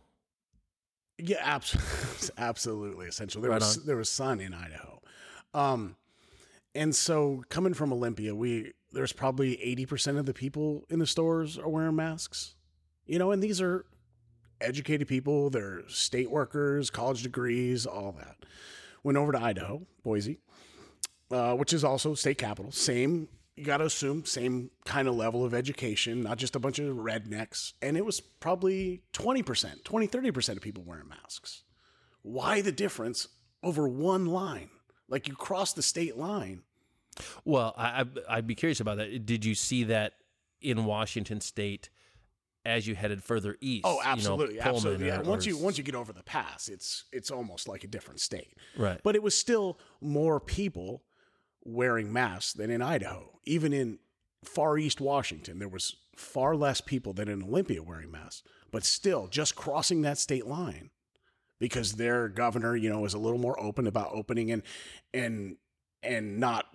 Yeah, 1.18 1.38
abs- 1.42 2.32
absolutely 2.38 3.08
essential. 3.08 3.42
There 3.42 3.52
Right 3.52 3.60
was 3.62 3.78
on. 3.80 3.86
there 3.86 3.98
was 3.98 4.10
sun 4.10 4.40
in 4.40 4.54
Idaho, 4.54 5.02
um, 5.54 5.96
and 6.74 6.94
so 6.96 7.44
coming 7.50 7.74
from 7.74 7.92
Olympia, 7.94 8.36
we 8.36 8.72
there's 8.92 9.14
probably 9.14 9.62
eighty 9.62 9.86
percent 9.86 10.18
of 10.18 10.26
the 10.26 10.34
people 10.34 10.86
in 10.90 11.00
the 11.00 11.08
stores 11.08 11.58
are 11.58 11.70
wearing 11.70 11.96
masks. 11.96 12.56
You 13.06 13.20
know, 13.20 13.32
and 13.32 13.42
these 13.44 13.62
are 13.62 13.86
educated 14.62 15.08
people. 15.08 15.50
They're 15.50 15.88
state 15.88 16.30
workers, 16.30 16.90
college 16.90 17.24
degrees, 17.24 17.86
all 17.86 18.14
that. 18.14 18.38
Went 19.04 19.18
over 19.18 19.32
to 19.32 19.42
Idaho, 19.42 19.86
Boise, 20.04 20.40
uh, 21.32 21.54
which 21.56 21.74
is 21.74 21.84
also 21.84 22.16
state 22.16 22.38
capital. 22.38 22.72
Same, 22.72 23.28
you 23.56 23.64
got 23.64 23.78
to 23.78 23.86
assume, 23.86 24.26
same 24.26 24.72
kind 24.86 25.08
of 25.08 25.16
level 25.16 25.46
of 25.46 25.54
education, 25.54 26.24
not 26.24 26.38
just 26.38 26.56
a 26.56 26.60
bunch 26.60 26.80
of 26.80 26.96
rednecks. 26.98 27.74
And 27.82 27.98
it 27.98 28.06
was 28.06 28.20
probably 28.20 29.04
20%, 29.14 29.84
20, 29.84 30.08
30% 30.08 30.50
of 30.50 30.62
people 30.62 30.84
wearing 30.84 31.08
masks. 31.08 31.64
Why 32.22 32.62
the 32.62 32.72
difference 32.72 33.28
over 33.62 33.88
one 33.88 34.26
line? 34.26 34.70
Like 35.08 35.28
you 35.28 35.36
cross 35.36 35.74
the 35.74 35.84
state 35.84 36.18
line. 36.18 36.64
Well, 37.46 37.74
I, 37.78 38.06
I'd 38.28 38.48
be 38.48 38.56
curious 38.56 38.80
about 38.80 38.98
that. 38.98 39.26
Did 39.26 39.46
you 39.46 39.56
see 39.56 39.84
that 39.86 40.14
in 40.62 40.86
Washington 40.86 41.42
State 41.42 41.90
as 42.66 42.88
you 42.88 42.96
headed 42.96 43.24
further 43.24 43.58
east? 43.62 43.86
Oh, 43.86 43.94
you 43.94 44.04
know, 44.04 44.10
absolutely, 44.12 44.60
absolutely. 44.60 45.08
Yeah. 45.08 45.20
or- 45.22 45.24
Once 45.24 45.46
you 45.46 45.58
once 45.58 45.78
you 45.78 45.84
get 45.84 45.96
over 45.96 46.12
the 46.12 46.24
pass, 46.24 46.68
it's 46.68 47.06
it's 47.12 47.32
almost 47.32 47.68
like 47.68 47.84
a 47.84 47.88
different 47.88 48.20
state. 48.20 48.56
right, 48.78 49.00
But 49.04 49.16
it 49.16 49.24
was 49.24 49.36
still 49.38 49.80
more 50.02 50.40
people 50.40 51.04
wearing 51.64 52.12
masks 52.12 52.54
than 52.54 52.70
in 52.70 52.82
Idaho. 52.82 53.40
Even 53.46 53.74
in 53.74 54.00
far 54.44 54.78
east 54.78 55.00
Washington, 55.02 55.60
there 55.60 55.68
was 55.70 55.96
far 56.16 56.56
less 56.56 56.82
people 56.82 57.14
than 57.14 57.28
in 57.28 57.44
Olympia 57.44 57.82
wearing 57.84 58.12
masks. 58.12 58.44
But 58.72 58.84
still, 58.84 59.28
just 59.28 59.56
crossing 59.56 60.02
that 60.02 60.18
state 60.18 60.46
line 60.46 60.90
because 61.60 61.94
their 61.94 62.28
governor, 62.28 62.76
you 62.76 62.90
know, 62.90 63.06
is 63.06 63.14
a 63.14 63.18
little 63.20 63.38
more 63.40 63.60
open 63.62 63.88
about 63.88 64.10
opening 64.12 64.52
and 64.52 64.64
and 65.14 65.58
and 66.04 66.40
not 66.40 66.66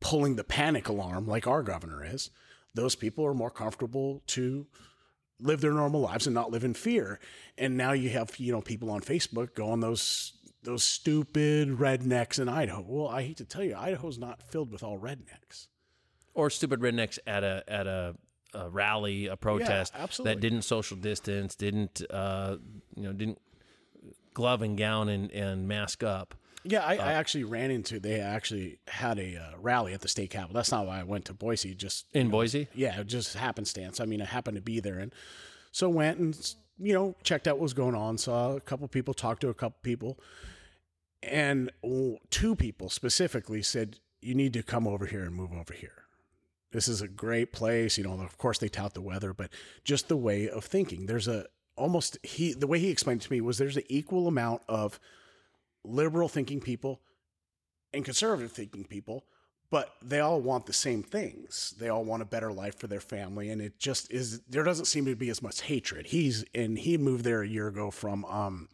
pulling 0.00 0.36
the 0.36 0.44
panic 0.44 0.88
alarm 0.88 1.26
like 1.26 1.46
our 1.46 1.62
governor 1.62 2.04
is. 2.04 2.30
Those 2.74 2.94
people 2.94 3.26
are 3.26 3.34
more 3.34 3.50
comfortable 3.50 4.22
to 4.28 4.66
live 5.40 5.60
their 5.60 5.72
normal 5.72 6.00
lives 6.00 6.26
and 6.26 6.34
not 6.34 6.50
live 6.50 6.64
in 6.64 6.74
fear. 6.74 7.20
And 7.56 7.76
now 7.76 7.92
you 7.92 8.10
have, 8.10 8.38
you 8.38 8.52
know, 8.52 8.60
people 8.60 8.90
on 8.90 9.00
Facebook 9.00 9.54
going 9.54 9.80
those 9.80 10.34
those 10.64 10.82
stupid 10.82 11.68
rednecks 11.78 12.38
in 12.40 12.48
Idaho. 12.48 12.84
Well, 12.86 13.08
I 13.08 13.22
hate 13.22 13.36
to 13.38 13.44
tell 13.44 13.62
you, 13.62 13.76
Idaho's 13.76 14.18
not 14.18 14.42
filled 14.42 14.70
with 14.72 14.82
all 14.82 14.98
rednecks. 14.98 15.68
or 16.34 16.50
stupid 16.50 16.80
rednecks 16.80 17.18
at 17.26 17.42
a 17.42 17.64
at 17.66 17.86
a, 17.86 18.14
a 18.54 18.70
rally, 18.70 19.26
a 19.26 19.36
protest 19.36 19.92
absolutely. 19.96 20.34
that 20.34 20.40
didn't 20.40 20.62
social 20.62 20.96
distance, 20.96 21.54
didn't 21.56 22.00
uh, 22.10 22.56
you 22.96 23.02
know, 23.02 23.12
didn't 23.12 23.38
glove 24.34 24.62
and 24.62 24.78
gown 24.78 25.08
and, 25.08 25.30
and 25.32 25.66
mask 25.66 26.04
up. 26.04 26.34
Yeah, 26.68 26.84
I, 26.84 26.96
I 26.96 27.12
actually 27.14 27.44
ran 27.44 27.70
into. 27.70 27.98
They 27.98 28.20
actually 28.20 28.78
had 28.88 29.18
a 29.18 29.36
uh, 29.36 29.58
rally 29.58 29.94
at 29.94 30.02
the 30.02 30.08
state 30.08 30.30
capitol. 30.30 30.54
That's 30.54 30.70
not 30.70 30.86
why 30.86 31.00
I 31.00 31.02
went 31.02 31.24
to 31.26 31.34
Boise. 31.34 31.74
Just 31.74 32.06
In 32.12 32.28
Boise, 32.28 32.68
yeah, 32.74 33.02
just 33.02 33.34
happenstance. 33.34 34.00
I 34.00 34.04
mean, 34.04 34.20
I 34.20 34.26
happened 34.26 34.56
to 34.56 34.62
be 34.62 34.78
there, 34.78 34.98
and 34.98 35.12
so 35.72 35.88
went 35.88 36.18
and 36.18 36.54
you 36.78 36.92
know 36.92 37.16
checked 37.22 37.48
out 37.48 37.56
what 37.56 37.62
was 37.62 37.74
going 37.74 37.94
on. 37.94 38.18
Saw 38.18 38.56
a 38.56 38.60
couple 38.60 38.86
people, 38.88 39.14
talked 39.14 39.40
to 39.40 39.48
a 39.48 39.54
couple 39.54 39.78
people, 39.82 40.18
and 41.22 41.70
two 42.30 42.54
people 42.54 42.90
specifically 42.90 43.62
said, 43.62 43.98
"You 44.20 44.34
need 44.34 44.52
to 44.52 44.62
come 44.62 44.86
over 44.86 45.06
here 45.06 45.24
and 45.24 45.34
move 45.34 45.52
over 45.52 45.72
here. 45.72 46.04
This 46.72 46.86
is 46.86 47.00
a 47.00 47.08
great 47.08 47.50
place." 47.50 47.96
You 47.96 48.04
know, 48.04 48.20
of 48.20 48.36
course 48.36 48.58
they 48.58 48.68
tout 48.68 48.92
the 48.92 49.00
weather, 49.00 49.32
but 49.32 49.50
just 49.84 50.08
the 50.08 50.18
way 50.18 50.50
of 50.50 50.64
thinking. 50.64 51.06
There's 51.06 51.28
a 51.28 51.46
almost 51.76 52.18
he 52.22 52.52
the 52.52 52.66
way 52.66 52.78
he 52.78 52.90
explained 52.90 53.22
it 53.22 53.24
to 53.24 53.32
me 53.32 53.40
was 53.40 53.56
there's 53.56 53.76
an 53.76 53.84
equal 53.88 54.26
amount 54.26 54.62
of 54.68 55.00
liberal 55.88 56.28
thinking 56.28 56.60
people 56.60 57.00
and 57.92 58.04
conservative 58.04 58.52
thinking 58.52 58.84
people 58.84 59.24
but 59.70 59.94
they 60.02 60.20
all 60.20 60.40
want 60.40 60.66
the 60.66 60.72
same 60.72 61.02
things. 61.02 61.74
They 61.78 61.88
all 61.88 62.04
want 62.04 62.22
a 62.22 62.26
better 62.26 62.50
life 62.50 62.78
for 62.78 62.86
their 62.86 63.00
family, 63.00 63.50
and 63.50 63.60
it 63.60 63.78
just 63.78 64.10
is. 64.10 64.40
There 64.48 64.62
doesn't 64.62 64.86
seem 64.86 65.04
to 65.06 65.14
be 65.14 65.28
as 65.28 65.42
much 65.42 65.60
hatred. 65.62 66.06
He's 66.06 66.44
and 66.54 66.78
he 66.78 66.96
moved 66.96 67.24
there 67.24 67.42
a 67.42 67.48
year 67.48 67.68
ago 67.68 67.90
from, 67.90 68.24
um, 68.24 68.68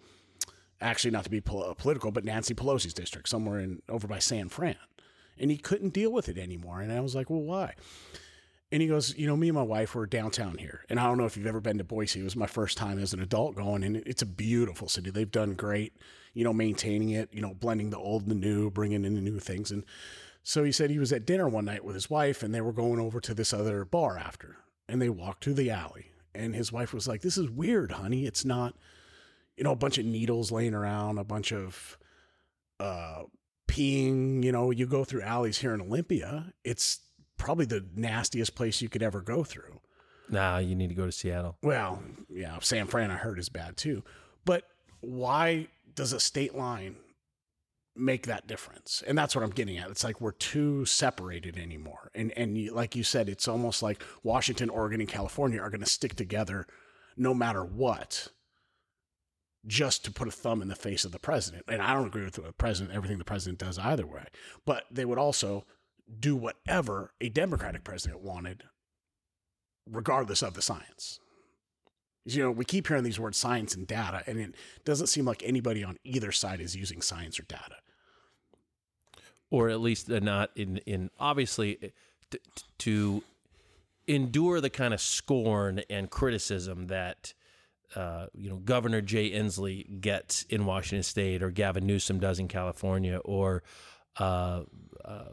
actually 0.80 1.10
not 1.10 1.24
to 1.24 1.30
be 1.30 1.40
pol- 1.40 1.74
political, 1.74 2.12
but 2.12 2.24
Nancy 2.24 2.54
Pelosi's 2.54 2.94
district, 2.94 3.28
somewhere 3.28 3.58
in 3.58 3.82
over 3.88 4.06
by 4.06 4.20
San 4.20 4.48
Fran, 4.48 4.76
and 5.36 5.50
he 5.50 5.56
couldn't 5.56 5.92
deal 5.92 6.12
with 6.12 6.28
it 6.28 6.38
anymore. 6.38 6.80
And 6.80 6.92
I 6.92 7.00
was 7.00 7.14
like, 7.14 7.28
well, 7.28 7.42
why? 7.42 7.74
And 8.74 8.82
he 8.82 8.88
goes, 8.88 9.16
you 9.16 9.28
know, 9.28 9.36
me 9.36 9.48
and 9.48 9.54
my 9.54 9.62
wife 9.62 9.94
were 9.94 10.04
downtown 10.04 10.58
here, 10.58 10.84
and 10.88 10.98
I 10.98 11.04
don't 11.04 11.16
know 11.16 11.26
if 11.26 11.36
you've 11.36 11.46
ever 11.46 11.60
been 11.60 11.78
to 11.78 11.84
Boise. 11.84 12.18
It 12.18 12.24
was 12.24 12.34
my 12.34 12.48
first 12.48 12.76
time 12.76 12.98
as 12.98 13.12
an 13.12 13.20
adult 13.20 13.54
going, 13.54 13.84
and 13.84 13.98
it's 13.98 14.22
a 14.22 14.26
beautiful 14.26 14.88
city. 14.88 15.10
They've 15.10 15.30
done 15.30 15.54
great, 15.54 15.92
you 16.32 16.42
know, 16.42 16.52
maintaining 16.52 17.10
it, 17.10 17.28
you 17.32 17.40
know, 17.40 17.54
blending 17.54 17.90
the 17.90 17.98
old 17.98 18.22
and 18.22 18.32
the 18.32 18.34
new, 18.34 18.70
bringing 18.72 19.04
in 19.04 19.14
the 19.14 19.20
new 19.20 19.38
things, 19.38 19.70
and 19.70 19.84
so 20.46 20.62
he 20.62 20.72
said 20.72 20.90
he 20.90 20.98
was 20.98 21.12
at 21.12 21.24
dinner 21.24 21.48
one 21.48 21.64
night 21.64 21.84
with 21.84 21.94
his 21.94 22.10
wife 22.10 22.42
and 22.42 22.54
they 22.54 22.60
were 22.60 22.72
going 22.72 23.00
over 23.00 23.18
to 23.18 23.32
this 23.32 23.54
other 23.54 23.84
bar 23.86 24.18
after. 24.18 24.58
And 24.86 25.00
they 25.00 25.08
walked 25.08 25.42
through 25.42 25.54
the 25.54 25.70
alley. 25.70 26.10
And 26.34 26.54
his 26.54 26.70
wife 26.70 26.92
was 26.92 27.08
like, 27.08 27.22
This 27.22 27.38
is 27.38 27.48
weird, 27.48 27.92
honey. 27.92 28.26
It's 28.26 28.44
not, 28.44 28.74
you 29.56 29.64
know, 29.64 29.72
a 29.72 29.76
bunch 29.76 29.96
of 29.96 30.04
needles 30.04 30.52
laying 30.52 30.74
around, 30.74 31.18
a 31.18 31.24
bunch 31.24 31.52
of 31.52 31.96
uh 32.78 33.22
peeing, 33.66 34.44
you 34.44 34.52
know, 34.52 34.70
you 34.70 34.86
go 34.86 35.04
through 35.04 35.22
alleys 35.22 35.58
here 35.58 35.72
in 35.72 35.80
Olympia. 35.80 36.52
It's 36.62 37.00
probably 37.44 37.66
the 37.66 37.84
nastiest 37.94 38.54
place 38.54 38.80
you 38.80 38.88
could 38.88 39.02
ever 39.02 39.20
go 39.20 39.44
through. 39.44 39.78
nah, 40.30 40.56
you 40.58 40.74
need 40.74 40.88
to 40.88 40.94
go 40.94 41.04
to 41.04 41.12
Seattle. 41.12 41.58
Well, 41.62 42.02
yeah, 42.30 42.58
San 42.60 42.86
Fran 42.86 43.10
I 43.10 43.16
heard 43.16 43.38
is 43.38 43.50
bad 43.50 43.76
too. 43.76 44.02
But 44.46 44.64
why 45.02 45.68
does 45.94 46.14
a 46.14 46.20
state 46.20 46.54
line 46.54 46.96
make 47.94 48.26
that 48.26 48.46
difference? 48.46 49.02
And 49.06 49.16
that's 49.16 49.36
what 49.36 49.44
I'm 49.44 49.50
getting 49.50 49.76
at. 49.76 49.90
It's 49.90 50.02
like 50.02 50.22
we're 50.22 50.32
too 50.32 50.86
separated 50.86 51.58
anymore. 51.58 52.10
And 52.14 52.32
and 52.32 52.56
you, 52.56 52.72
like 52.72 52.96
you 52.96 53.04
said, 53.04 53.28
it's 53.28 53.46
almost 53.46 53.82
like 53.82 54.02
Washington, 54.22 54.70
Oregon, 54.70 55.00
and 55.00 55.08
California 55.08 55.60
are 55.60 55.70
going 55.70 55.80
to 55.84 55.86
stick 55.86 56.16
together 56.16 56.66
no 57.16 57.34
matter 57.34 57.62
what. 57.62 58.28
Just 59.66 60.04
to 60.04 60.10
put 60.10 60.28
a 60.28 60.30
thumb 60.30 60.60
in 60.60 60.68
the 60.68 60.74
face 60.74 61.06
of 61.06 61.12
the 61.12 61.18
president. 61.18 61.64
And 61.68 61.80
I 61.80 61.94
don't 61.94 62.06
agree 62.06 62.24
with 62.24 62.34
the 62.34 62.52
president, 62.52 62.94
everything 62.94 63.16
the 63.16 63.24
president 63.24 63.58
does 63.58 63.78
either 63.78 64.06
way. 64.06 64.24
But 64.66 64.84
they 64.90 65.06
would 65.06 65.18
also 65.18 65.64
do 66.20 66.36
whatever 66.36 67.12
a 67.20 67.28
Democratic 67.28 67.84
president 67.84 68.22
wanted, 68.22 68.64
regardless 69.90 70.42
of 70.42 70.54
the 70.54 70.62
science. 70.62 71.20
You 72.26 72.42
know, 72.44 72.50
we 72.50 72.64
keep 72.64 72.88
hearing 72.88 73.04
these 73.04 73.20
words 73.20 73.38
science 73.38 73.74
and 73.74 73.86
data, 73.86 74.22
and 74.26 74.38
it 74.40 74.54
doesn't 74.84 75.08
seem 75.08 75.24
like 75.26 75.42
anybody 75.44 75.84
on 75.84 75.98
either 76.04 76.32
side 76.32 76.60
is 76.60 76.76
using 76.76 77.02
science 77.02 77.38
or 77.40 77.44
data. 77.44 77.76
or 79.50 79.68
at 79.68 79.80
least 79.80 80.06
they're 80.08 80.20
not 80.20 80.50
in 80.56 80.78
in 80.78 81.10
obviously 81.20 81.78
eh, 81.82 81.88
t- 82.30 82.38
t- 82.56 82.62
to 82.78 83.22
endure 84.06 84.60
the 84.60 84.70
kind 84.70 84.92
of 84.94 85.00
scorn 85.00 85.80
and 85.90 86.10
criticism 86.10 86.88
that 86.88 87.34
uh, 87.94 88.26
you 88.34 88.50
know 88.50 88.56
Governor 88.56 89.00
Jay 89.00 89.30
Inslee 89.30 90.00
gets 90.00 90.42
in 90.44 90.66
Washington 90.66 91.02
State, 91.02 91.42
or 91.42 91.50
Gavin 91.50 91.86
Newsom 91.86 92.18
does 92.18 92.38
in 92.38 92.48
California, 92.48 93.18
or 93.24 93.62
uh, 94.18 94.62
uh, 95.04 95.24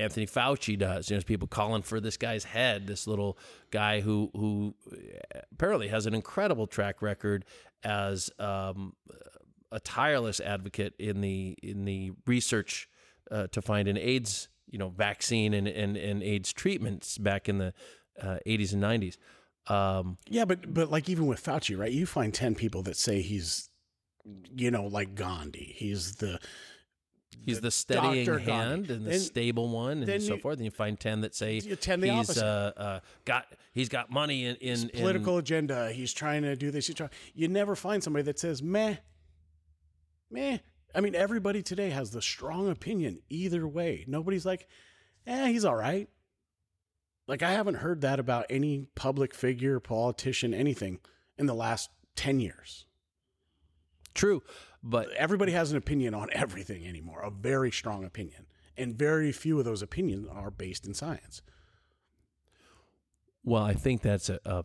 Anthony 0.00 0.26
Fauci 0.26 0.78
does. 0.78 1.10
You 1.10 1.16
know, 1.16 1.22
people 1.22 1.48
calling 1.48 1.82
for 1.82 2.00
this 2.00 2.16
guy's 2.16 2.44
head. 2.44 2.86
This 2.86 3.06
little 3.06 3.38
guy 3.70 4.00
who 4.00 4.30
who 4.34 4.74
apparently 5.52 5.88
has 5.88 6.06
an 6.06 6.14
incredible 6.14 6.66
track 6.66 7.02
record 7.02 7.44
as 7.84 8.30
um, 8.38 8.94
a 9.70 9.80
tireless 9.80 10.40
advocate 10.40 10.94
in 10.98 11.20
the 11.20 11.56
in 11.62 11.84
the 11.84 12.12
research 12.26 12.88
uh, 13.30 13.46
to 13.48 13.62
find 13.62 13.88
an 13.88 13.96
AIDS 13.96 14.48
you 14.68 14.78
know 14.78 14.88
vaccine 14.88 15.54
and 15.54 15.68
and, 15.68 15.96
and 15.96 16.22
AIDS 16.22 16.52
treatments 16.52 17.18
back 17.18 17.48
in 17.48 17.58
the 17.58 17.72
uh, 18.20 18.38
80s 18.46 18.72
and 18.72 18.82
90s. 18.82 19.16
Um, 19.72 20.18
yeah, 20.28 20.44
but 20.44 20.72
but 20.72 20.90
like 20.90 21.08
even 21.08 21.26
with 21.26 21.42
Fauci, 21.42 21.78
right? 21.78 21.92
You 21.92 22.06
find 22.06 22.34
ten 22.34 22.54
people 22.54 22.82
that 22.82 22.96
say 22.96 23.20
he's, 23.20 23.68
you 24.54 24.70
know, 24.70 24.86
like 24.86 25.14
Gandhi. 25.14 25.74
He's 25.76 26.16
the 26.16 26.40
he's 27.44 27.60
the 27.60 27.70
steadying 27.70 28.26
hand 28.26 28.46
Gandhi. 28.46 28.94
and 28.94 29.04
the 29.06 29.18
stable 29.18 29.68
one 29.68 30.02
and 30.02 30.22
so 30.22 30.34
you, 30.34 30.40
forth. 30.40 30.56
And 30.56 30.64
you 30.64 30.70
find 30.70 30.98
ten 30.98 31.22
that 31.22 31.34
say 31.34 31.60
ten 31.60 32.00
the 32.00 32.10
he's 32.10 32.38
uh, 32.38 32.72
uh, 32.76 33.00
got 33.24 33.46
he's 33.72 33.88
got 33.88 34.10
money 34.10 34.46
in, 34.46 34.56
in 34.56 34.88
political 34.90 35.34
in, 35.34 35.40
agenda. 35.40 35.92
He's 35.92 36.12
trying 36.12 36.42
to 36.42 36.56
do 36.56 36.70
this. 36.70 36.86
He's 36.86 36.96
trying. 36.96 37.10
You 37.34 37.48
never 37.48 37.76
find 37.76 38.02
somebody 38.02 38.24
that 38.24 38.38
says 38.38 38.62
meh, 38.62 38.96
meh. 40.30 40.58
I 40.94 41.00
mean, 41.00 41.14
everybody 41.14 41.62
today 41.62 41.90
has 41.90 42.10
the 42.10 42.22
strong 42.22 42.68
opinion 42.68 43.20
either 43.28 43.66
way. 43.66 44.04
Nobody's 44.08 44.44
like, 44.44 44.66
eh, 45.26 45.48
he's 45.48 45.64
all 45.64 45.76
right. 45.76 46.08
Like 47.28 47.42
I 47.42 47.52
haven't 47.52 47.76
heard 47.76 48.00
that 48.00 48.18
about 48.18 48.46
any 48.50 48.88
public 48.96 49.34
figure, 49.34 49.78
politician, 49.78 50.52
anything 50.52 50.98
in 51.38 51.46
the 51.46 51.54
last 51.54 51.90
10 52.16 52.40
years. 52.40 52.86
True, 54.14 54.42
but 54.82 55.10
everybody 55.12 55.52
has 55.52 55.70
an 55.70 55.76
opinion 55.76 56.14
on 56.14 56.28
everything 56.32 56.86
anymore, 56.86 57.20
a 57.22 57.30
very 57.30 57.70
strong 57.70 58.04
opinion. 58.04 58.46
And 58.76 58.96
very 58.96 59.30
few 59.32 59.58
of 59.58 59.64
those 59.64 59.82
opinions 59.82 60.26
are 60.30 60.50
based 60.50 60.86
in 60.86 60.94
science. 60.94 61.42
Well, 63.44 63.62
I 63.62 63.74
think 63.74 64.02
that's 64.02 64.28
a, 64.28 64.40
a 64.44 64.64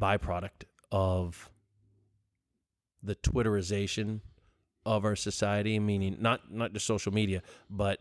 byproduct 0.00 0.64
of 0.90 1.50
the 3.02 3.14
Twitterization 3.16 4.20
of 4.84 5.04
our 5.04 5.16
society, 5.16 5.78
meaning 5.78 6.16
not 6.20 6.52
not 6.52 6.72
just 6.72 6.86
social 6.86 7.12
media, 7.12 7.42
but 7.70 8.00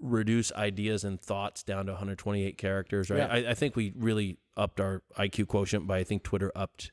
reduce 0.00 0.52
ideas 0.52 1.04
and 1.04 1.20
thoughts 1.20 1.62
down 1.62 1.86
to 1.86 1.92
128 1.92 2.58
characters, 2.58 3.08
right? 3.08 3.18
Yeah. 3.18 3.26
I, 3.26 3.50
I, 3.50 3.54
think 3.54 3.76
we 3.76 3.92
really 3.96 4.36
upped 4.56 4.80
our 4.80 5.02
IQ 5.16 5.46
quotient 5.46 5.86
by 5.86 5.98
I 5.98 6.04
think 6.04 6.24
Twitter 6.24 6.50
upped, 6.56 6.90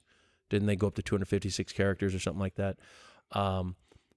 didn't 0.49 0.67
they 0.67 0.75
go 0.75 0.87
up 0.87 0.95
to 0.95 1.01
256 1.01 1.73
characters 1.73 2.13
or 2.13 2.19
something 2.19 2.39
like 2.39 2.55
that? 2.55 2.77
Um, 3.31 3.75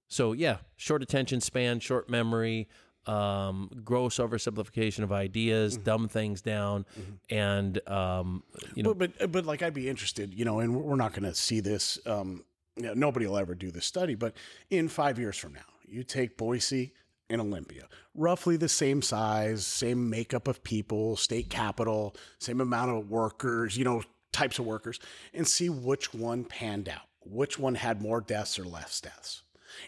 so 0.08 0.32
yeah, 0.32 0.58
short 0.76 1.02
attention 1.02 1.40
span, 1.40 1.80
short 1.80 2.10
memory, 2.10 2.68
um, 3.06 3.70
gross 3.84 4.18
oversimplification 4.18 5.02
of 5.02 5.12
ideas, 5.12 5.74
mm-hmm. 5.74 5.84
dumb 5.84 6.08
things 6.08 6.40
down, 6.40 6.84
mm-hmm. 6.98 7.34
and 7.34 7.88
um, 7.88 8.42
you 8.74 8.82
know, 8.82 8.94
but, 8.94 9.18
but, 9.18 9.32
but 9.32 9.46
like 9.46 9.62
I'd 9.62 9.74
be 9.74 9.88
interested, 9.88 10.34
you 10.34 10.44
know, 10.44 10.60
and 10.60 10.74
we're 10.74 10.96
not 10.96 11.12
going 11.12 11.24
to 11.24 11.34
see 11.34 11.60
this. 11.60 11.98
Um, 12.06 12.44
you 12.76 12.84
know, 12.84 12.94
nobody 12.94 13.26
will 13.26 13.36
ever 13.36 13.54
do 13.54 13.70
this 13.70 13.84
study, 13.84 14.14
but 14.14 14.34
in 14.70 14.88
five 14.88 15.18
years 15.18 15.36
from 15.36 15.52
now, 15.52 15.60
you 15.86 16.02
take 16.04 16.36
Boise 16.36 16.92
and 17.28 17.40
Olympia. 17.40 17.88
Roughly 18.14 18.56
the 18.56 18.68
same 18.68 19.02
size, 19.02 19.66
same 19.66 20.08
makeup 20.08 20.48
of 20.48 20.62
people, 20.62 21.16
state 21.16 21.50
capital, 21.50 22.14
same 22.38 22.60
amount 22.60 22.90
of 22.90 23.10
workers, 23.10 23.76
you 23.76 23.84
know, 23.84 24.02
types 24.32 24.58
of 24.58 24.66
workers, 24.66 24.98
and 25.32 25.46
see 25.46 25.68
which 25.68 26.12
one 26.12 26.44
panned 26.44 26.88
out, 26.88 27.08
which 27.20 27.58
one 27.58 27.74
had 27.74 28.00
more 28.02 28.20
deaths 28.20 28.58
or 28.58 28.64
less 28.64 29.00
deaths. 29.00 29.42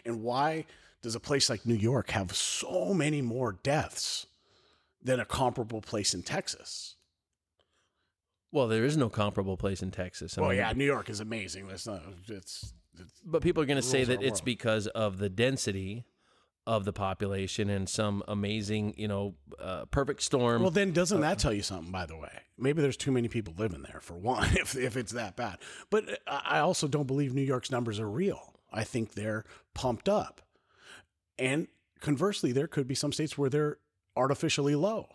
And 0.05 0.23
why 0.23 0.65
does 1.01 1.15
a 1.15 1.19
place 1.19 1.49
like 1.49 1.65
New 1.65 1.75
York 1.75 2.11
have 2.11 2.35
so 2.35 2.93
many 2.93 3.21
more 3.21 3.53
deaths 3.63 4.27
than 5.03 5.19
a 5.19 5.25
comparable 5.25 5.81
place 5.81 6.13
in 6.13 6.23
Texas? 6.23 6.95
Well, 8.51 8.67
there 8.67 8.85
is 8.85 8.95
no 8.95 9.09
comparable 9.09 9.57
place 9.57 9.81
in 9.81 9.91
Texas. 9.91 10.37
I 10.37 10.41
well, 10.41 10.49
mean, 10.51 10.59
yeah, 10.59 10.71
New 10.73 10.85
York 10.85 11.09
is 11.09 11.19
amazing. 11.19 11.67
That's 11.67 11.85
not 11.85 12.01
it's, 12.29 12.73
it's 12.97 13.21
but 13.25 13.41
people 13.41 13.61
are 13.61 13.65
going 13.65 13.81
to 13.81 13.81
say 13.81 14.05
that 14.05 14.23
it's 14.23 14.39
world. 14.39 14.45
because 14.45 14.87
of 14.87 15.17
the 15.17 15.29
density 15.29 16.05
of 16.67 16.85
the 16.85 16.93
population 16.93 17.69
and 17.69 17.87
some 17.87 18.23
amazing, 18.27 18.93
you 18.97 19.07
know, 19.07 19.35
uh, 19.59 19.85
perfect 19.85 20.23
storm. 20.23 20.61
Well, 20.61 20.71
then 20.71 20.91
doesn't 20.91 21.21
that 21.21 21.39
tell 21.39 21.53
you 21.53 21.61
something? 21.61 21.91
By 21.91 22.05
the 22.05 22.17
way, 22.17 22.31
maybe 22.57 22.81
there's 22.81 22.97
too 22.97 23.11
many 23.11 23.27
people 23.27 23.53
living 23.57 23.83
there 23.83 24.01
for 24.01 24.15
one, 24.15 24.49
if 24.55 24.75
if 24.75 24.97
it's 24.97 25.11
that 25.11 25.35
bad. 25.35 25.57
But 25.89 26.19
I 26.27 26.59
also 26.59 26.87
don't 26.87 27.07
believe 27.07 27.33
New 27.33 27.41
York's 27.41 27.71
numbers 27.71 27.99
are 27.99 28.09
real. 28.09 28.53
I 28.71 28.83
think 28.83 29.13
they're 29.13 29.45
pumped 29.73 30.09
up, 30.09 30.41
and 31.37 31.67
conversely, 32.01 32.51
there 32.51 32.67
could 32.67 32.87
be 32.87 32.95
some 32.95 33.11
states 33.11 33.37
where 33.37 33.49
they're 33.49 33.77
artificially 34.17 34.75
low 34.75 35.07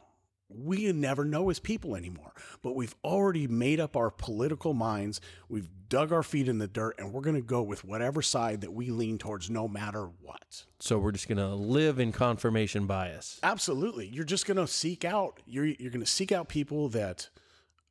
we 0.52 0.90
never 0.92 1.24
know 1.24 1.50
as 1.50 1.58
people 1.58 1.96
anymore. 1.96 2.32
But 2.62 2.74
we've 2.74 2.94
already 3.04 3.46
made 3.46 3.80
up 3.80 3.96
our 3.96 4.10
political 4.10 4.74
minds. 4.74 5.20
We've 5.48 5.68
dug 5.88 6.12
our 6.12 6.22
feet 6.22 6.48
in 6.48 6.58
the 6.58 6.66
dirt, 6.66 6.96
and 6.98 7.12
we're 7.12 7.22
going 7.22 7.36
to 7.36 7.42
go 7.42 7.62
with 7.62 7.84
whatever 7.84 8.22
side 8.22 8.60
that 8.62 8.72
we 8.72 8.90
lean 8.90 9.18
towards, 9.18 9.50
no 9.50 9.68
matter 9.68 10.06
what. 10.20 10.64
So 10.78 10.98
we're 10.98 11.12
just 11.12 11.28
going 11.28 11.38
to 11.38 11.54
live 11.54 11.98
in 11.98 12.12
confirmation 12.12 12.86
bias. 12.86 13.38
Absolutely. 13.42 14.06
You're 14.06 14.24
just 14.24 14.46
going 14.46 14.56
to 14.56 14.66
seek 14.66 15.04
out. 15.04 15.40
You're 15.46 15.66
you're 15.66 15.90
going 15.90 16.04
to 16.04 16.10
seek 16.10 16.32
out 16.32 16.48
people 16.48 16.88
that 16.90 17.28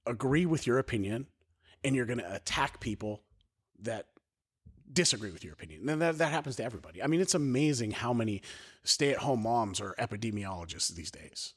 agree 0.05 0.45
with 0.45 0.67
your 0.67 0.79
opinion, 0.79 1.27
and 1.83 1.95
you're 1.95 2.05
going 2.05 2.19
to 2.19 2.35
attack 2.35 2.79
people 2.79 3.21
that 3.81 4.07
disagree 4.91 5.31
with 5.31 5.43
your 5.43 5.53
opinion. 5.53 5.87
And 5.87 6.01
that, 6.01 6.17
that 6.17 6.31
happens 6.31 6.55
to 6.55 6.63
everybody. 6.63 7.03
I 7.03 7.07
mean, 7.07 7.21
it's 7.21 7.35
amazing 7.35 7.91
how 7.91 8.11
many 8.11 8.41
stay 8.83 9.11
at 9.11 9.17
home 9.17 9.43
moms 9.43 9.79
are 9.79 9.93
epidemiologists 9.99 10.89
these 10.95 11.11
days 11.11 11.53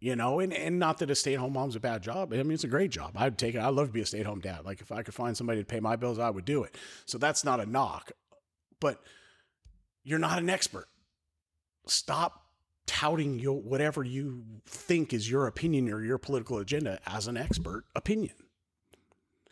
you 0.00 0.16
know, 0.16 0.40
and, 0.40 0.52
and 0.52 0.78
not 0.78 0.98
that 0.98 1.10
a 1.10 1.14
stay 1.14 1.34
at 1.34 1.40
home 1.40 1.52
mom's 1.52 1.76
a 1.76 1.80
bad 1.80 2.02
job. 2.02 2.32
I 2.32 2.36
mean, 2.38 2.52
it's 2.52 2.64
a 2.64 2.68
great 2.68 2.90
job. 2.90 3.12
I'd 3.16 3.36
take 3.36 3.54
it. 3.54 3.60
I'd 3.60 3.74
love 3.74 3.88
to 3.88 3.92
be 3.92 4.00
a 4.00 4.06
stay 4.06 4.20
at 4.20 4.26
home 4.26 4.40
dad. 4.40 4.64
Like 4.64 4.80
if 4.80 4.90
I 4.90 5.02
could 5.02 5.14
find 5.14 5.36
somebody 5.36 5.60
to 5.60 5.66
pay 5.66 5.80
my 5.80 5.96
bills, 5.96 6.18
I 6.18 6.30
would 6.30 6.46
do 6.46 6.64
it. 6.64 6.76
So 7.04 7.18
that's 7.18 7.44
not 7.44 7.60
a 7.60 7.66
knock, 7.66 8.12
but 8.80 9.02
you're 10.02 10.18
not 10.18 10.38
an 10.38 10.48
expert. 10.48 10.88
Stop 11.86 12.46
touting 12.86 13.38
your 13.38 13.60
whatever 13.60 14.02
you 14.02 14.42
think 14.66 15.12
is 15.12 15.30
your 15.30 15.46
opinion 15.46 15.90
or 15.90 16.02
your 16.02 16.18
political 16.18 16.58
agenda 16.58 16.98
as 17.06 17.26
an 17.26 17.36
expert 17.36 17.84
opinion. 17.94 18.34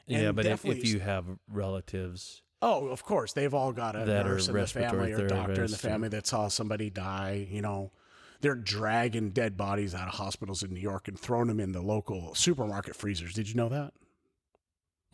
Yeah, 0.06 0.32
but 0.32 0.46
if, 0.46 0.64
if 0.64 0.86
you 0.86 1.00
have 1.00 1.26
relatives 1.52 2.42
Oh, 2.60 2.88
of 2.88 3.04
course. 3.04 3.32
They've 3.34 3.54
all 3.54 3.72
got 3.72 3.94
a 3.94 4.04
nurse 4.04 4.48
in 4.48 4.54
the 4.56 4.66
family 4.66 5.12
or 5.12 5.28
doctor 5.28 5.64
in 5.64 5.70
the 5.70 5.76
family 5.76 6.08
that 6.08 6.26
saw 6.26 6.48
somebody 6.48 6.90
die, 6.90 7.46
you 7.48 7.62
know, 7.62 7.92
they're 8.40 8.54
dragging 8.54 9.30
dead 9.30 9.56
bodies 9.56 9.94
out 9.94 10.08
of 10.08 10.14
hospitals 10.14 10.62
in 10.62 10.72
New 10.72 10.80
York 10.80 11.08
and 11.08 11.18
throwing 11.18 11.48
them 11.48 11.60
in 11.60 11.72
the 11.72 11.82
local 11.82 12.34
supermarket 12.34 12.94
freezers. 12.94 13.34
Did 13.34 13.48
you 13.48 13.54
know 13.54 13.68
that? 13.68 13.92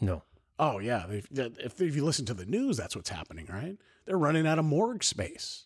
No. 0.01 0.22
Oh 0.59 0.79
yeah, 0.79 1.07
if, 1.09 1.81
if 1.81 1.97
you 1.97 2.05
listen 2.05 2.27
to 2.27 2.35
the 2.35 2.47
news, 2.47 2.77
that's 2.77 2.95
what's 2.95 3.09
happening, 3.09 3.47
right? 3.51 3.77
They're 4.05 4.18
running 4.18 4.47
out 4.47 4.59
of 4.59 4.64
morgue 4.64 5.03
space. 5.03 5.64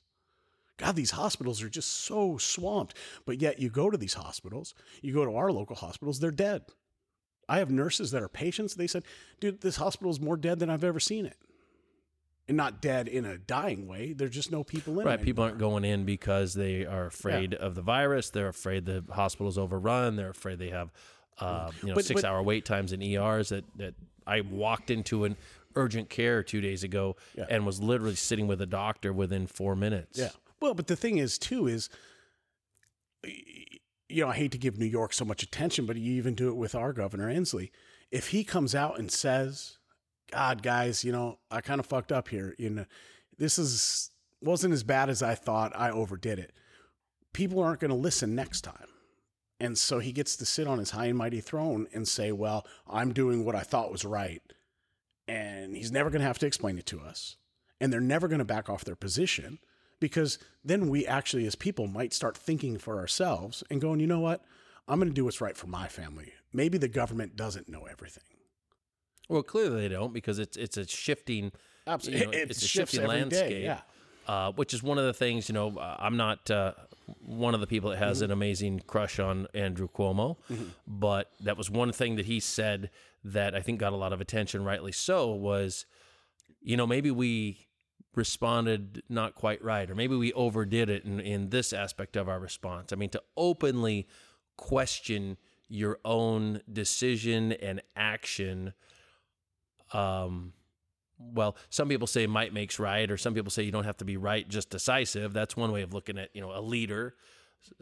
God, 0.78 0.94
these 0.94 1.10
hospitals 1.10 1.62
are 1.62 1.68
just 1.68 1.90
so 1.90 2.38
swamped. 2.38 2.94
But 3.26 3.42
yet, 3.42 3.58
you 3.58 3.68
go 3.68 3.90
to 3.90 3.98
these 3.98 4.14
hospitals, 4.14 4.74
you 5.02 5.12
go 5.12 5.24
to 5.24 5.34
our 5.34 5.50
local 5.50 5.76
hospitals, 5.76 6.20
they're 6.20 6.30
dead. 6.30 6.62
I 7.48 7.58
have 7.58 7.70
nurses 7.70 8.12
that 8.12 8.22
are 8.22 8.28
patients. 8.28 8.74
They 8.74 8.86
said, 8.86 9.02
dude, 9.40 9.60
this 9.60 9.76
hospital 9.76 10.10
is 10.10 10.20
more 10.20 10.36
dead 10.36 10.58
than 10.58 10.70
I've 10.70 10.84
ever 10.84 11.00
seen 11.00 11.26
it 11.26 11.36
and 12.48 12.56
not 12.56 12.80
dead 12.80 13.08
in 13.08 13.24
a 13.24 13.36
dying 13.36 13.86
way. 13.86 14.14
There's 14.14 14.30
just 14.30 14.50
no 14.50 14.64
people 14.64 14.98
in. 14.98 15.06
Right, 15.06 15.22
people 15.22 15.44
aren't 15.44 15.58
going 15.58 15.84
in 15.84 16.04
because 16.04 16.54
they 16.54 16.86
are 16.86 17.06
afraid 17.06 17.52
yeah. 17.52 17.64
of 17.64 17.74
the 17.74 17.82
virus. 17.82 18.30
They're 18.30 18.48
afraid 18.48 18.86
the 18.86 19.04
hospital's 19.10 19.58
overrun. 19.58 20.16
They're 20.16 20.30
afraid 20.30 20.58
they 20.58 20.70
have, 20.70 20.90
uh, 21.38 21.70
you 21.82 21.88
know, 21.88 21.94
but, 21.94 22.04
six 22.04 22.22
but, 22.22 22.28
hour 22.28 22.42
wait 22.42 22.64
times 22.64 22.92
in 22.92 23.02
ERs. 23.02 23.50
That 23.50 23.64
that 23.76 23.94
I 24.26 24.40
walked 24.40 24.90
into 24.90 25.24
an 25.24 25.36
urgent 25.76 26.08
care 26.08 26.42
two 26.42 26.60
days 26.60 26.82
ago 26.82 27.16
yeah. 27.36 27.44
and 27.50 27.66
was 27.66 27.80
literally 27.80 28.16
sitting 28.16 28.46
with 28.46 28.60
a 28.62 28.66
doctor 28.66 29.12
within 29.12 29.46
four 29.46 29.76
minutes. 29.76 30.18
Yeah. 30.18 30.30
Well, 30.60 30.74
but 30.74 30.86
the 30.86 30.96
thing 30.96 31.18
is 31.18 31.38
too 31.38 31.66
is. 31.66 31.90
You 34.10 34.22
know, 34.22 34.28
I 34.28 34.36
hate 34.36 34.52
to 34.52 34.58
give 34.58 34.78
New 34.78 34.86
York 34.86 35.12
so 35.12 35.26
much 35.26 35.42
attention, 35.42 35.84
but 35.84 35.96
you 35.96 36.14
even 36.14 36.34
do 36.34 36.48
it 36.48 36.56
with 36.56 36.74
our 36.74 36.94
governor 36.94 37.30
Inslee. 37.30 37.70
If 38.10 38.28
he 38.28 38.42
comes 38.42 38.74
out 38.74 38.98
and 38.98 39.10
says 39.10 39.77
God, 40.30 40.62
guys, 40.62 41.04
you 41.04 41.12
know, 41.12 41.38
I 41.50 41.60
kind 41.60 41.80
of 41.80 41.86
fucked 41.86 42.12
up 42.12 42.28
here. 42.28 42.54
You 42.58 42.70
know, 42.70 42.84
this 43.38 43.58
is 43.58 44.10
wasn't 44.40 44.74
as 44.74 44.82
bad 44.82 45.10
as 45.10 45.22
I 45.22 45.34
thought. 45.34 45.72
I 45.74 45.90
overdid 45.90 46.38
it. 46.38 46.52
People 47.32 47.60
aren't 47.60 47.80
going 47.80 47.90
to 47.90 47.96
listen 47.96 48.34
next 48.34 48.62
time. 48.62 48.86
And 49.60 49.76
so 49.76 49.98
he 49.98 50.12
gets 50.12 50.36
to 50.36 50.46
sit 50.46 50.68
on 50.68 50.78
his 50.78 50.92
high 50.92 51.06
and 51.06 51.18
mighty 51.18 51.40
throne 51.40 51.88
and 51.92 52.06
say, 52.06 52.32
Well, 52.32 52.66
I'm 52.86 53.12
doing 53.12 53.44
what 53.44 53.54
I 53.54 53.60
thought 53.60 53.92
was 53.92 54.04
right. 54.04 54.42
And 55.26 55.76
he's 55.76 55.92
never 55.92 56.10
going 56.10 56.20
to 56.20 56.26
have 56.26 56.38
to 56.38 56.46
explain 56.46 56.78
it 56.78 56.86
to 56.86 57.00
us. 57.00 57.36
And 57.80 57.92
they're 57.92 58.00
never 58.00 58.28
going 58.28 58.38
to 58.38 58.44
back 58.44 58.68
off 58.68 58.84
their 58.84 58.96
position 58.96 59.58
because 60.00 60.38
then 60.64 60.88
we 60.88 61.06
actually, 61.06 61.46
as 61.46 61.54
people, 61.54 61.86
might 61.86 62.14
start 62.14 62.36
thinking 62.36 62.78
for 62.78 62.98
ourselves 62.98 63.64
and 63.70 63.80
going, 63.80 64.00
You 64.00 64.06
know 64.06 64.20
what? 64.20 64.44
I'm 64.86 64.98
going 64.98 65.10
to 65.10 65.14
do 65.14 65.24
what's 65.24 65.40
right 65.40 65.56
for 65.56 65.66
my 65.66 65.88
family 65.88 66.32
maybe 66.52 66.78
the 66.78 66.88
government 66.88 67.36
doesn't 67.36 67.68
know 67.68 67.86
everything. 67.86 68.24
Well, 69.28 69.42
clearly 69.42 69.82
they 69.82 69.88
don't 69.88 70.12
because 70.12 70.38
it's 70.38 70.56
it's 70.56 70.76
a 70.76 70.86
shifting, 70.86 71.52
Absolutely, 71.86 72.20
you 72.20 72.26
know, 72.26 72.32
it, 72.32 72.50
it's 72.50 72.62
a 72.62 72.66
shifting 72.66 73.00
every 73.00 73.14
day, 73.16 73.20
landscape. 73.22 73.62
Yeah, 73.64 73.80
uh, 74.26 74.52
which 74.52 74.72
is 74.74 74.82
one 74.82 74.98
of 74.98 75.04
the 75.04 75.12
things. 75.12 75.48
You 75.48 75.52
know, 75.54 75.76
uh, 75.78 75.96
I'm 75.98 76.16
not 76.16 76.50
uh, 76.50 76.72
one 77.20 77.54
of 77.54 77.60
the 77.60 77.66
people 77.66 77.90
that 77.90 77.96
Mm-hmm. 77.96 78.04
has 78.08 78.22
an 78.22 78.30
amazing 78.30 78.80
crush 78.86 79.18
on 79.18 79.46
Andrew 79.54 79.88
Cuomo, 79.88 80.36
but 80.86 81.30
that 81.40 81.56
was 81.56 81.70
one 81.70 81.92
thing 81.92 82.16
that 82.16 82.26
he 82.26 82.40
said 82.40 82.90
that 83.24 83.54
I 83.54 83.60
think 83.60 83.80
got 83.80 83.92
a 83.92 83.96
lot 83.96 84.12
of 84.12 84.20
attention, 84.20 84.64
rightly 84.64 84.92
so. 84.92 85.32
Was 85.32 85.84
you 86.60 86.76
know 86.76 86.86
maybe 86.86 87.10
we 87.10 87.66
responded 88.14 89.02
not 89.08 89.34
quite 89.34 89.62
right, 89.62 89.90
or 89.90 89.94
maybe 89.94 90.16
we 90.16 90.32
overdid 90.32 90.88
it 90.90 91.04
in, 91.04 91.20
in 91.20 91.50
this 91.50 91.72
aspect 91.72 92.16
of 92.16 92.28
our 92.28 92.40
response. 92.40 92.92
I 92.92 92.96
mean, 92.96 93.10
to 93.10 93.22
openly 93.36 94.08
question 94.56 95.36
your 95.68 95.98
own 96.04 96.62
decision 96.72 97.52
and 97.52 97.80
action 97.94 98.72
um 99.92 100.52
well 101.18 101.56
some 101.70 101.88
people 101.88 102.06
say 102.06 102.26
might 102.26 102.52
makes 102.52 102.78
right 102.78 103.10
or 103.10 103.16
some 103.16 103.34
people 103.34 103.50
say 103.50 103.62
you 103.62 103.72
don't 103.72 103.84
have 103.84 103.96
to 103.96 104.04
be 104.04 104.16
right 104.16 104.48
just 104.48 104.70
decisive. 104.70 105.32
That's 105.32 105.56
one 105.56 105.72
way 105.72 105.82
of 105.82 105.92
looking 105.92 106.18
at 106.18 106.30
you 106.34 106.40
know 106.40 106.56
a 106.56 106.60
leader. 106.60 107.14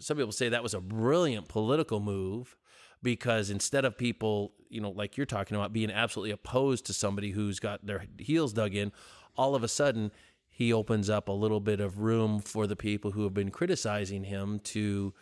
Some 0.01 0.17
people 0.17 0.33
say 0.33 0.49
that 0.49 0.63
was 0.63 0.75
a 0.75 0.81
brilliant 0.81 1.49
political 1.49 2.01
move 2.01 2.57
because 3.03 3.51
instead 3.51 3.85
of 3.85 3.99
people 3.99 4.53
you 4.69 4.81
know 4.81 4.91
like 4.91 5.17
you're 5.17 5.27
talking 5.27 5.57
about 5.57 5.73
being 5.73 5.91
absolutely 5.91 6.31
opposed 6.31 6.87
to 6.87 6.93
somebody 6.93 7.31
who's 7.31 7.61
got 7.61 7.85
their 7.87 8.05
heels 8.19 8.53
dug 8.53 8.75
in 8.75 8.93
all 9.37 9.55
of 9.55 9.63
a 9.63 9.69
sudden 9.69 10.11
he 10.49 10.73
opens 10.73 11.11
up 11.11 11.29
a 11.29 11.33
little 11.33 11.61
bit 11.61 11.81
of 11.81 11.99
room 11.99 12.41
for 12.41 12.67
the 12.67 12.77
people 12.77 13.11
who 13.11 13.25
have 13.25 13.35
been 13.35 13.51
criticizing 13.51 14.25
him 14.25 14.59
to 14.59 15.13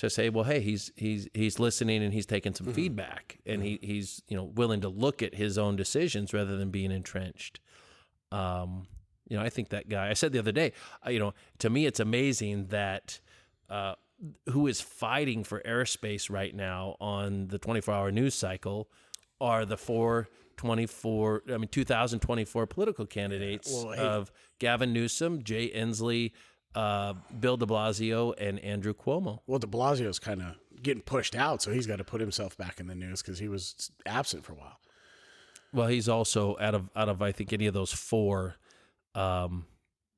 to 0.00 0.10
say, 0.10 0.30
well, 0.30 0.44
hey, 0.44 0.60
he's 0.60 0.90
he's 0.96 1.28
he's 1.34 1.58
listening 1.58 2.02
and 2.02 2.12
he's 2.12 2.26
taking 2.26 2.54
some 2.54 2.72
feedback, 2.72 3.38
and 3.44 3.62
he 3.62 3.78
he's 3.82 4.22
you 4.28 4.36
know 4.36 4.44
willing 4.44 4.80
to 4.80 4.88
look 4.88 5.22
at 5.22 5.34
his 5.34 5.58
own 5.58 5.76
decisions 5.76 6.32
rather 6.32 6.56
than 6.56 6.70
being 6.70 6.90
entrenched. 6.90 7.60
Um, 8.32 8.86
you 9.28 9.36
know, 9.36 9.42
I 9.42 9.50
think 9.50 9.68
that 9.68 9.88
guy. 9.88 10.08
I 10.08 10.14
said 10.14 10.32
the 10.32 10.38
other 10.38 10.52
day, 10.52 10.72
uh, 11.06 11.10
you 11.10 11.18
know, 11.18 11.34
to 11.58 11.70
me, 11.70 11.86
it's 11.86 12.00
amazing 12.00 12.66
that 12.68 13.20
uh, 13.68 13.94
who 14.48 14.66
is 14.66 14.80
fighting 14.80 15.44
for 15.44 15.60
airspace 15.66 16.30
right 16.30 16.54
now 16.54 16.96
on 17.00 17.48
the 17.48 17.58
24-hour 17.58 18.10
news 18.10 18.34
cycle 18.34 18.88
are 19.40 19.64
the 19.64 19.76
four 19.76 20.28
24, 20.56 21.44
I 21.48 21.56
mean, 21.56 21.68
2024 21.68 22.66
political 22.66 23.06
candidates 23.06 23.72
Well, 23.72 23.92
hey- 23.92 24.02
of 24.02 24.30
Gavin 24.58 24.92
Newsom, 24.92 25.42
Jay 25.42 25.70
Inslee, 25.70 26.32
uh, 26.74 27.14
Bill 27.38 27.56
De 27.56 27.66
Blasio, 27.66 28.34
and 28.38 28.58
Andrew 28.60 28.94
Cuomo. 28.94 29.40
well, 29.46 29.58
De 29.58 29.66
Blasio's 29.66 30.18
kind 30.18 30.40
of 30.42 30.56
getting 30.82 31.02
pushed 31.02 31.34
out, 31.34 31.62
so 31.62 31.70
he's 31.72 31.86
got 31.86 31.96
to 31.96 32.04
put 32.04 32.20
himself 32.20 32.56
back 32.56 32.80
in 32.80 32.86
the 32.86 32.94
news 32.94 33.22
because 33.22 33.38
he 33.38 33.48
was 33.48 33.90
absent 34.06 34.44
for 34.44 34.52
a 34.52 34.56
while. 34.56 34.78
Well, 35.72 35.88
he's 35.88 36.08
also 36.08 36.56
out 36.60 36.74
of 36.74 36.88
out 36.96 37.08
of 37.08 37.22
I 37.22 37.32
think 37.32 37.52
any 37.52 37.66
of 37.66 37.74
those 37.74 37.92
four, 37.92 38.56
um, 39.14 39.66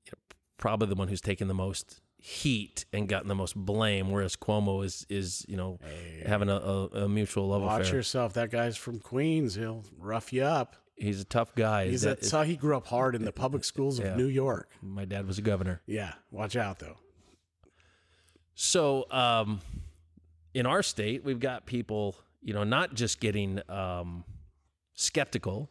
you 0.07 0.13
know, 0.13 0.37
probably 0.57 0.89
the 0.89 0.95
one 0.95 1.09
who's 1.09 1.21
taken 1.21 1.49
the 1.49 1.55
most 1.55 2.01
heat 2.19 2.85
and 2.93 3.09
gotten 3.09 3.29
the 3.29 3.35
most 3.35 3.57
blame, 3.57 4.11
whereas 4.11 4.37
Cuomo 4.37 4.85
is 4.85 5.05
is 5.11 5.45
you 5.49 5.57
know 5.57 5.79
having 6.25 6.49
a, 6.49 6.57
a, 6.57 6.87
a 7.05 7.09
mutual 7.09 7.49
love 7.49 7.63
Watch 7.63 7.83
affair. 7.83 7.97
yourself. 7.97 8.33
That 8.35 8.51
guy's 8.51 8.77
from 8.77 8.99
Queens. 8.99 9.55
He'll 9.57 9.85
rough 9.99 10.33
you 10.33 10.45
up. 10.45 10.77
He's 10.97 11.21
a 11.21 11.25
tough 11.25 11.55
guy. 11.55 11.89
He's 11.89 12.03
That- 12.03 12.21
that's 12.21 12.31
how 12.31 12.43
he 12.43 12.57
grew 12.57 12.77
up 12.77 12.87
hard 12.87 13.15
in 13.15 13.25
the 13.25 13.33
public 13.33 13.65
schools 13.65 13.99
of 13.99 14.05
Yeah. 14.05 14.17
New 14.17 14.27
York. 14.27 14.71
my 14.83 15.05
dad 15.05 15.27
was 15.27 15.39
a 15.39 15.43
governor. 15.43 15.83
Yeah, 15.87 16.15
watch 16.31 16.55
out 16.57 16.79
though. 16.79 16.99
So, 18.55 19.11
um, 19.11 19.61
in 20.55 20.67
our 20.67 20.83
state, 20.83 21.25
we've 21.25 21.41
got 21.41 21.67
people, 21.67 22.15
you 22.43 22.53
know, 22.53 22.65
not 22.65 22.95
just 22.95 23.19
getting 23.21 23.61
um, 23.71 24.25
skeptical, 24.95 25.71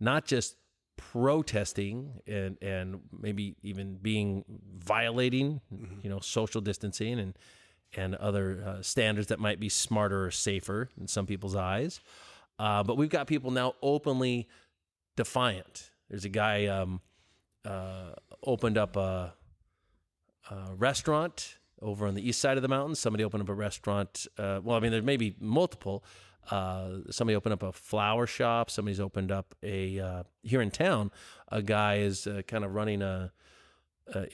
not 0.00 0.24
just 0.26 0.56
protesting 0.96 2.20
and 2.26 2.58
and 2.60 3.00
maybe 3.18 3.56
even 3.62 3.96
being 3.96 4.44
violating, 4.78 5.60
you 6.02 6.10
know, 6.10 6.18
social 6.20 6.60
distancing 6.60 7.18
and 7.18 7.38
and 7.96 8.14
other 8.16 8.62
uh, 8.64 8.82
standards 8.82 9.28
that 9.28 9.38
might 9.40 9.58
be 9.58 9.68
smarter 9.68 10.26
or 10.26 10.30
safer 10.30 10.90
in 11.00 11.06
some 11.08 11.26
people's 11.26 11.56
eyes. 11.56 12.00
Uh, 12.60 12.82
but 12.82 12.98
we've 12.98 13.08
got 13.08 13.26
people 13.26 13.50
now 13.50 13.72
openly 13.80 14.46
defiant. 15.16 15.90
There's 16.10 16.26
a 16.26 16.28
guy 16.28 16.66
um, 16.66 17.00
uh, 17.64 18.10
opened 18.42 18.76
up 18.76 18.96
a, 18.96 19.32
a 20.50 20.74
restaurant 20.74 21.56
over 21.80 22.06
on 22.06 22.14
the 22.14 22.28
east 22.28 22.38
side 22.38 22.58
of 22.58 22.62
the 22.62 22.68
mountains. 22.68 22.98
Somebody 22.98 23.24
opened 23.24 23.44
up 23.44 23.48
a 23.48 23.54
restaurant. 23.54 24.26
Uh, 24.36 24.60
well, 24.62 24.76
I 24.76 24.80
mean, 24.80 24.92
there 24.92 25.00
may 25.00 25.16
be 25.16 25.36
multiple. 25.40 26.04
Uh, 26.50 26.98
somebody 27.10 27.34
opened 27.34 27.54
up 27.54 27.62
a 27.62 27.72
flower 27.72 28.26
shop. 28.26 28.70
Somebody's 28.70 29.00
opened 29.00 29.32
up 29.32 29.54
a 29.62 29.98
uh, 29.98 30.22
here 30.42 30.60
in 30.60 30.70
town. 30.70 31.12
A 31.48 31.62
guy 31.62 31.96
is 31.96 32.26
uh, 32.26 32.42
kind 32.46 32.62
of 32.62 32.74
running 32.74 33.00
a, 33.00 33.32
a 34.14 34.26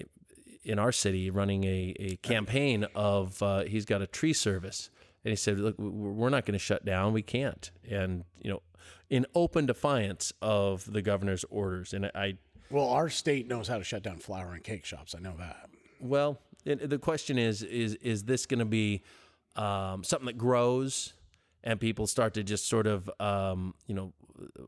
in 0.64 0.80
our 0.80 0.90
city 0.90 1.30
running 1.30 1.62
a, 1.62 1.94
a 2.00 2.16
campaign 2.16 2.86
of 2.96 3.40
uh, 3.40 3.62
he's 3.62 3.84
got 3.84 4.02
a 4.02 4.06
tree 4.08 4.32
service 4.32 4.90
and 5.26 5.30
he 5.32 5.36
said 5.36 5.58
look 5.58 5.74
we're 5.76 6.28
not 6.28 6.46
going 6.46 6.52
to 6.52 6.58
shut 6.58 6.84
down 6.84 7.12
we 7.12 7.20
can't 7.20 7.72
and 7.90 8.22
you 8.40 8.48
know 8.48 8.62
in 9.10 9.26
open 9.34 9.66
defiance 9.66 10.32
of 10.40 10.90
the 10.92 11.02
governor's 11.02 11.44
orders 11.50 11.92
and 11.92 12.06
i 12.14 12.36
Well, 12.70 12.88
our 12.90 13.08
state 13.10 13.48
knows 13.48 13.66
how 13.66 13.78
to 13.78 13.82
shut 13.84 14.04
down 14.04 14.18
flower 14.18 14.52
and 14.54 14.62
cake 14.62 14.84
shops. 14.84 15.14
I 15.16 15.20
know 15.20 15.34
that. 15.38 15.68
well 16.00 16.38
the 16.64 16.98
question 16.98 17.38
is 17.38 17.62
is 17.64 17.94
is 17.96 18.22
this 18.24 18.46
going 18.46 18.60
to 18.60 18.64
be 18.64 19.02
um, 19.56 20.04
something 20.04 20.26
that 20.26 20.38
grows 20.38 21.14
and 21.64 21.80
people 21.80 22.06
start 22.06 22.34
to 22.34 22.44
just 22.44 22.68
sort 22.68 22.86
of 22.86 23.10
um, 23.18 23.74
you 23.88 23.94
know 23.96 24.12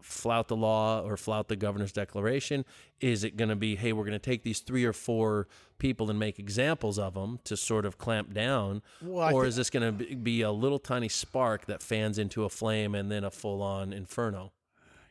flout 0.02 0.48
the 0.48 0.56
law 0.56 1.00
or 1.02 1.16
flout 1.16 1.48
the 1.48 1.56
governor's 1.56 1.92
declaration 1.92 2.64
is 3.00 3.22
it 3.24 3.36
going 3.36 3.48
to 3.50 3.56
be 3.56 3.76
hey 3.76 3.92
we're 3.92 4.04
going 4.04 4.12
to 4.12 4.18
take 4.18 4.42
these 4.42 4.60
three 4.60 4.84
or 4.84 4.92
four 4.92 5.46
people 5.78 6.08
and 6.10 6.18
make 6.18 6.38
examples 6.38 6.98
of 6.98 7.14
them 7.14 7.38
to 7.44 7.56
sort 7.56 7.84
of 7.84 7.98
clamp 7.98 8.32
down 8.32 8.82
Well, 9.02 9.34
or 9.34 9.42
thi- 9.42 9.48
is 9.48 9.56
this 9.56 9.70
going 9.70 9.98
to 9.98 10.16
be 10.16 10.42
a 10.42 10.50
little 10.50 10.78
tiny 10.78 11.08
spark 11.08 11.66
that 11.66 11.82
fans 11.82 12.18
into 12.18 12.44
a 12.44 12.48
flame 12.48 12.94
and 12.94 13.10
then 13.10 13.24
a 13.24 13.30
full-on 13.30 13.92
inferno 13.92 14.52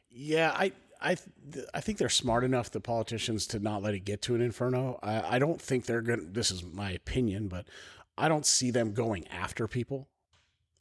Yeah, 0.09 0.51
I 0.55 0.71
I 0.99 1.13
th- 1.15 1.65
I 1.75 1.79
think 1.81 1.99
they're 1.99 2.09
smart 2.09 2.43
enough, 2.43 2.71
the 2.71 2.79
politicians, 2.79 3.45
to 3.47 3.59
not 3.59 3.83
let 3.83 3.93
it 3.93 3.99
get 3.99 4.19
to 4.23 4.33
an 4.33 4.41
inferno. 4.41 4.97
I, 5.03 5.35
I 5.35 5.39
don't 5.39 5.61
think 5.61 5.85
they're 5.85 6.01
going. 6.01 6.21
to 6.21 6.25
This 6.25 6.49
is 6.49 6.63
my 6.63 6.89
opinion, 6.89 7.49
but 7.49 7.67
I 8.17 8.27
don't 8.27 8.47
see 8.47 8.71
them 8.71 8.93
going 8.93 9.27
after 9.27 9.67
people. 9.67 10.07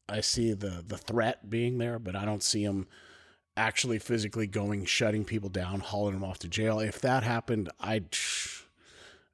I 0.09 0.23
see 0.23 0.55
the 0.55 0.83
the 0.87 0.97
threat 0.97 1.51
being 1.51 1.77
there, 1.77 1.99
but 1.99 2.17
I 2.17 2.25
don't 2.25 2.43
see 2.43 2.65
them 2.65 2.87
actually 3.57 3.99
physically 3.99 4.47
going, 4.47 4.85
shutting 4.85 5.25
people 5.25 5.49
down, 5.49 5.81
hauling 5.81 6.15
them 6.15 6.25
off 6.25 6.39
to 6.41 6.49
jail. 6.49 6.79
If 6.81 7.01
that 7.01 7.23
happened, 7.23 7.71
I'd 7.81 8.11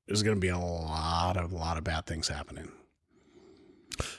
there's 0.07 0.23
going 0.23 0.37
to 0.37 0.41
be 0.41 0.49
a 0.49 0.59
lot 0.59 1.37
of 1.37 1.53
a 1.53 1.57
lot 1.57 1.77
of 1.79 1.85
bad 1.85 2.07
things 2.07 2.29
happening. 2.29 2.70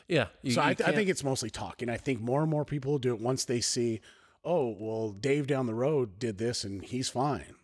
yeah 0.07 0.27
you- 0.41 0.51
So 0.51 0.61
you 0.61 0.67
I, 0.67 0.71
I 0.71 0.91
think 0.91 1.09
it's 1.09 1.23
mostly 1.23 1.49
talking. 1.49 1.89
I 1.89 1.97
think 1.97 2.21
more 2.21 2.41
and 2.41 2.49
more 2.49 2.65
people 2.65 2.91
will 2.93 2.99
do 2.99 3.13
it 3.13 3.19
once 3.21 3.45
they 3.45 3.61
see, 3.61 4.01
oh, 4.43 4.75
well, 4.79 5.11
Dave 5.11 5.47
down 5.47 5.65
the 5.67 5.73
road 5.73 6.19
did 6.19 6.37
this 6.37 6.63
and 6.63 6.83
he's 6.83 7.09
fine. 7.09 7.55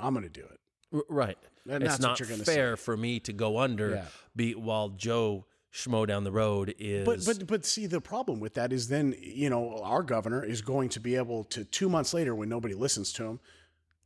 I'm 0.00 0.14
going 0.14 0.24
to 0.24 0.30
do 0.30 0.44
it. 0.44 1.04
Right 1.08 1.38
And 1.70 1.82
it's 1.82 1.98
not 2.00 2.18
fair 2.18 2.76
for 2.76 2.96
me 2.96 3.18
to 3.20 3.32
go 3.32 3.58
under 3.58 3.90
Yeah. 3.92 4.04
be 4.36 4.54
while 4.54 4.90
joe 4.90 5.46
schmo 5.72 6.06
down 6.06 6.24
the 6.24 6.32
road 6.32 6.74
is 6.78 7.06
But 7.06 7.24
but 7.24 7.46
but 7.46 7.64
see 7.64 7.86
the 7.86 8.00
problem 8.00 8.40
with 8.40 8.54
that 8.54 8.72
is 8.72 8.88
then 8.88 9.14
you 9.18 9.48
know 9.48 9.80
our 9.82 10.02
governor 10.02 10.44
is 10.44 10.60
going 10.60 10.90
to 10.90 11.00
be 11.00 11.16
able 11.16 11.44
to 11.44 11.64
two 11.64 11.88
months 11.88 12.12
later 12.12 12.34
when 12.34 12.48
nobody 12.48 12.74
listens 12.74 13.12
to 13.14 13.24
him 13.24 13.40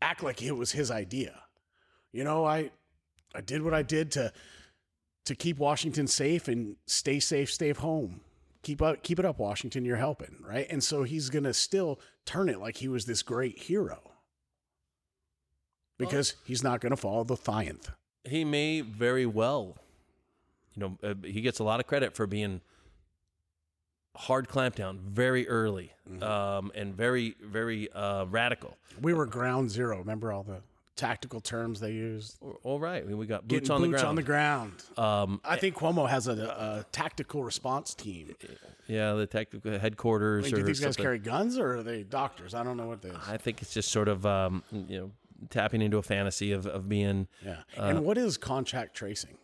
act 0.00 0.22
like 0.22 0.42
it 0.42 0.52
was 0.52 0.72
his 0.72 0.90
idea. 0.90 1.42
You 2.12 2.24
know 2.24 2.44
I 2.44 2.70
I 3.34 3.40
did 3.40 3.62
what 3.62 3.74
I 3.74 3.82
did 3.82 4.12
to 4.12 4.32
to 5.24 5.34
keep 5.34 5.58
Washington 5.58 6.06
safe 6.06 6.46
and 6.46 6.76
stay 6.86 7.18
safe, 7.18 7.50
stay 7.52 7.72
home. 7.72 8.20
Keep 8.62 8.82
up 8.82 9.02
keep 9.02 9.18
it 9.18 9.24
up, 9.24 9.38
Washington. 9.38 9.84
You're 9.84 9.96
helping 9.96 10.36
right, 10.40 10.66
and 10.70 10.82
so 10.82 11.02
he's 11.02 11.30
gonna 11.30 11.54
still 11.54 12.00
turn 12.24 12.48
it 12.48 12.60
like 12.60 12.76
he 12.76 12.88
was 12.88 13.06
this 13.06 13.22
great 13.22 13.58
hero 13.58 14.12
because 15.98 16.34
he's 16.44 16.62
not 16.62 16.80
gonna 16.80 16.96
follow 16.96 17.24
the 17.24 17.36
thianth. 17.36 17.88
he 18.24 18.44
may 18.44 18.80
very 18.80 19.26
well 19.26 19.76
you 20.76 20.82
know 20.82 20.98
uh, 21.02 21.14
he 21.24 21.40
gets 21.40 21.58
a 21.58 21.64
lot 21.64 21.80
of 21.80 21.86
credit 21.86 22.14
for 22.14 22.26
being 22.26 22.60
hard 24.16 24.48
clampdown 24.48 24.98
very 25.00 25.48
early 25.48 25.92
Mm-hmm. 26.08 26.22
um, 26.22 26.70
and 26.76 26.94
very 26.94 27.34
very 27.42 27.90
uh, 27.92 28.26
radical 28.26 28.76
We 29.02 29.12
were 29.12 29.26
ground 29.26 29.72
zero. 29.72 29.98
Remember 29.98 30.32
all 30.32 30.44
the 30.44 30.58
tactical 30.94 31.40
terms 31.40 31.80
they 31.80 31.90
used. 31.90 32.38
all 32.62 32.78
right 32.78 33.02
I 33.02 33.06
mean, 33.06 33.18
we 33.18 33.26
got 33.26 33.48
boots 33.48 33.68
Getting 33.68 33.74
on 33.74 33.80
the 33.82 33.88
boots 33.88 34.02
ground 34.02 34.08
on 34.10 34.14
the 34.14 34.22
ground. 34.22 34.72
um, 34.96 35.40
I 35.44 35.56
think 35.56 35.74
Cuomo 35.74 36.08
has 36.08 36.28
a, 36.28 36.32
a 36.32 36.84
tactical 36.92 37.42
response 37.42 37.92
team. 37.92 38.36
yeah 38.86 39.14
the 39.14 39.26
tactical 39.26 39.78
headquarters 39.80 40.44
Wait, 40.44 40.50
do 40.50 40.56
or 40.56 40.58
you 40.60 40.64
think 40.66 40.76
these 40.76 40.84
guys 40.86 40.96
carry 40.96 41.18
guns 41.18 41.58
or 41.58 41.78
are 41.78 41.82
they 41.82 42.04
doctors? 42.04 42.54
I 42.54 42.62
don't 42.62 42.76
know 42.76 42.86
what 42.86 43.02
they 43.02 43.08
is. 43.08 43.16
i 43.28 43.36
think 43.36 43.60
it's 43.62 43.74
just 43.74 43.90
sort 43.90 44.06
of 44.06 44.24
um, 44.24 44.62
you 44.70 44.96
know 45.00 45.10
tapping 45.50 45.82
into 45.82 45.98
a 45.98 46.02
fantasy 46.04 46.52
of, 46.52 46.66
of 46.66 46.88
being 46.88 47.26
Yeah. 47.44 47.56
Uh, 47.76 47.82
and 47.82 48.04
what 48.04 48.16
is 48.16 48.36
contact 48.38 48.94
tracing? 48.96 49.36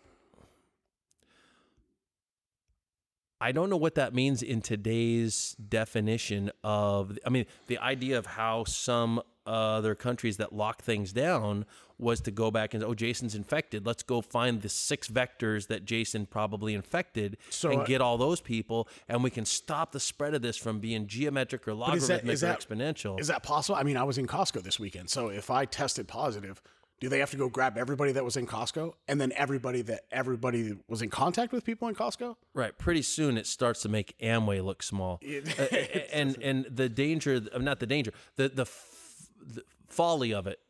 I 3.43 3.51
don't 3.51 3.69
know 3.69 3.77
what 3.77 3.97
that 3.97 4.15
means 4.15 4.41
in 4.41 4.63
today's 4.63 5.57
definition 5.69 6.53
of. 6.63 7.19
I 7.27 7.29
mean, 7.29 7.47
the 7.67 7.79
idea 7.79 8.17
of 8.17 8.25
how 8.25 8.63
some 8.63 9.21
other 9.45 9.97
countries 9.97 10.37
that 10.37 10.53
lock 10.53 10.81
things 10.83 11.13
down 11.13 11.67
was 11.99 12.21
to 12.21 12.31
go 12.31 12.53
back 12.53 12.73
and 12.73 12.85
oh, 12.85 12.95
Jason's 12.95 13.35
infected. 13.35 13.85
Let's 13.85 14.05
go 14.05 14.21
find 14.21 14.63
the 14.63 14.69
six 14.69 15.09
vectors 15.09 15.67
that 15.67 15.85
Jason 15.85 16.27
probably 16.27 16.73
infected 16.75 17.37
So, 17.51 17.71
and 17.73 17.81
uh, 17.81 17.85
get 17.85 18.01
all 18.01 18.17
those 18.17 18.41
people, 18.41 18.89
and 19.09 19.25
we 19.25 19.31
can 19.31 19.45
stop 19.45 19.91
the 19.91 20.01
spread 20.01 20.35
of 20.35 20.43
this 20.43 20.57
from 20.57 20.79
being 20.79 21.09
geometric 21.09 21.67
or 21.67 21.73
is 21.73 21.77
logarithmic 21.79 22.23
that- 22.23 22.33
is 22.33 22.45
or 22.45 22.47
that- 22.47 22.61
exponential. 22.61 23.19
Is 23.21 23.27
that 23.27 23.43
possible? 23.43 23.77
I 23.77 23.83
mean, 23.83 23.97
I 23.97 24.05
was 24.05 24.19
in 24.19 24.29
Costco 24.29 24.63
this 24.63 24.79
weekend, 24.79 25.11
so 25.11 25.29
if 25.31 25.51
I 25.51 25.65
tested 25.65 26.07
positive, 26.07 26.63
do 27.03 27.09
they 27.09 27.19
have 27.19 27.33
to 27.33 27.37
go 27.37 27.49
grab 27.49 27.77
everybody 27.77 28.13
that 28.13 28.25
was 28.25 28.37
in 28.37 28.47
Costco 28.47 28.93
and 29.09 29.21
then 29.21 29.33
everybody 29.35 29.83
that 29.83 30.03
everybody 30.13 30.79
was 30.87 31.03
in 31.03 31.11
contact 31.11 31.51
with 31.53 31.65
people 31.65 31.89
in 31.89 31.97
Costco? 31.97 32.37
Right. 32.55 32.79
Pretty 32.79 33.03
soon 33.03 33.37
it 33.37 33.49
starts 33.49 33.83
to 33.83 33.89
make 33.89 34.17
Amway 34.23 34.63
look 34.65 34.85
small. 34.85 35.19
Uh, 35.27 35.65
and 36.13 36.41
and 36.41 36.65
the 36.71 36.89
danger, 36.89 37.41
not 37.59 37.81
the 37.81 37.87
danger, 37.89 38.13
the 38.37 38.49
the, 38.51 38.63
f- 38.63 39.27
the 39.45 39.65
folly 39.89 40.33
of 40.33 40.47
it, 40.47 40.61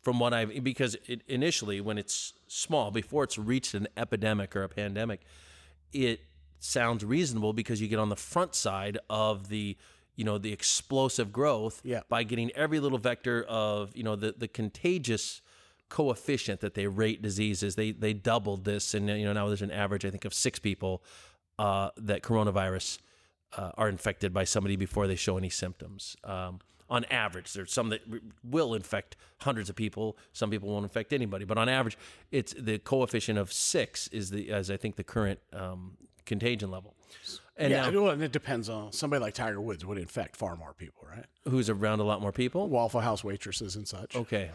from 0.00 0.18
what 0.18 0.32
I've 0.32 0.64
because 0.64 0.96
it, 1.06 1.20
initially 1.28 1.82
when 1.82 1.98
it's 1.98 2.32
small 2.48 2.90
before 2.90 3.24
it's 3.24 3.36
reached 3.36 3.74
an 3.74 3.86
epidemic 3.94 4.56
or 4.56 4.62
a 4.62 4.70
pandemic, 4.70 5.20
it 5.92 6.20
sounds 6.58 7.04
reasonable 7.04 7.52
because 7.52 7.82
you 7.82 7.86
get 7.88 7.98
on 7.98 8.08
the 8.08 8.16
front 8.16 8.54
side 8.54 8.96
of 9.10 9.50
the 9.50 9.76
you 10.16 10.24
know 10.24 10.38
the 10.38 10.54
explosive 10.54 11.32
growth 11.34 11.82
Yeah. 11.84 12.00
by 12.08 12.22
getting 12.22 12.50
every 12.52 12.80
little 12.80 12.96
vector 12.98 13.42
of 13.46 13.94
you 13.94 14.04
know 14.04 14.16
the 14.16 14.32
the 14.38 14.48
contagious 14.48 15.42
coefficient 15.92 16.60
that 16.60 16.72
they 16.72 16.86
rate 16.86 17.20
diseases. 17.20 17.74
They 17.74 17.90
they 17.92 18.14
doubled 18.14 18.64
this 18.64 18.94
and 18.94 19.10
you 19.10 19.26
know 19.26 19.34
now 19.34 19.48
there's 19.48 19.60
an 19.60 19.70
average 19.70 20.06
i 20.06 20.10
think 20.10 20.24
of 20.24 20.32
six 20.32 20.58
people 20.58 21.02
uh, 21.58 21.90
that 21.98 22.22
coronavirus 22.22 22.98
uh, 23.58 23.72
are 23.76 23.90
infected 23.90 24.32
by 24.32 24.44
somebody 24.44 24.74
before 24.74 25.06
they 25.06 25.16
show 25.16 25.36
any 25.36 25.50
symptoms. 25.50 26.16
Um, 26.24 26.60
on 26.88 27.04
average 27.10 27.52
there's 27.52 27.72
some 27.72 27.90
that 27.90 28.00
will 28.42 28.72
infect 28.72 29.16
hundreds 29.42 29.68
of 29.68 29.76
people. 29.76 30.16
Some 30.32 30.48
people 30.50 30.70
won't 30.70 30.84
infect 30.84 31.12
anybody. 31.12 31.44
But 31.44 31.58
on 31.58 31.68
average 31.68 31.98
it's 32.30 32.54
the 32.54 32.78
coefficient 32.78 33.38
of 33.38 33.52
six 33.52 34.08
is 34.08 34.30
the 34.30 34.50
as 34.50 34.70
i 34.70 34.78
think 34.78 34.96
the 34.96 35.04
current 35.04 35.40
um, 35.52 35.98
contagion 36.24 36.70
level. 36.70 36.94
And 37.58 37.70
yeah, 37.70 37.90
now 37.90 38.00
well, 38.04 38.10
and 38.12 38.22
it 38.22 38.32
depends 38.32 38.70
on 38.70 38.92
somebody 38.92 39.20
like 39.20 39.34
Tiger 39.34 39.60
Woods 39.60 39.84
would 39.84 39.98
infect 39.98 40.36
far 40.36 40.56
more 40.56 40.72
people, 40.72 41.06
right? 41.14 41.26
who's 41.50 41.68
around 41.68 42.00
a 42.00 42.04
lot 42.04 42.22
more 42.22 42.32
people? 42.32 42.66
Waffle 42.68 43.02
House 43.02 43.22
waitresses 43.22 43.76
and 43.76 43.86
such. 43.86 44.16
Okay. 44.16 44.50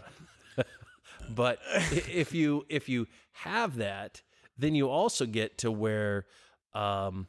But 1.34 1.60
if 1.90 2.34
you 2.34 2.66
if 2.70 2.90
you 2.90 3.08
have 3.34 3.78
that, 3.78 4.22
then 4.58 4.76
you 4.76 4.90
also 4.90 5.26
get 5.26 5.58
to 5.60 5.72
where 5.72 6.26
um, 6.74 7.28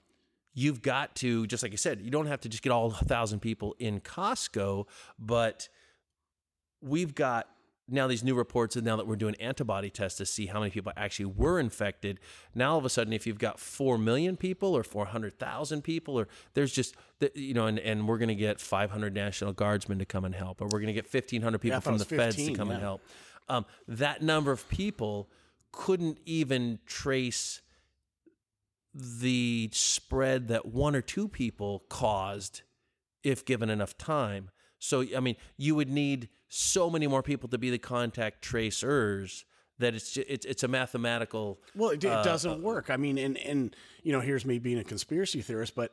you've 0.54 0.82
got 0.82 1.14
to 1.16 1.46
just 1.46 1.62
like 1.62 1.72
I 1.72 1.76
said, 1.76 2.00
you 2.00 2.10
don't 2.10 2.26
have 2.26 2.40
to 2.40 2.48
just 2.48 2.62
get 2.62 2.70
all 2.70 2.90
thousand 2.90 3.40
people 3.40 3.74
in 3.78 4.00
Costco, 4.00 4.86
but 5.18 5.68
we've 6.80 7.14
got 7.14 7.48
now 7.88 8.06
these 8.06 8.22
new 8.22 8.34
reports 8.34 8.76
and 8.76 8.84
now 8.84 8.96
that 8.96 9.06
we're 9.06 9.16
doing 9.16 9.34
antibody 9.36 9.90
tests 9.90 10.18
to 10.18 10.26
see 10.26 10.46
how 10.46 10.60
many 10.60 10.70
people 10.70 10.92
actually 10.96 11.24
were 11.24 11.58
infected 11.58 12.20
now 12.54 12.72
all 12.72 12.78
of 12.78 12.84
a 12.84 12.90
sudden 12.90 13.12
if 13.12 13.26
you've 13.26 13.38
got 13.38 13.58
4 13.58 13.98
million 13.98 14.36
people 14.36 14.76
or 14.76 14.84
400,000 14.84 15.82
people 15.82 16.18
or 16.18 16.28
there's 16.54 16.72
just 16.72 16.94
you 17.34 17.54
know 17.54 17.66
and, 17.66 17.78
and 17.78 18.06
we're 18.06 18.18
going 18.18 18.28
to 18.28 18.34
get 18.34 18.60
500 18.60 19.14
national 19.14 19.52
guardsmen 19.52 19.98
to 19.98 20.04
come 20.04 20.24
and 20.24 20.34
help 20.34 20.60
or 20.60 20.66
we're 20.66 20.80
going 20.80 20.88
to 20.88 20.92
get 20.92 21.12
1500 21.12 21.58
people 21.58 21.76
thought 21.76 21.84
from 21.84 21.98
the 21.98 22.04
was 22.04 22.08
feds 22.08 22.36
to 22.36 22.42
15, 22.42 22.56
come 22.56 22.70
and 22.70 22.80
help 22.80 23.00
um, 23.48 23.66
that 23.86 24.22
number 24.22 24.52
of 24.52 24.68
people 24.68 25.28
couldn't 25.72 26.18
even 26.24 26.78
trace 26.86 27.60
the 28.94 29.70
spread 29.72 30.48
that 30.48 30.66
one 30.66 30.96
or 30.96 31.02
two 31.02 31.28
people 31.28 31.84
caused 31.88 32.62
if 33.22 33.44
given 33.44 33.70
enough 33.70 33.96
time. 33.96 34.50
So, 34.78 35.04
I 35.16 35.20
mean, 35.20 35.36
you 35.56 35.74
would 35.74 35.90
need 35.90 36.28
so 36.48 36.88
many 36.88 37.06
more 37.06 37.22
people 37.22 37.48
to 37.50 37.58
be 37.58 37.70
the 37.70 37.78
contact 37.78 38.42
tracers 38.42 39.44
that 39.78 39.94
it's 39.94 40.16
it's 40.16 40.44
it's 40.44 40.62
a 40.62 40.68
mathematical. 40.68 41.60
Well, 41.74 41.90
it, 41.90 42.02
it 42.02 42.10
uh, 42.10 42.22
doesn't 42.22 42.62
work. 42.62 42.90
I 42.90 42.96
mean, 42.96 43.18
and 43.18 43.36
and 43.38 43.74
you 44.02 44.12
know, 44.12 44.20
here's 44.20 44.44
me 44.44 44.58
being 44.58 44.78
a 44.78 44.84
conspiracy 44.84 45.40
theorist, 45.40 45.74
but 45.74 45.92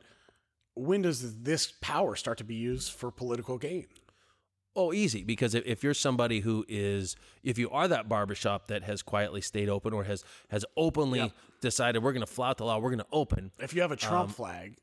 when 0.74 1.02
does 1.02 1.42
this 1.42 1.72
power 1.80 2.16
start 2.16 2.38
to 2.38 2.44
be 2.44 2.54
used 2.54 2.92
for 2.92 3.10
political 3.10 3.58
gain? 3.58 3.86
Oh, 4.76 4.92
easy 4.92 5.24
because 5.24 5.54
if, 5.54 5.64
if 5.66 5.82
you're 5.82 5.94
somebody 5.94 6.40
who 6.40 6.64
is, 6.68 7.16
if 7.42 7.56
you 7.58 7.70
are 7.70 7.88
that 7.88 8.08
barbershop 8.08 8.66
that 8.68 8.82
has 8.84 9.02
quietly 9.02 9.40
stayed 9.40 9.68
open 9.70 9.92
or 9.94 10.04
has 10.04 10.22
has 10.48 10.64
openly 10.76 11.18
Yeah. 11.20 11.28
decided 11.62 12.02
we're 12.02 12.12
going 12.12 12.26
to 12.26 12.32
flout 12.32 12.58
the 12.58 12.66
law, 12.66 12.78
we're 12.78 12.90
going 12.90 12.98
to 13.00 13.06
open. 13.10 13.52
If 13.58 13.74
you 13.74 13.80
have 13.80 13.90
a 13.90 13.94
Um, 13.94 13.98
Trump 13.98 14.30
flag, 14.32 14.76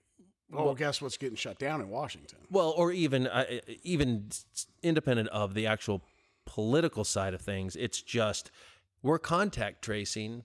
well, 0.50 0.74
guess 0.76 1.02
what's 1.02 1.18
getting 1.18 1.36
shut 1.36 1.60
down 1.60 1.80
in 1.80 1.90
Washington? 1.90 2.40
Well, 2.50 2.72
or 2.76 2.92
even 2.92 3.28
uh, 3.28 3.46
even 3.84 4.30
independent 4.82 5.30
of 5.30 5.54
the 5.54 5.68
actual 5.68 6.02
political 6.46 7.04
side 7.04 7.34
of 7.34 7.42
things, 7.42 7.76
it's 7.76 8.02
just 8.02 8.52
we're 9.02 9.20
contact 9.20 9.84
tracing, 9.84 10.44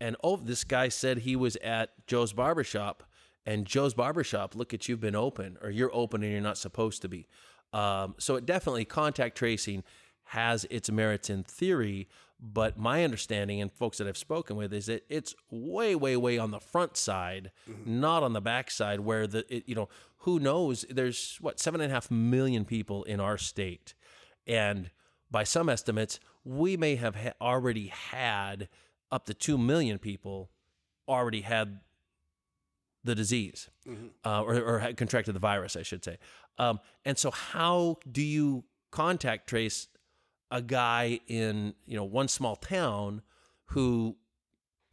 and 0.00 0.16
oh, 0.24 0.36
this 0.36 0.64
guy 0.64 0.88
said 0.88 1.18
he 1.18 1.36
was 1.36 1.56
at 1.56 1.90
Joe's 2.06 2.32
barbershop, 2.32 3.02
and 3.46 3.66
Joe's 3.66 3.94
barbershop, 3.94 4.54
look 4.54 4.72
at 4.74 4.88
you've 4.88 5.00
been 5.00 5.16
open, 5.16 5.56
or 5.62 5.70
you're 5.70 5.94
open 5.94 6.22
and 6.22 6.32
you're 6.32 6.40
not 6.40 6.58
supposed 6.58 7.02
to 7.02 7.08
be. 7.08 7.26
Um, 7.72 8.14
so 8.18 8.36
it 8.36 8.46
definitely 8.46 8.84
contact 8.84 9.36
tracing 9.36 9.82
has 10.24 10.66
its 10.70 10.90
merits 10.90 11.28
in 11.30 11.42
theory, 11.42 12.08
but 12.40 12.78
my 12.78 13.04
understanding 13.04 13.60
and 13.60 13.72
folks 13.72 13.98
that 13.98 14.06
I've 14.06 14.16
spoken 14.18 14.56
with 14.56 14.72
is 14.72 14.86
that 14.86 15.04
it's 15.08 15.34
way, 15.50 15.94
way, 15.94 16.16
way 16.16 16.38
on 16.38 16.50
the 16.50 16.60
front 16.60 16.96
side, 16.96 17.50
not 17.86 18.22
on 18.22 18.32
the 18.32 18.40
back 18.40 18.70
side, 18.70 19.00
where 19.00 19.26
the 19.26 19.44
it, 19.54 19.64
you 19.66 19.74
know 19.74 19.88
who 20.18 20.38
knows? 20.38 20.84
There's 20.88 21.38
what 21.40 21.60
seven 21.60 21.80
and 21.80 21.90
a 21.90 21.94
half 21.94 22.10
million 22.10 22.64
people 22.64 23.04
in 23.04 23.20
our 23.20 23.38
state, 23.38 23.94
and 24.46 24.90
by 25.30 25.44
some 25.44 25.68
estimates, 25.68 26.20
we 26.44 26.76
may 26.76 26.96
have 26.96 27.16
ha- 27.16 27.32
already 27.40 27.88
had 27.88 28.68
up 29.10 29.26
to 29.26 29.34
two 29.34 29.56
million 29.58 29.98
people 29.98 30.50
already 31.08 31.42
had 31.42 31.80
the 33.04 33.14
disease 33.14 33.68
uh, 34.24 34.42
or, 34.42 34.54
or 34.60 34.78
had 34.78 34.96
contracted 34.96 35.34
the 35.34 35.40
virus, 35.40 35.74
I 35.76 35.82
should 35.82 36.04
say. 36.04 36.18
Um, 36.58 36.80
and 37.04 37.16
so, 37.18 37.30
how 37.30 37.98
do 38.10 38.22
you 38.22 38.64
contact 38.90 39.48
trace 39.48 39.88
a 40.50 40.60
guy 40.62 41.20
in 41.26 41.74
you 41.86 41.96
know 41.96 42.04
one 42.04 42.28
small 42.28 42.56
town 42.56 43.22
who 43.66 44.16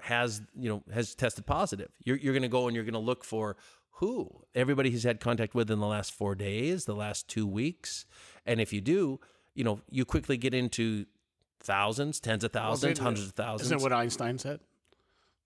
has 0.01 0.41
you 0.55 0.69
know 0.69 0.83
has 0.93 1.15
tested 1.15 1.45
positive? 1.45 1.89
You're 2.03 2.17
you're 2.17 2.33
going 2.33 2.43
to 2.43 2.47
go 2.49 2.67
and 2.67 2.75
you're 2.75 2.85
going 2.85 2.93
to 2.93 2.99
look 2.99 3.23
for 3.23 3.57
who 3.93 4.45
everybody 4.55 4.89
he's 4.89 5.03
had 5.03 5.19
contact 5.19 5.53
with 5.53 5.69
in 5.69 5.79
the 5.79 5.87
last 5.87 6.13
four 6.13 6.33
days, 6.35 6.85
the 6.85 6.95
last 6.95 7.27
two 7.27 7.45
weeks, 7.45 8.05
and 8.45 8.61
if 8.61 8.71
you 8.71 8.79
do, 8.81 9.19
you 9.53 9.63
know 9.63 9.81
you 9.89 10.05
quickly 10.05 10.37
get 10.37 10.53
into 10.53 11.05
thousands, 11.59 12.19
tens 12.21 12.45
of 12.45 12.53
thousands, 12.53 12.97
it- 12.97 13.03
hundreds 13.03 13.27
of 13.27 13.33
thousands. 13.33 13.67
Isn't 13.67 13.77
that 13.79 13.83
what 13.83 13.91
Einstein 13.93 14.37
said? 14.37 14.61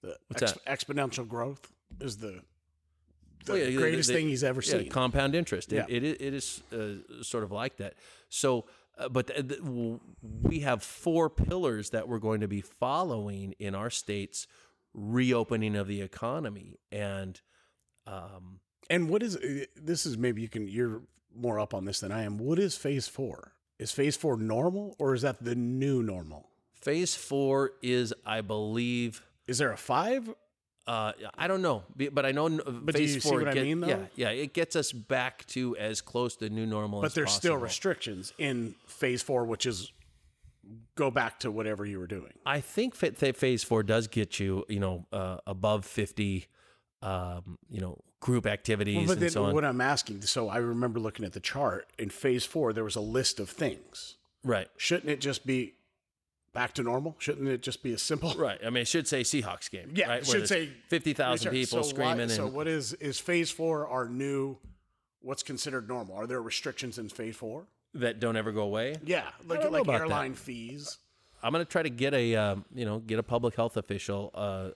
The 0.04 0.18
What's 0.28 0.54
exponential 0.68 1.28
growth 1.28 1.72
is 2.00 2.18
the, 2.18 2.42
the 3.46 3.54
Well, 3.54 3.62
yeah, 3.62 3.78
greatest 3.78 4.10
thing 4.10 4.28
he's 4.28 4.44
ever 4.44 4.62
yeah, 4.64 4.72
seen. 4.72 4.90
compound 4.90 5.36
interest. 5.36 5.72
Yeah. 5.72 5.86
It, 5.90 6.04
it, 6.04 6.22
it 6.22 6.34
is 6.34 6.64
uh, 6.72 7.24
sort 7.24 7.44
of 7.44 7.52
like 7.52 7.78
that. 7.78 7.94
So, 8.30 8.66
uh, 8.98 9.10
but 9.10 9.28
th- 9.28 9.48
th- 9.48 9.62
we 10.42 10.60
have 10.62 10.84
four 10.84 11.30
pillars 11.30 11.90
that 11.92 12.08
we're 12.08 12.20
going 12.20 12.42
to 12.42 12.48
be 12.48 12.62
following 12.62 13.54
in 13.60 13.76
our 13.76 13.90
state's 13.90 14.48
reopening 14.94 15.76
of 15.76 15.88
the 15.88 16.02
economy. 16.02 16.78
And 16.92 17.40
um, 18.06 18.60
And 18.90 19.10
what 19.10 19.24
is 19.24 19.36
uh, 19.38 19.66
this? 19.76 20.06
Is 20.06 20.18
maybe 20.18 20.42
you 20.42 20.50
can 20.50 20.68
you're 20.68 21.02
more 21.36 21.60
up 21.60 21.74
on 21.74 21.86
this 21.86 22.00
than 22.02 22.12
I 22.12 22.24
am. 22.24 22.38
What 22.38 22.60
is 22.60 22.78
phase 22.78 23.08
four? 23.08 23.54
Is 23.80 23.92
phase 23.92 24.16
four 24.16 24.38
normal 24.38 24.96
or 25.00 25.14
is 25.16 25.24
that 25.24 25.44
the 25.44 25.56
new 25.56 26.04
normal? 26.04 26.50
phase 26.74 27.16
four 27.16 27.72
is, 27.82 28.14
I 28.26 28.42
believe, 28.42 29.24
Is 29.48 29.58
there 29.58 29.72
a 29.72 29.78
five? 29.78 30.30
Uh, 30.88 31.14
I 31.38 31.48
don't 31.48 31.62
know, 31.62 31.84
but 32.12 32.26
I 32.26 32.32
know 32.32 32.50
But 32.50 32.94
do 32.96 33.00
phase 33.00 33.16
you 33.16 33.22
see 33.22 33.30
four. 33.30 33.40
what 33.40 33.48
I 33.48 33.54
mean, 33.54 33.80
though? 33.82 33.88
Yeah, 33.88 34.00
yeah, 34.16 34.30
it 34.30 34.54
gets 34.54 34.76
us 34.76 34.92
back 34.92 35.46
to 35.48 35.78
as 35.78 36.02
close 36.02 36.36
to 36.38 36.50
new 36.50 36.66
normal 36.66 37.02
But 37.02 37.14
there's 37.16 37.32
still 37.32 37.56
restrictions 37.58 38.34
in 38.38 38.76
phase 38.88 39.22
four, 39.22 39.46
which 39.46 39.66
is 39.66 39.92
go 40.96 41.10
back 41.12 41.40
to 41.42 41.52
whatever 41.52 41.86
you 41.86 42.00
were 42.00 42.08
doing. 42.08 42.34
I 42.46 42.60
think 42.60 42.96
phase 42.96 43.64
four 43.64 43.84
does 43.84 44.08
get 44.08 44.40
you, 44.40 44.66
you 44.68 44.80
know, 44.80 45.06
uh, 45.12 45.38
above 45.48 45.86
50, 45.86 46.48
um, 47.02 47.58
you 47.70 47.82
know, 47.82 48.00
group 48.20 48.46
activities 48.46 48.96
Well, 48.96 49.06
but 49.08 49.12
and 49.14 49.22
then 49.22 49.30
so 49.30 49.46
on. 49.46 49.54
what 49.54 49.66
I'm 49.66 49.82
asking, 49.82 50.22
so 50.22 50.48
I 50.50 50.58
remember 50.58 51.00
looking 51.00 51.26
at 51.26 51.34
the 51.34 51.42
chart 51.42 51.88
in 52.00 52.10
phase 52.10 52.46
four, 52.46 52.72
there 52.72 52.86
was 52.86 52.96
a 52.96 53.02
list 53.02 53.40
of 53.40 53.50
things. 53.50 54.16
right, 54.44 54.68
Shouldn't 54.78 55.10
it 55.10 55.20
just 55.20 55.46
be 55.46 55.74
back 56.54 56.74
to 56.76 56.84
normal? 56.84 57.16
Shouldn't 57.20 57.48
it 57.48 57.62
just 57.62 57.84
be 57.84 57.94
as 57.94 58.02
simple? 58.02 58.34
right. 58.38 58.60
I 58.66 58.70
mean, 58.70 58.84
it 58.84 58.88
should 58.88 59.08
say 59.08 59.22
Seahawks 59.22 59.70
game. 59.70 59.92
Yeah, 59.96 60.10
right? 60.10 60.22
it 60.22 60.28
should 60.28 60.48
say 60.48 60.70
50,000 60.88 61.52
people 61.52 61.66
so 61.66 61.78
why- 61.78 62.14
screaming. 62.14 62.30
So 62.30 62.46
and, 62.46 62.54
what 62.54 62.68
is 62.68 62.94
is 62.94 63.20
phase 63.20 63.52
four 63.52 63.88
our 63.88 64.08
new? 64.08 64.58
What's 65.22 65.44
considered 65.44 65.88
normal? 65.88 66.16
Are 66.16 66.28
there 66.28 66.42
restrictions 66.42 66.98
in 66.98 67.10
phase 67.10 67.36
four? 67.36 67.68
that 67.96 68.20
don't 68.20 68.36
ever 68.36 68.52
go 68.52 68.64
away. 68.64 68.96
Yeah, 69.06 69.24
like 69.48 69.60
like 69.70 69.84
about 69.84 69.86
that. 69.86 70.02
airline 70.02 70.34
fees. 70.34 70.98
I'm 71.42 71.52
gonna 71.52 71.66
try 71.66 71.84
to 71.84 71.90
get 71.90 72.14
a 72.14 72.36
um, 72.36 72.66
you 72.74 72.86
know 72.86 73.00
get 73.00 73.20
a 73.20 73.24
public 73.24 73.56
health 73.56 73.78
official 73.78 74.32
uh, 74.34 74.38
uh, 74.38 74.72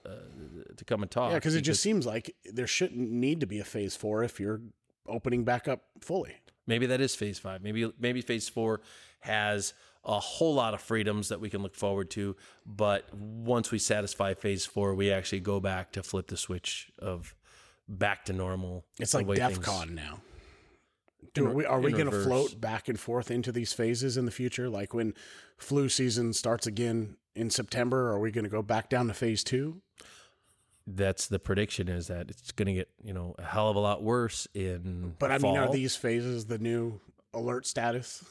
to 0.76 0.84
come 0.84 1.02
and 1.02 1.10
talk. 1.10 1.30
Yeah, 1.30 1.38
because 1.38 1.54
it 1.54 1.62
just 1.62 1.82
seems 1.82 2.06
like 2.06 2.34
there 2.44 2.66
shouldn't 2.66 3.10
need 3.10 3.40
to 3.40 3.46
be 3.46 3.58
a 3.58 3.64
phase 3.64 3.96
four 3.96 4.22
if 4.22 4.38
you're 4.38 4.60
opening 5.06 5.44
back 5.44 5.66
up 5.66 5.84
fully. 6.00 6.34
maybe 6.66 6.86
that 6.86 7.00
is 7.00 7.14
phase 7.14 7.38
five. 7.38 7.62
Maybe 7.62 7.90
maybe 7.98 8.20
phase 8.20 8.48
four 8.48 8.82
has 9.20 9.72
a 10.04 10.18
whole 10.18 10.54
lot 10.54 10.74
of 10.74 10.80
freedoms 10.80 11.28
that 11.28 11.40
we 11.40 11.50
can 11.50 11.62
look 11.62 11.74
forward 11.74 12.10
to. 12.10 12.36
But 12.64 13.12
once 13.14 13.70
we 13.70 13.78
satisfy 13.78 14.34
phase 14.34 14.66
four, 14.66 14.94
we 14.94 15.10
actually 15.10 15.40
go 15.40 15.60
back 15.60 15.92
to 15.92 16.02
flip 16.02 16.28
the 16.28 16.36
switch 16.36 16.90
of 16.98 17.34
back 17.88 18.24
to 18.26 18.32
normal. 18.32 18.84
It's 18.98 19.14
like 19.14 19.26
DEF 19.26 19.60
CON 19.60 19.94
now. 19.94 20.20
Do 21.34 21.48
In- 21.48 21.54
we, 21.54 21.64
are 21.64 21.80
we 21.80 21.92
going 21.92 22.10
to 22.10 22.22
float 22.22 22.60
back 22.60 22.88
and 22.88 22.98
forth 22.98 23.30
into 23.30 23.52
these 23.52 23.72
phases 23.72 24.16
in 24.16 24.24
the 24.24 24.30
future? 24.30 24.68
Like 24.68 24.94
when 24.94 25.14
flu 25.56 25.88
season 25.88 26.32
starts 26.32 26.66
again 26.66 27.16
in 27.34 27.50
September, 27.50 28.10
are 28.10 28.18
we 28.18 28.30
going 28.30 28.44
to 28.44 28.50
go 28.50 28.62
back 28.62 28.88
down 28.88 29.08
to 29.08 29.14
phase 29.14 29.44
two? 29.44 29.80
That's 30.86 31.26
the 31.26 31.38
prediction 31.38 31.88
is 31.88 32.06
that 32.06 32.30
it's 32.30 32.50
going 32.52 32.66
to 32.66 32.72
get 32.72 32.88
you 33.04 33.12
know 33.12 33.34
a 33.38 33.42
hell 33.42 33.68
of 33.68 33.76
a 33.76 33.78
lot 33.78 34.02
worse 34.02 34.48
in. 34.54 35.14
But 35.18 35.30
I 35.30 35.38
mean, 35.38 35.56
are 35.58 35.70
these 35.70 35.96
phases 35.96 36.46
the 36.46 36.58
new 36.58 36.98
alert 37.34 37.66
status? 37.66 38.24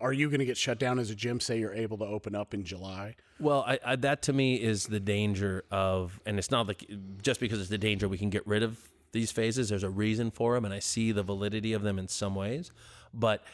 Are 0.00 0.12
you 0.12 0.28
going 0.28 0.40
to 0.40 0.46
get 0.46 0.56
shut 0.56 0.78
down 0.78 0.98
as 0.98 1.10
a 1.10 1.14
gym? 1.14 1.40
Say 1.40 1.58
you're 1.58 1.74
able 1.74 1.98
to 1.98 2.06
open 2.06 2.34
up 2.34 2.54
in 2.54 2.64
July. 2.64 3.16
Well, 3.38 3.64
I, 3.66 3.78
I, 3.84 3.96
that 3.96 4.22
to 4.22 4.32
me 4.32 4.54
is 4.54 4.86
the 4.86 5.00
danger 5.00 5.64
of, 5.70 6.20
and 6.24 6.38
it's 6.38 6.50
not 6.50 6.66
like 6.66 6.88
just 7.22 7.40
because 7.40 7.60
it's 7.60 7.70
the 7.70 7.78
danger 7.78 8.08
we 8.08 8.18
can 8.18 8.30
get 8.30 8.46
rid 8.46 8.62
of 8.62 8.78
these 9.12 9.30
phases. 9.30 9.68
There's 9.68 9.82
a 9.82 9.90
reason 9.90 10.30
for 10.30 10.54
them, 10.54 10.64
and 10.64 10.72
I 10.72 10.78
see 10.78 11.12
the 11.12 11.22
validity 11.22 11.72
of 11.72 11.82
them 11.82 11.98
in 11.98 12.08
some 12.08 12.34
ways, 12.34 12.72
but 13.12 13.44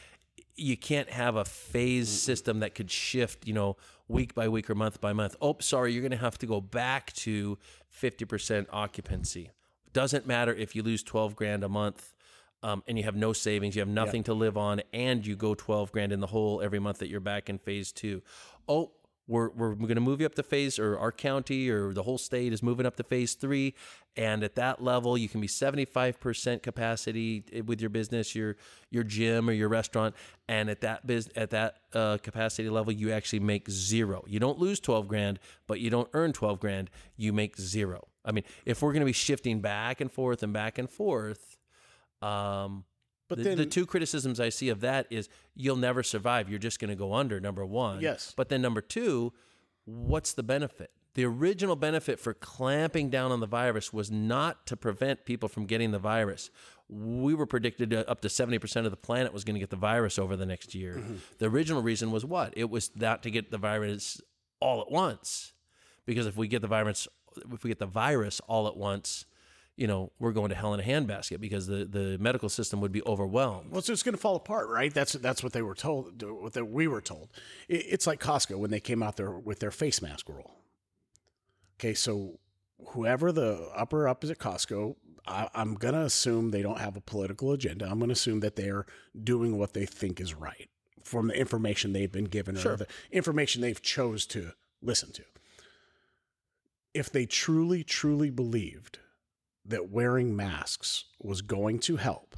you 0.55 0.77
can't 0.77 1.09
have 1.09 1.35
a 1.35 1.45
phase 1.45 2.09
system 2.09 2.61
that 2.61 2.75
could 2.75 2.89
shift, 2.89 3.47
you 3.47 3.53
know, 3.53 3.77
week 4.07 4.33
by 4.33 4.47
week 4.47 4.69
or 4.69 4.75
month 4.75 5.01
by 5.01 5.13
month. 5.13 5.35
Oh, 5.41 5.57
sorry, 5.59 5.93
you're 5.93 6.01
going 6.01 6.11
to 6.11 6.17
have 6.17 6.37
to 6.39 6.45
go 6.45 6.61
back 6.61 7.13
to 7.13 7.57
50% 8.01 8.67
occupancy. 8.71 9.51
Doesn't 9.93 10.27
matter 10.27 10.53
if 10.53 10.75
you 10.75 10.83
lose 10.83 11.03
12 11.03 11.35
grand 11.35 11.63
a 11.63 11.69
month 11.69 12.13
um, 12.63 12.83
and 12.87 12.97
you 12.97 13.03
have 13.03 13.15
no 13.15 13.33
savings, 13.33 13.75
you 13.75 13.81
have 13.81 13.89
nothing 13.89 14.23
to 14.23 14.33
live 14.33 14.57
on, 14.57 14.81
and 14.93 15.25
you 15.25 15.35
go 15.35 15.53
12 15.53 15.91
grand 15.91 16.11
in 16.11 16.19
the 16.19 16.27
hole 16.27 16.61
every 16.61 16.79
month 16.79 16.99
that 16.99 17.09
you're 17.09 17.19
back 17.19 17.49
in 17.49 17.57
phase 17.57 17.91
two. 17.91 18.21
Oh, 18.67 18.91
we're, 19.27 19.49
we're 19.49 19.75
going 19.75 19.95
to 19.95 20.01
move 20.01 20.21
you 20.21 20.25
up 20.25 20.35
to 20.35 20.43
phase, 20.43 20.79
or 20.79 20.97
our 20.97 21.11
county 21.11 21.69
or 21.69 21.93
the 21.93 22.03
whole 22.03 22.17
state 22.17 22.53
is 22.53 22.63
moving 22.63 22.85
up 22.85 22.95
to 22.95 23.03
phase 23.03 23.33
three. 23.33 23.75
And 24.15 24.43
at 24.43 24.55
that 24.55 24.81
level, 24.81 25.17
you 25.17 25.29
can 25.29 25.41
be 25.41 25.47
75% 25.47 26.63
capacity 26.63 27.43
with 27.65 27.81
your 27.81 27.89
business, 27.89 28.33
your 28.33 28.55
your 28.89 29.03
gym 29.03 29.49
or 29.49 29.51
your 29.51 29.69
restaurant. 29.69 30.15
And 30.47 30.69
at 30.69 30.81
that 30.81 31.05
biz, 31.05 31.29
at 31.35 31.51
that 31.51 31.75
uh, 31.93 32.17
capacity 32.23 32.69
level, 32.69 32.93
you 32.93 33.11
actually 33.11 33.41
make 33.41 33.69
zero. 33.69 34.23
You 34.27 34.39
don't 34.39 34.57
lose 34.57 34.79
12 34.79 35.07
grand, 35.07 35.39
but 35.67 35.81
you 35.81 35.89
don't 35.89 36.09
earn 36.13 36.33
12 36.33 36.59
grand. 36.59 36.89
You 37.15 37.33
make 37.33 37.57
zero. 37.57 38.07
I 38.25 38.31
mean, 38.31 38.43
if 38.65 38.81
we're 38.81 38.93
going 38.93 39.01
to 39.01 39.05
be 39.05 39.13
shifting 39.13 39.59
back 39.59 40.01
and 40.01 40.11
forth 40.11 40.41
and 40.41 40.51
back 40.51 40.77
and 40.77 40.89
forth, 40.89 41.56
um, 42.21 42.83
But 43.27 43.39
the, 43.39 43.43
then 43.43 43.57
the 43.57 43.65
two 43.65 43.85
criticisms 43.85 44.39
I 44.39 44.49
see 44.49 44.69
of 44.69 44.81
that 44.81 45.07
is 45.09 45.29
you'll 45.55 45.75
never 45.75 46.03
survive. 46.03 46.49
You're 46.49 46.59
just 46.59 46.79
going 46.79 46.89
to 46.89 46.95
go 46.95 47.13
under. 47.13 47.39
Number 47.39 47.65
one. 47.65 48.01
Yes. 48.01 48.33
But 48.35 48.49
then 48.49 48.61
number 48.61 48.81
two, 48.81 49.33
what's 49.85 50.33
the 50.33 50.43
benefit? 50.43 50.91
The 51.13 51.25
original 51.25 51.75
benefit 51.75 52.19
for 52.19 52.35
clamping 52.35 53.09
down 53.09 53.31
on 53.31 53.39
the 53.39 53.47
virus 53.47 53.91
was 53.91 54.11
not 54.11 54.67
to 54.67 54.77
prevent 54.77 55.25
people 55.25 55.49
from 55.49 55.65
getting 55.65 55.89
the 55.89 55.97
virus. 55.97 56.51
We 56.89 57.33
were 57.33 57.47
predicted 57.47 57.91
up 57.91 58.21
to 58.21 58.27
70% 58.27 58.85
of 58.85 58.91
the 58.91 58.97
planet 58.97 59.33
was 59.33 59.43
going 59.43 59.55
to 59.55 59.59
get 59.59 59.71
the 59.71 59.77
virus 59.77 60.19
over 60.19 60.35
the 60.37 60.45
next 60.45 60.75
year. 60.75 60.93
Mm-hmm. 60.93 61.15
The 61.39 61.47
original 61.47 61.81
reason 61.81 62.11
was 62.11 62.23
what? 62.23 62.53
It 62.55 62.69
was 62.69 62.91
not 62.95 63.23
to 63.23 63.31
get 63.31 63.49
the 63.49 63.57
virus 63.57 64.21
all 64.59 64.79
at 64.79 64.91
once. 64.91 65.53
Because 66.05 66.27
if 66.27 66.37
we 66.37 66.47
get 66.47 66.61
the 66.61 66.67
virus 66.67 67.07
if 67.51 67.63
we 67.63 67.69
get 67.69 67.79
the 67.79 67.85
virus 67.85 68.39
all 68.47 68.67
at 68.67 68.77
once, 68.77 69.25
you 69.77 69.85
know, 69.87 70.11
we're 70.19 70.31
going 70.33 70.49
to 70.49 70.55
hell 70.55 70.73
in 70.73 70.79
a 70.79 70.83
handbasket 70.83 71.39
because 71.39 71.67
the, 71.67 71.85
the 71.85 72.17
medical 72.19 72.49
system 72.49 72.81
would 72.81 72.91
be 72.91 73.03
overwhelmed. 73.03 73.69
Well, 73.71 73.77
it's 73.77 73.87
just 73.87 74.03
going 74.03 74.15
to 74.15 74.19
fall 74.21 74.35
apart, 74.35 74.67
right? 74.69 74.91
That's 74.93 75.13
that's 75.13 75.43
what 75.43 75.53
they 75.53 75.61
were 75.61 75.75
told. 75.75 76.21
What 76.23 76.53
they, 76.53 76.63
we 76.63 76.87
were 76.87 76.99
told. 77.01 77.29
It's 77.69 78.07
like 78.07 78.19
Costco 78.19 78.57
when 78.57 78.71
they 78.71 78.79
came 78.79 79.01
out 79.03 79.15
there 79.17 79.31
with 79.31 79.59
their 79.59 79.71
face 79.71 80.01
mask 80.01 80.27
rule. 80.27 80.55
Okay, 81.79 81.93
so 81.93 82.39
whoever 82.89 83.31
the 83.31 83.69
upper 83.75 84.07
up 84.07 84.23
is 84.23 84.31
at 84.31 84.39
Costco, 84.39 84.95
I, 85.27 85.47
I'm 85.53 85.75
going 85.75 85.93
to 85.93 86.01
assume 86.01 86.49
they 86.49 86.63
don't 86.63 86.79
have 86.79 86.97
a 86.97 87.01
political 87.01 87.51
agenda. 87.51 87.85
I'm 87.85 87.99
going 87.99 88.09
to 88.09 88.13
assume 88.13 88.39
that 88.39 88.55
they're 88.55 88.87
doing 89.23 89.57
what 89.59 89.73
they 89.73 89.85
think 89.85 90.19
is 90.19 90.33
right 90.33 90.69
from 91.03 91.27
the 91.27 91.39
information 91.39 91.93
they've 91.93 92.11
been 92.11 92.25
given 92.25 92.55
Sure. 92.55 92.73
or 92.73 92.77
the 92.77 92.87
information 93.11 93.61
they've 93.61 93.81
chose 93.81 94.25
to 94.27 94.53
listen 94.81 95.11
to. 95.13 95.23
If 96.93 97.11
they 97.11 97.25
truly, 97.27 97.83
truly 97.83 98.29
believed 98.31 98.99
that 99.67 99.89
wearing 99.89 100.35
masks 100.35 101.05
was 101.21 101.41
going 101.41 101.79
to 101.79 101.97
help, 101.97 102.35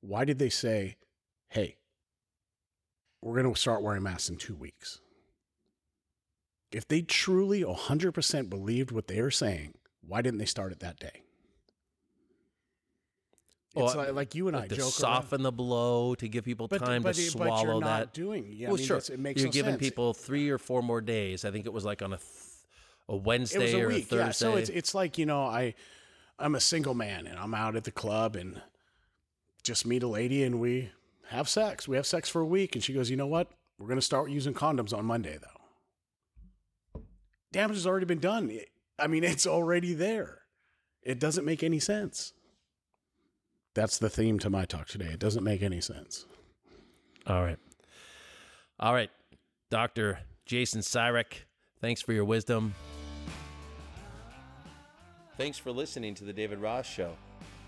why 0.00 0.24
did 0.24 0.38
they 0.38 0.48
say, 0.48 0.96
hey, 1.48 1.76
we're 3.22 3.40
going 3.40 3.52
to 3.52 3.60
start 3.60 3.82
wearing 3.82 4.02
masks 4.02 4.28
in 4.28 4.36
two 4.36 4.54
weeks? 4.54 5.00
If 6.70 6.86
they 6.86 7.02
truly 7.02 7.62
100% 7.64 8.50
believed 8.50 8.90
what 8.90 9.06
they 9.08 9.22
were 9.22 9.30
saying, 9.30 9.74
why 10.06 10.20
didn't 10.22 10.38
they 10.38 10.44
start 10.44 10.72
it 10.72 10.80
that 10.80 10.98
day? 10.98 11.22
It's 13.76 13.94
Well, 13.94 13.96
like, 14.06 14.12
like 14.14 14.34
you 14.34 14.48
and 14.48 14.56
uh, 14.56 14.60
I 14.60 14.62
Like 14.62 14.70
to 14.70 14.76
joke 14.76 14.84
around. 14.86 14.92
soften 14.92 15.42
the 15.42 15.52
blow 15.52 16.14
to 16.16 16.28
give 16.28 16.44
people 16.44 16.68
But- 16.68 16.78
time 16.80 17.02
but- 17.02 17.14
to 17.14 17.20
but 17.38 17.44
you're 17.44 17.48
swallow 17.48 17.80
not 17.80 17.98
that. 18.00 18.12
doing. 18.14 18.50
Yeah, 18.52 18.68
I 18.68 18.70
well, 18.70 18.78
mean, 18.78 18.86
sure. 18.86 18.96
it 18.98 19.18
makes 19.20 19.40
You're 19.40 19.48
no 19.48 19.52
giving 19.52 19.72
sense. 19.74 19.80
people 19.82 20.14
three 20.14 20.48
or 20.50 20.58
four 20.58 20.82
more 20.82 21.00
days. 21.00 21.44
I 21.44 21.50
think 21.50 21.66
it 21.66 21.72
was 21.72 21.84
like 21.84 22.02
on 22.02 22.12
a 22.12 22.16
th- 22.16 22.28
a 23.10 23.16
Wednesday 23.16 23.72
a 23.72 23.84
or 23.84 23.88
week, 23.88 24.04
a 24.04 24.06
Thursday. 24.06 24.24
yeah. 24.26 24.30
So 24.32 24.56
it's 24.56 24.68
it's 24.70 24.94
like 24.94 25.16
you 25.16 25.26
know, 25.26 25.42
I 25.42 25.74
I'm 26.38 26.54
a 26.54 26.60
single 26.60 26.94
man 26.94 27.26
and 27.26 27.38
I'm 27.38 27.54
out 27.54 27.76
at 27.76 27.84
the 27.84 27.90
club 27.90 28.36
and 28.36 28.62
just 29.62 29.86
meet 29.86 30.02
a 30.02 30.08
lady 30.08 30.42
and 30.44 30.60
we 30.60 30.90
have 31.28 31.48
sex. 31.48 31.88
We 31.88 31.96
have 31.96 32.06
sex 32.06 32.28
for 32.28 32.40
a 32.40 32.46
week 32.46 32.74
and 32.74 32.84
she 32.84 32.92
goes, 32.92 33.10
you 33.10 33.16
know 33.16 33.26
what? 33.26 33.50
We're 33.78 33.88
gonna 33.88 34.00
start 34.00 34.30
using 34.30 34.54
condoms 34.54 34.96
on 34.96 35.04
Monday 35.04 35.38
though. 35.40 37.02
Damage 37.52 37.76
has 37.76 37.86
already 37.86 38.06
been 38.06 38.20
done. 38.20 38.50
I 38.98 39.06
mean, 39.06 39.24
it's 39.24 39.46
already 39.46 39.94
there. 39.94 40.42
It 41.02 41.18
doesn't 41.18 41.44
make 41.44 41.62
any 41.62 41.78
sense. 41.78 42.32
That's 43.74 43.98
the 43.98 44.10
theme 44.10 44.38
to 44.40 44.50
my 44.50 44.64
talk 44.64 44.88
today. 44.88 45.06
It 45.12 45.20
doesn't 45.20 45.44
make 45.44 45.62
any 45.62 45.80
sense. 45.80 46.26
All 47.26 47.42
right. 47.42 47.58
All 48.80 48.92
right. 48.92 49.10
Dr. 49.70 50.20
Jason 50.46 50.80
Syrek, 50.80 51.44
thanks 51.80 52.00
for 52.00 52.12
your 52.12 52.24
wisdom. 52.24 52.74
Thanks 55.38 55.56
for 55.56 55.70
listening 55.70 56.16
to 56.16 56.24
the 56.24 56.32
David 56.32 56.58
Ross 56.58 56.84
Show. 56.84 57.12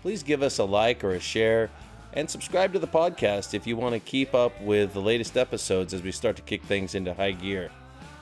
Please 0.01 0.23
give 0.23 0.43
us 0.43 0.59
a 0.59 0.63
like 0.65 1.05
or 1.05 1.11
a 1.11 1.21
share 1.21 1.69
and 2.11 2.29
subscribe 2.29 2.73
to 2.73 2.79
the 2.79 2.87
podcast 2.87 3.53
if 3.53 3.65
you 3.65 3.77
want 3.77 3.93
to 3.93 3.99
keep 4.01 4.35
up 4.35 4.59
with 4.59 4.91
the 4.91 4.99
latest 4.99 5.37
episodes 5.37 5.93
as 5.93 6.01
we 6.01 6.11
start 6.11 6.35
to 6.35 6.41
kick 6.41 6.61
things 6.63 6.95
into 6.95 7.13
high 7.13 7.31
gear. 7.31 7.71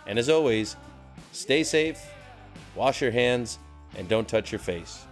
And 0.06 0.20
as 0.20 0.30
always, 0.30 0.76
stay 1.32 1.64
safe, 1.64 2.00
wash 2.76 3.02
your 3.02 3.10
hands, 3.10 3.58
and 3.98 4.08
don't 4.08 4.28
touch 4.28 4.52
your 4.52 4.60
face. 4.60 5.08